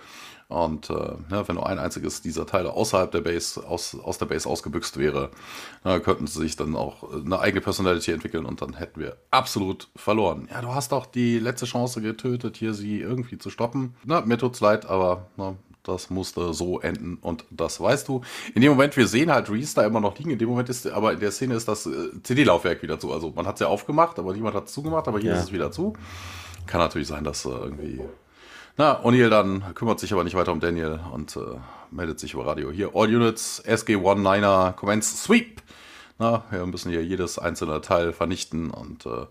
[0.48, 4.26] und äh, ja, wenn nur ein einziges dieser Teile außerhalb der Base, aus, aus der
[4.26, 5.30] Base ausgebüxt wäre,
[5.82, 9.88] na, könnten sie sich dann auch eine eigene Personality entwickeln und dann hätten wir absolut
[9.96, 10.48] verloren.
[10.50, 13.96] Ja, du hast auch die letzte Chance getötet, hier sie irgendwie zu stoppen.
[14.04, 18.22] Na, mir tut's leid, aber na, das musste so enden und das weißt du.
[18.54, 20.30] In dem Moment, wir sehen halt Reese da immer noch liegen.
[20.30, 23.12] In dem Moment ist, aber in der Szene ist das äh, CD-Laufwerk wieder zu.
[23.12, 25.36] Also man hat es ja aufgemacht, aber niemand hat es zugemacht, aber hier ja.
[25.36, 25.94] ist es wieder zu.
[26.66, 28.00] Kann natürlich sein, dass äh, irgendwie
[28.76, 31.40] na, O'Neill dann kümmert sich aber nicht weiter um Daniel und äh,
[31.90, 32.70] meldet sich über Radio.
[32.70, 35.62] Hier, All Units, SG-19er, Commence Sweep.
[36.18, 39.26] Na, wir müssen hier jedes einzelne Teil vernichten und äh,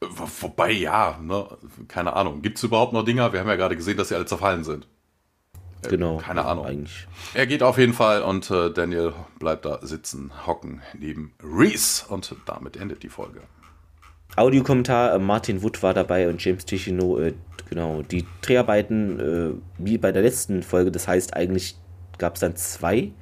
[0.00, 1.46] wobei, ja, ne,
[1.88, 2.42] keine Ahnung.
[2.42, 3.32] Gibt es überhaupt noch Dinger?
[3.32, 4.86] Wir haben ja gerade gesehen, dass sie alle zerfallen sind.
[5.82, 6.18] Äh, genau.
[6.18, 6.66] Keine Ahnung.
[6.66, 7.06] Eigentlich.
[7.34, 12.34] Er geht auf jeden Fall und äh, Daniel bleibt da sitzen, hocken neben Reese und
[12.46, 13.40] damit endet die Folge.
[14.36, 17.34] Audiokommentar, äh, Martin Wood war dabei und James Ticino, äh,
[17.68, 21.76] genau, die Dreharbeiten äh, wie bei der letzten Folge, das heißt eigentlich
[22.18, 23.12] gab es dann zwei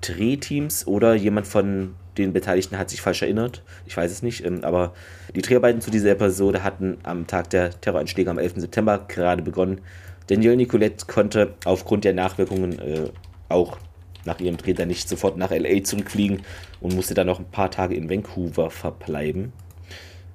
[0.00, 4.64] Drehteams oder jemand von den Beteiligten hat sich falsch erinnert, ich weiß es nicht, ähm,
[4.64, 4.92] aber
[5.34, 8.54] die Dreharbeiten zu dieser Episode hatten am Tag der Terroranschläge am 11.
[8.56, 9.80] September gerade begonnen.
[10.26, 13.10] Danielle Nicolette konnte aufgrund der Nachwirkungen äh,
[13.48, 13.78] auch
[14.24, 16.42] nach ihrem Dreh dann nicht sofort nach LA zurückfliegen
[16.80, 19.52] und musste dann noch ein paar Tage in Vancouver verbleiben.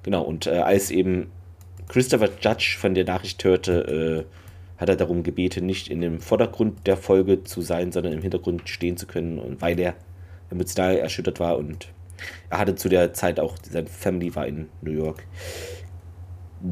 [0.02, 1.30] Genau, und äh, als eben
[1.88, 6.86] Christopher Judge von der Nachricht hörte, äh, hat er darum gebeten, nicht in dem Vordergrund
[6.86, 9.94] der Folge zu sein, sondern im Hintergrund stehen zu können, und weil er
[10.50, 11.88] emotional erschüttert war und
[12.50, 15.26] er hatte zu der Zeit auch, seine Family war in New York.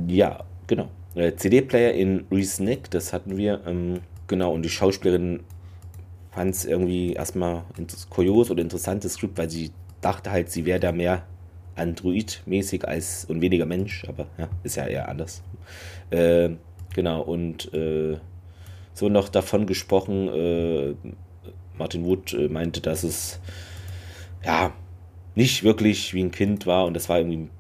[0.06, 0.88] Ja, genau.
[1.14, 3.60] Äh, CD-Player in Reese Neck, das hatten wir.
[3.66, 5.40] Ähm, genau, und die Schauspielerin
[6.30, 7.64] fand es irgendwie erstmal
[8.08, 11.24] kurios oder interessantes Skript, weil sie dachte halt, sie wäre da mehr
[11.76, 15.42] Android-mäßig als und weniger Mensch, aber ja, ist ja eher anders.
[16.10, 16.50] Äh,
[16.94, 18.18] genau, und äh,
[18.94, 20.94] so noch davon gesprochen, äh,
[21.78, 23.40] Martin Wood äh, meinte, dass es
[24.44, 24.72] ja
[25.34, 27.50] nicht wirklich wie ein Kind war und das war irgendwie ein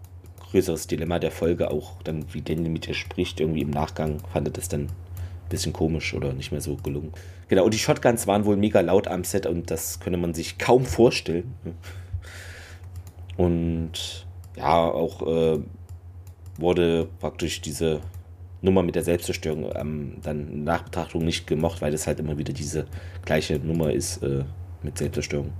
[0.50, 4.48] größeres Dilemma der Folge, auch dann, wie Daniel mit ihr spricht, irgendwie im Nachgang fand
[4.48, 7.12] er das dann ein bisschen komisch oder nicht mehr so gelungen.
[7.48, 10.58] Genau, und die Shotguns waren wohl mega laut am Set und das könne man sich
[10.58, 11.54] kaum vorstellen.
[13.36, 14.26] Und
[14.56, 15.58] ja, auch äh,
[16.58, 18.00] wurde praktisch diese
[18.60, 22.52] Nummer mit der Selbstzerstörung ähm, dann in Nachbetrachtung nicht gemocht, weil das halt immer wieder
[22.52, 22.86] diese
[23.24, 24.44] gleiche Nummer ist äh,
[24.82, 25.52] mit Selbstzerstörung.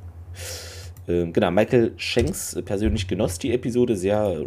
[1.09, 4.41] Äh, genau, Michael Shanks persönlich genoss die Episode sehr.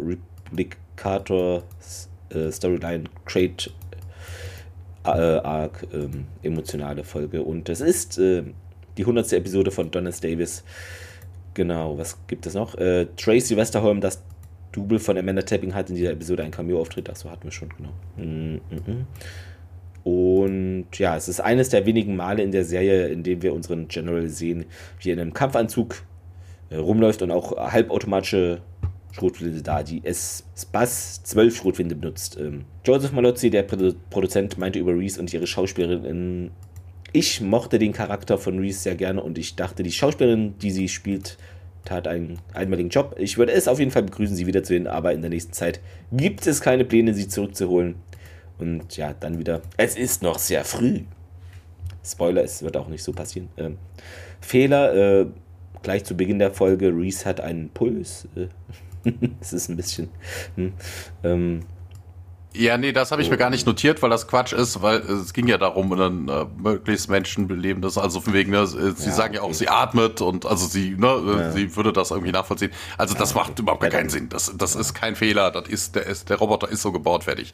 [0.50, 1.64] Replicator
[2.30, 3.70] äh, Storyline Crate
[5.04, 7.42] äh, Arc, ähm, emotionale Folge.
[7.42, 8.42] Und es ist äh,
[8.96, 9.32] die 100.
[9.34, 10.64] Episode von Donis Davis
[11.56, 12.74] Genau, was gibt es noch?
[12.74, 14.22] Äh, Tracy Westerholm, das
[14.72, 17.08] Double von Amanda Tapping, hat in dieser Episode einen Cameo-Auftritt.
[17.08, 17.88] Achso, hatten wir schon, genau.
[18.18, 19.04] Mm -mm.
[20.04, 23.88] Und ja, es ist eines der wenigen Male in der Serie, in dem wir unseren
[23.88, 24.66] General sehen,
[25.00, 26.02] wie er in einem Kampfanzug
[26.68, 28.60] äh, rumläuft und auch halbautomatische
[29.12, 32.36] Schrotflinte da, die S-Bass 12 Schrotflinte benutzt.
[32.38, 36.50] Ähm, Joseph Malozzi, der Produ Produzent, meinte über Reese und ihre Schauspielerin
[37.16, 40.86] ich mochte den Charakter von Reese sehr gerne und ich dachte, die Schauspielerin, die sie
[40.86, 41.38] spielt,
[41.86, 43.14] tat einen einmaligen Job.
[43.18, 45.80] Ich würde es auf jeden Fall begrüßen, sie wiederzusehen, aber in der nächsten Zeit
[46.12, 47.94] gibt es keine Pläne, sie zurückzuholen.
[48.58, 49.62] Und ja, dann wieder.
[49.78, 51.04] Es ist noch sehr früh.
[52.04, 53.48] Spoiler, es wird auch nicht so passieren.
[53.56, 53.78] Ähm,
[54.42, 55.26] Fehler, äh,
[55.82, 58.28] gleich zu Beginn der Folge, Reese hat einen Puls.
[58.36, 59.10] Äh,
[59.40, 60.10] es ist ein bisschen.
[60.56, 60.74] Hm,
[61.24, 61.60] ähm,
[62.56, 65.32] ja, nee, das habe ich mir gar nicht notiert, weil das Quatsch ist, weil es
[65.32, 69.12] ging ja darum, dann äh, möglichst Menschen beleben das, also von wegen, ne, sie ja,
[69.12, 71.52] sagen ja auch, sie atmet und also sie, ne, äh, ja.
[71.52, 72.70] sie würde das irgendwie nachvollziehen.
[72.98, 74.28] Also das ja, macht überhaupt gar keinen Sinn.
[74.28, 75.50] Das, das ist kein Fehler.
[75.50, 77.52] Das ist, der ist, der Roboter ist so gebaut, fertig.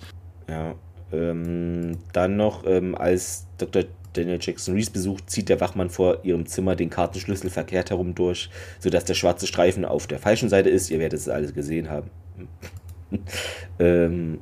[0.49, 0.75] Ja.
[1.13, 3.85] Ähm, dann noch, ähm, als Dr.
[4.13, 8.51] Daniel Jackson Reese besucht, zieht der Wachmann vor ihrem Zimmer den Kartenschlüssel verkehrt herum durch,
[8.79, 10.91] sodass der schwarze Streifen auf der falschen Seite ist.
[10.91, 12.11] Ihr werdet es alles gesehen haben.
[13.79, 14.41] ähm,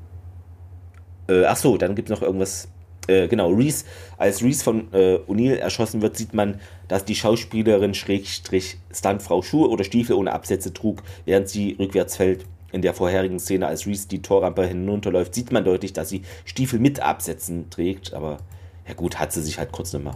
[1.31, 2.69] äh, ach so, dann gibt es noch irgendwas.
[3.07, 3.87] Äh, genau, Reese,
[4.19, 9.69] als Reese von äh, O'Neill erschossen wird, sieht man, dass die Schauspielerin Schrägstrich Stuntfrau Schuhe
[9.69, 12.45] oder Stiefel ohne Absätze trug, während sie rückwärts fällt.
[12.73, 16.79] In der vorherigen Szene, als Reese die Torrampe hinunterläuft, sieht man deutlich, dass sie Stiefel
[16.79, 18.39] mit Absätzen trägt, aber
[18.87, 20.15] ja gut, hat sie sich halt kurz nochmal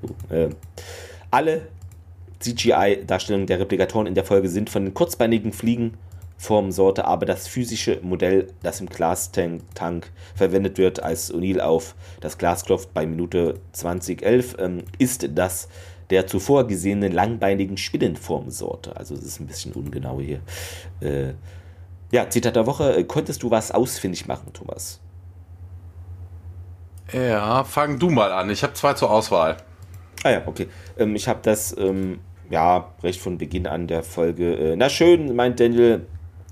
[0.00, 0.36] um.
[0.36, 0.50] Äh,
[1.30, 1.68] alle
[2.40, 5.94] CGI-Darstellungen der Replikatoren in der Folge sind von den kurzbeinigen Fliegen
[6.42, 12.64] Formsorte, aber das physische Modell, das im Glastank verwendet wird, als O'Neill auf das Glas
[12.64, 15.68] klopft bei Minute 2011, ähm, ist das
[16.10, 18.96] der zuvor gesehenen langbeinigen Spinnenformsorte.
[18.96, 20.40] Also es ist ein bisschen ungenau hier.
[21.00, 21.34] Äh,
[22.10, 23.04] ja, Zitat der Woche.
[23.04, 25.00] Konntest du was ausfindig machen, Thomas?
[27.12, 28.50] Ja, fang du mal an.
[28.50, 29.58] Ich habe zwei zur Auswahl.
[30.24, 30.66] Ah ja, okay.
[30.98, 32.18] Ähm, ich habe das ähm,
[32.50, 34.56] ja recht von Beginn an der Folge.
[34.56, 36.04] Äh, na schön, meint Daniel.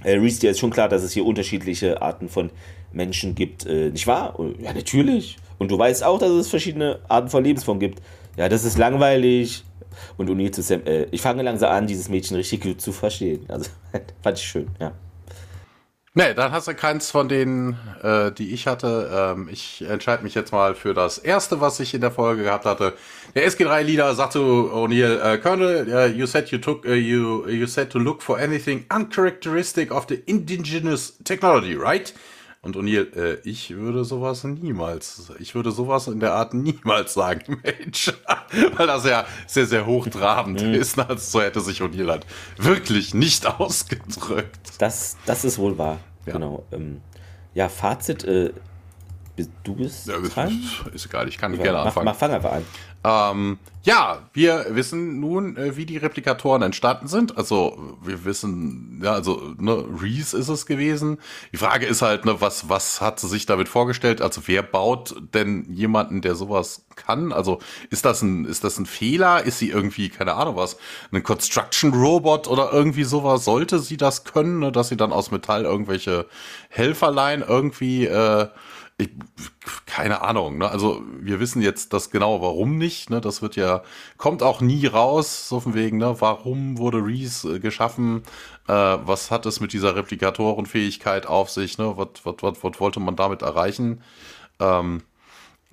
[0.05, 2.51] Äh, Reese, dir ist schon klar, dass es hier unterschiedliche Arten von
[2.93, 4.39] Menschen gibt, äh, nicht wahr?
[4.60, 5.36] Ja, natürlich.
[5.59, 8.01] Und du weißt auch, dass es verschiedene Arten von Lebensformen gibt.
[8.36, 9.64] Ja, das ist langweilig.
[10.16, 13.44] Und O'Neill zu Sam, äh, ich fange langsam an, dieses Mädchen richtig gut zu verstehen.
[13.48, 13.70] Also,
[14.22, 14.93] fand ich schön, ja.
[16.20, 19.10] Nee, dann hast du keins von denen, äh, die ich hatte.
[19.10, 22.66] Ähm, ich entscheide mich jetzt mal für das erste, was ich in der Folge gehabt
[22.66, 22.92] hatte.
[23.34, 27.66] Der SG3-Leader sagt zu O'Neill, uh, Colonel, uh, you said you took, uh, you, you
[27.66, 32.12] said to look for anything uncharacteristic of the indigenous technology, right?
[32.60, 37.62] Und O'Neill, äh, ich würde sowas niemals, ich würde sowas in der Art niemals sagen,
[37.64, 38.12] Mensch.
[38.76, 40.74] Weil das ja sehr, sehr hochtrabend mhm.
[40.74, 42.26] ist, als so hätte sich O'Neill halt
[42.59, 44.72] wirklich nicht ausgedrückt.
[44.76, 45.98] Das, das ist wohl wahr.
[46.26, 46.32] Ja.
[46.34, 46.64] Genau.
[46.72, 47.01] Ähm,
[47.55, 48.52] ja, Fazit, äh,
[49.62, 50.62] du bist ja, dran?
[50.92, 52.05] Ist egal, ich kann ja, gerne anfangen.
[52.05, 52.66] Mach, mach fang einfach an.
[53.05, 57.39] Ähm, ja, wir wissen nun, äh, wie die Replikatoren entstanden sind.
[57.39, 61.19] Also wir wissen, ja, also ne, Reese ist es gewesen.
[61.52, 64.20] Die Frage ist halt, ne, was was hat sie sich damit vorgestellt?
[64.20, 67.32] Also wer baut denn jemanden, der sowas kann?
[67.32, 67.59] Also
[67.89, 69.44] ist das ein ist das ein Fehler?
[69.44, 70.77] Ist sie irgendwie keine Ahnung was,
[71.11, 73.47] ein Construction Robot oder irgendwie sowas?
[73.47, 76.27] Sollte sie das können, ne, dass sie dann aus Metall irgendwelche
[76.69, 78.48] Helferlein irgendwie äh,
[79.01, 79.10] ich,
[79.86, 80.59] keine Ahnung.
[80.59, 80.70] Ne?
[80.70, 83.10] Also wir wissen jetzt das genau, warum nicht.
[83.10, 83.20] Ne?
[83.20, 83.82] Das wird ja
[84.16, 85.98] kommt auch nie raus, so von wegen.
[85.98, 86.16] Ne?
[86.20, 88.22] Warum wurde Reese äh, geschaffen?
[88.68, 91.78] Äh, was hat es mit dieser Replikatorenfähigkeit auf sich?
[91.78, 91.94] Ne?
[91.97, 94.02] Was, wollte man damit erreichen?
[94.60, 95.02] Ähm,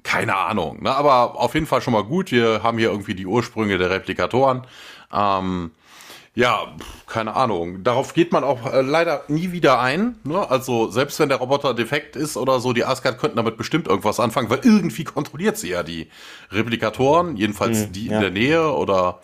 [0.04, 0.82] keine Ahnung.
[0.84, 0.96] Ne?
[0.96, 2.32] Aber auf jeden Fall schon mal gut.
[2.32, 4.66] Wir haben hier irgendwie die Ursprünge der Replikatoren.
[5.14, 5.72] Ähm,
[6.38, 6.68] ja,
[7.08, 7.84] keine Ahnung.
[7.84, 10.20] Darauf geht man auch äh, leider nie wieder ein.
[10.24, 10.48] Ne?
[10.48, 14.20] Also selbst wenn der Roboter defekt ist oder so, die Asgard könnten damit bestimmt irgendwas
[14.20, 16.12] anfangen, weil irgendwie kontrolliert sie ja die
[16.52, 18.18] Replikatoren, jedenfalls mhm, die ja.
[18.18, 19.20] in der Nähe oder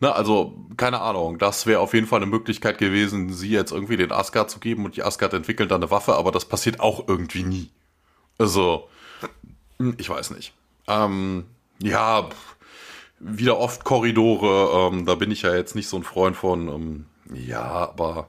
[0.00, 1.38] ne, also keine Ahnung.
[1.38, 4.84] Das wäre auf jeden Fall eine Möglichkeit gewesen, sie jetzt irgendwie den Asgard zu geben
[4.84, 7.70] und die Asgard entwickeln dann eine Waffe, aber das passiert auch irgendwie nie.
[8.36, 8.90] Also,
[9.78, 10.52] hm, ich weiß nicht.
[10.88, 11.46] Ähm,
[11.78, 12.28] ja,
[13.24, 14.90] wieder oft Korridore.
[14.92, 16.68] Ähm, da bin ich ja jetzt nicht so ein Freund von.
[16.68, 18.28] Ähm, ja, aber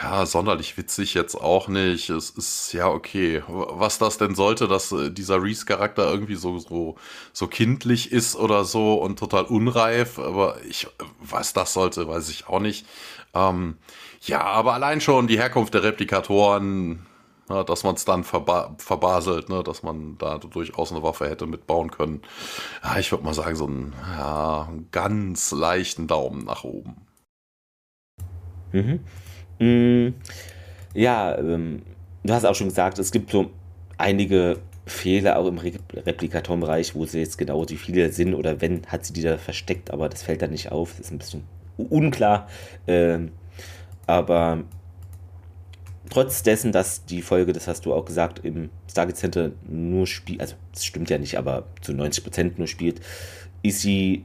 [0.00, 2.10] ja, sonderlich witzig jetzt auch nicht.
[2.10, 3.42] Es ist ja okay.
[3.46, 6.96] Was das denn sollte, dass äh, dieser Reese-Charakter irgendwie so, so,
[7.32, 10.88] so kindlich ist oder so und total unreif, aber ich,
[11.20, 12.86] was das sollte, weiß ich auch nicht.
[13.34, 13.76] Ähm,
[14.22, 17.06] ja, aber allein schon die Herkunft der Replikatoren,
[17.48, 21.46] ne, dass man es dann verba verbaselt, ne, dass man da durchaus eine Waffe hätte
[21.46, 22.22] mitbauen können.
[22.82, 26.96] Ja, ich würde mal sagen, so einen, ja, ganz leichten Daumen nach oben.
[28.72, 29.00] Mhm.
[29.58, 30.14] Mhm.
[30.94, 31.82] Ja, ähm,
[32.22, 33.50] du hast auch schon gesagt, es gibt so
[33.98, 38.86] einige Fehler auch im Re Replikatorenbereich, wo sie jetzt genau wie viele sind oder wenn,
[38.86, 40.90] hat sie die da versteckt, aber das fällt dann nicht auf.
[40.90, 41.44] Das ist ein bisschen
[41.76, 42.48] unklar.
[42.86, 43.32] Ähm,
[44.06, 44.64] aber
[46.14, 50.40] trotz dessen, dass die Folge, das hast du auch gesagt, im Stargate Center nur spielt,
[50.40, 53.00] also das stimmt ja nicht, aber zu 90% nur spielt,
[53.62, 54.24] ist sie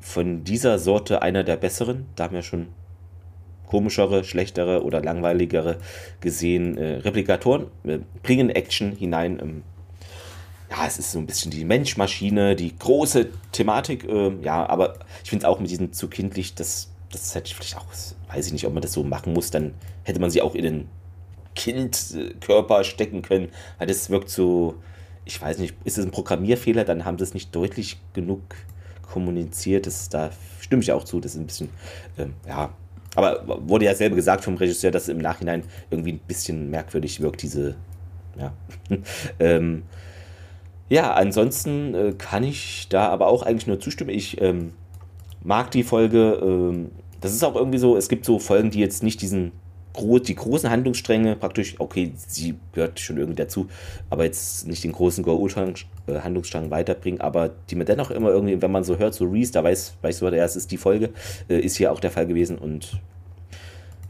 [0.00, 2.06] von dieser Sorte einer der besseren.
[2.16, 2.68] Da haben wir schon
[3.66, 5.76] komischere, schlechtere oder langweiligere
[6.20, 6.78] gesehen.
[6.78, 9.38] Äh, Replikatoren äh, bringen Action hinein.
[9.38, 9.62] Ähm,
[10.70, 14.08] ja, es ist so ein bisschen die Mensch-Maschine, die große Thematik.
[14.08, 17.54] Äh, ja, aber ich finde es auch mit diesem zu kindlich, das das hätte ich
[17.54, 17.86] vielleicht auch,
[18.28, 20.64] weiß ich nicht, ob man das so machen muss, dann hätte man sie auch in
[20.64, 20.88] den
[21.54, 23.48] Kindkörper stecken können,
[23.78, 24.76] weil das wirkt so,
[25.24, 28.40] ich weiß nicht, ist es ein Programmierfehler, dann haben sie es nicht deutlich genug
[29.02, 30.30] kommuniziert, das, da
[30.60, 31.68] stimme ich auch zu, das ist ein bisschen,
[32.18, 32.70] ähm, ja,
[33.14, 37.20] aber wurde ja selber gesagt vom Regisseur, dass es im Nachhinein irgendwie ein bisschen merkwürdig
[37.20, 37.76] wirkt, diese,
[38.38, 38.54] ja,
[39.38, 39.84] ähm,
[40.88, 44.10] Ja, ansonsten äh, kann ich da aber auch eigentlich nur zustimmen.
[44.10, 44.74] Ich ähm,
[45.42, 46.38] mag die Folge.
[46.42, 49.52] Ähm, das ist auch irgendwie so, es gibt so Folgen, die jetzt nicht diesen
[49.94, 53.68] die großen Handlungsstränge praktisch, okay, sie gehört schon irgendwie dazu,
[54.10, 58.70] aber jetzt nicht den großen Go-Handlungsstrang äh, weiterbringen, aber die mir dennoch immer irgendwie, wenn
[58.70, 61.10] man so hört, so Reese, da weiß, weiß ja, es ist die Folge,
[61.48, 63.00] äh, ist hier auch der Fall gewesen und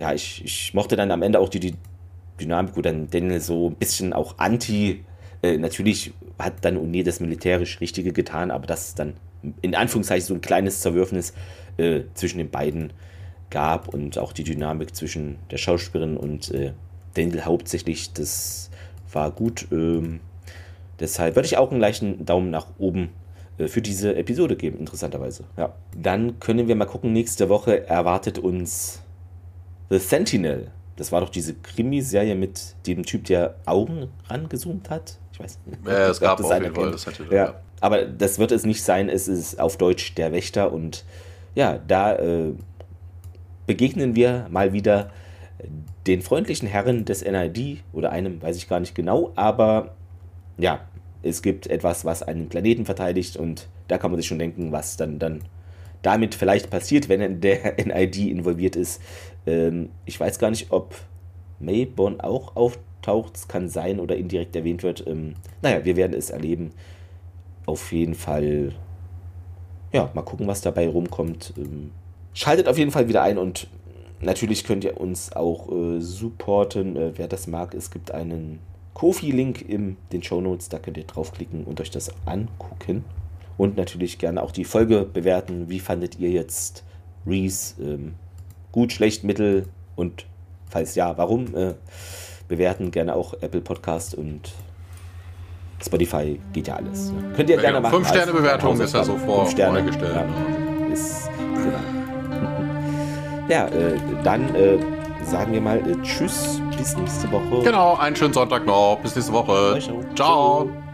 [0.00, 1.74] ja, ich, ich mochte dann am Ende auch die, die
[2.40, 5.04] Dynamik, wo dann Daniel so ein bisschen auch anti,
[5.42, 9.14] äh, natürlich hat dann Uni das militärisch Richtige getan, aber das dann
[9.60, 11.34] in Anführungszeichen so ein kleines Zerwürfnis
[11.76, 12.92] äh, zwischen den beiden
[13.52, 16.72] gab und auch die Dynamik zwischen der Schauspielerin und äh,
[17.14, 18.70] Daniel hauptsächlich, das
[19.12, 19.68] war gut.
[19.70, 20.18] Ähm,
[20.98, 23.10] deshalb würde ich auch einen leichten Daumen nach oben
[23.58, 25.44] äh, für diese Episode geben, interessanterweise.
[25.56, 25.74] Ja.
[25.96, 29.02] Dann können wir mal gucken, nächste Woche erwartet uns
[29.90, 30.70] The Sentinel.
[30.96, 35.18] Das war doch diese Krimiserie mit dem Typ, der Augen rangezoomt hat.
[35.32, 35.86] Ich weiß nicht.
[35.86, 37.32] Ja, es gab auf jeden Fall das Sentinel.
[37.32, 37.54] Ja.
[37.80, 39.08] Aber das wird es nicht sein.
[39.08, 41.04] Es ist auf Deutsch der Wächter und
[41.54, 42.54] ja, da äh,
[43.72, 45.10] begegnen wir mal wieder
[46.06, 49.94] den freundlichen Herren des NID oder einem, weiß ich gar nicht genau, aber
[50.58, 50.80] ja,
[51.22, 54.98] es gibt etwas, was einen Planeten verteidigt und da kann man sich schon denken, was
[54.98, 55.40] dann, dann
[56.02, 59.00] damit vielleicht passiert, wenn der NID involviert ist.
[59.46, 60.94] Ähm, ich weiß gar nicht, ob
[61.58, 65.06] Mayborn auch auftaucht, es kann sein oder indirekt erwähnt wird.
[65.06, 66.72] Ähm, naja, wir werden es erleben.
[67.64, 68.74] Auf jeden Fall,
[69.94, 71.54] ja, mal gucken, was dabei rumkommt.
[71.56, 71.92] Ähm,
[72.34, 73.66] Schaltet auf jeden Fall wieder ein und
[74.20, 77.74] natürlich könnt ihr uns auch äh, supporten, äh, wer das mag.
[77.74, 78.60] Es gibt einen
[78.94, 83.04] Kofi-Link in den Show Notes, da könnt ihr draufklicken und euch das angucken.
[83.58, 85.68] Und natürlich gerne auch die Folge bewerten.
[85.68, 86.84] Wie fandet ihr jetzt
[87.26, 87.74] Reese?
[87.82, 88.14] Ähm,
[88.72, 90.26] gut, schlecht, mittel und
[90.70, 91.54] falls ja, warum?
[91.54, 91.74] Äh,
[92.48, 94.52] bewerten gerne auch Apple Podcast und
[95.84, 97.12] Spotify geht ja alles.
[97.34, 97.94] Könnt ihr gerne machen.
[97.94, 99.74] Fünf Sterne Bewertung ist ja so vor, vorgestellt.
[99.74, 102.01] Ja, ist, genau.
[103.48, 104.78] Ja, äh, dann äh,
[105.24, 107.62] sagen wir mal äh, Tschüss, bis nächste Woche.
[107.64, 108.98] Genau, einen schönen Sonntag noch.
[109.02, 109.78] Bis nächste Woche.
[109.80, 110.04] Ciao.
[110.14, 110.91] Ciao.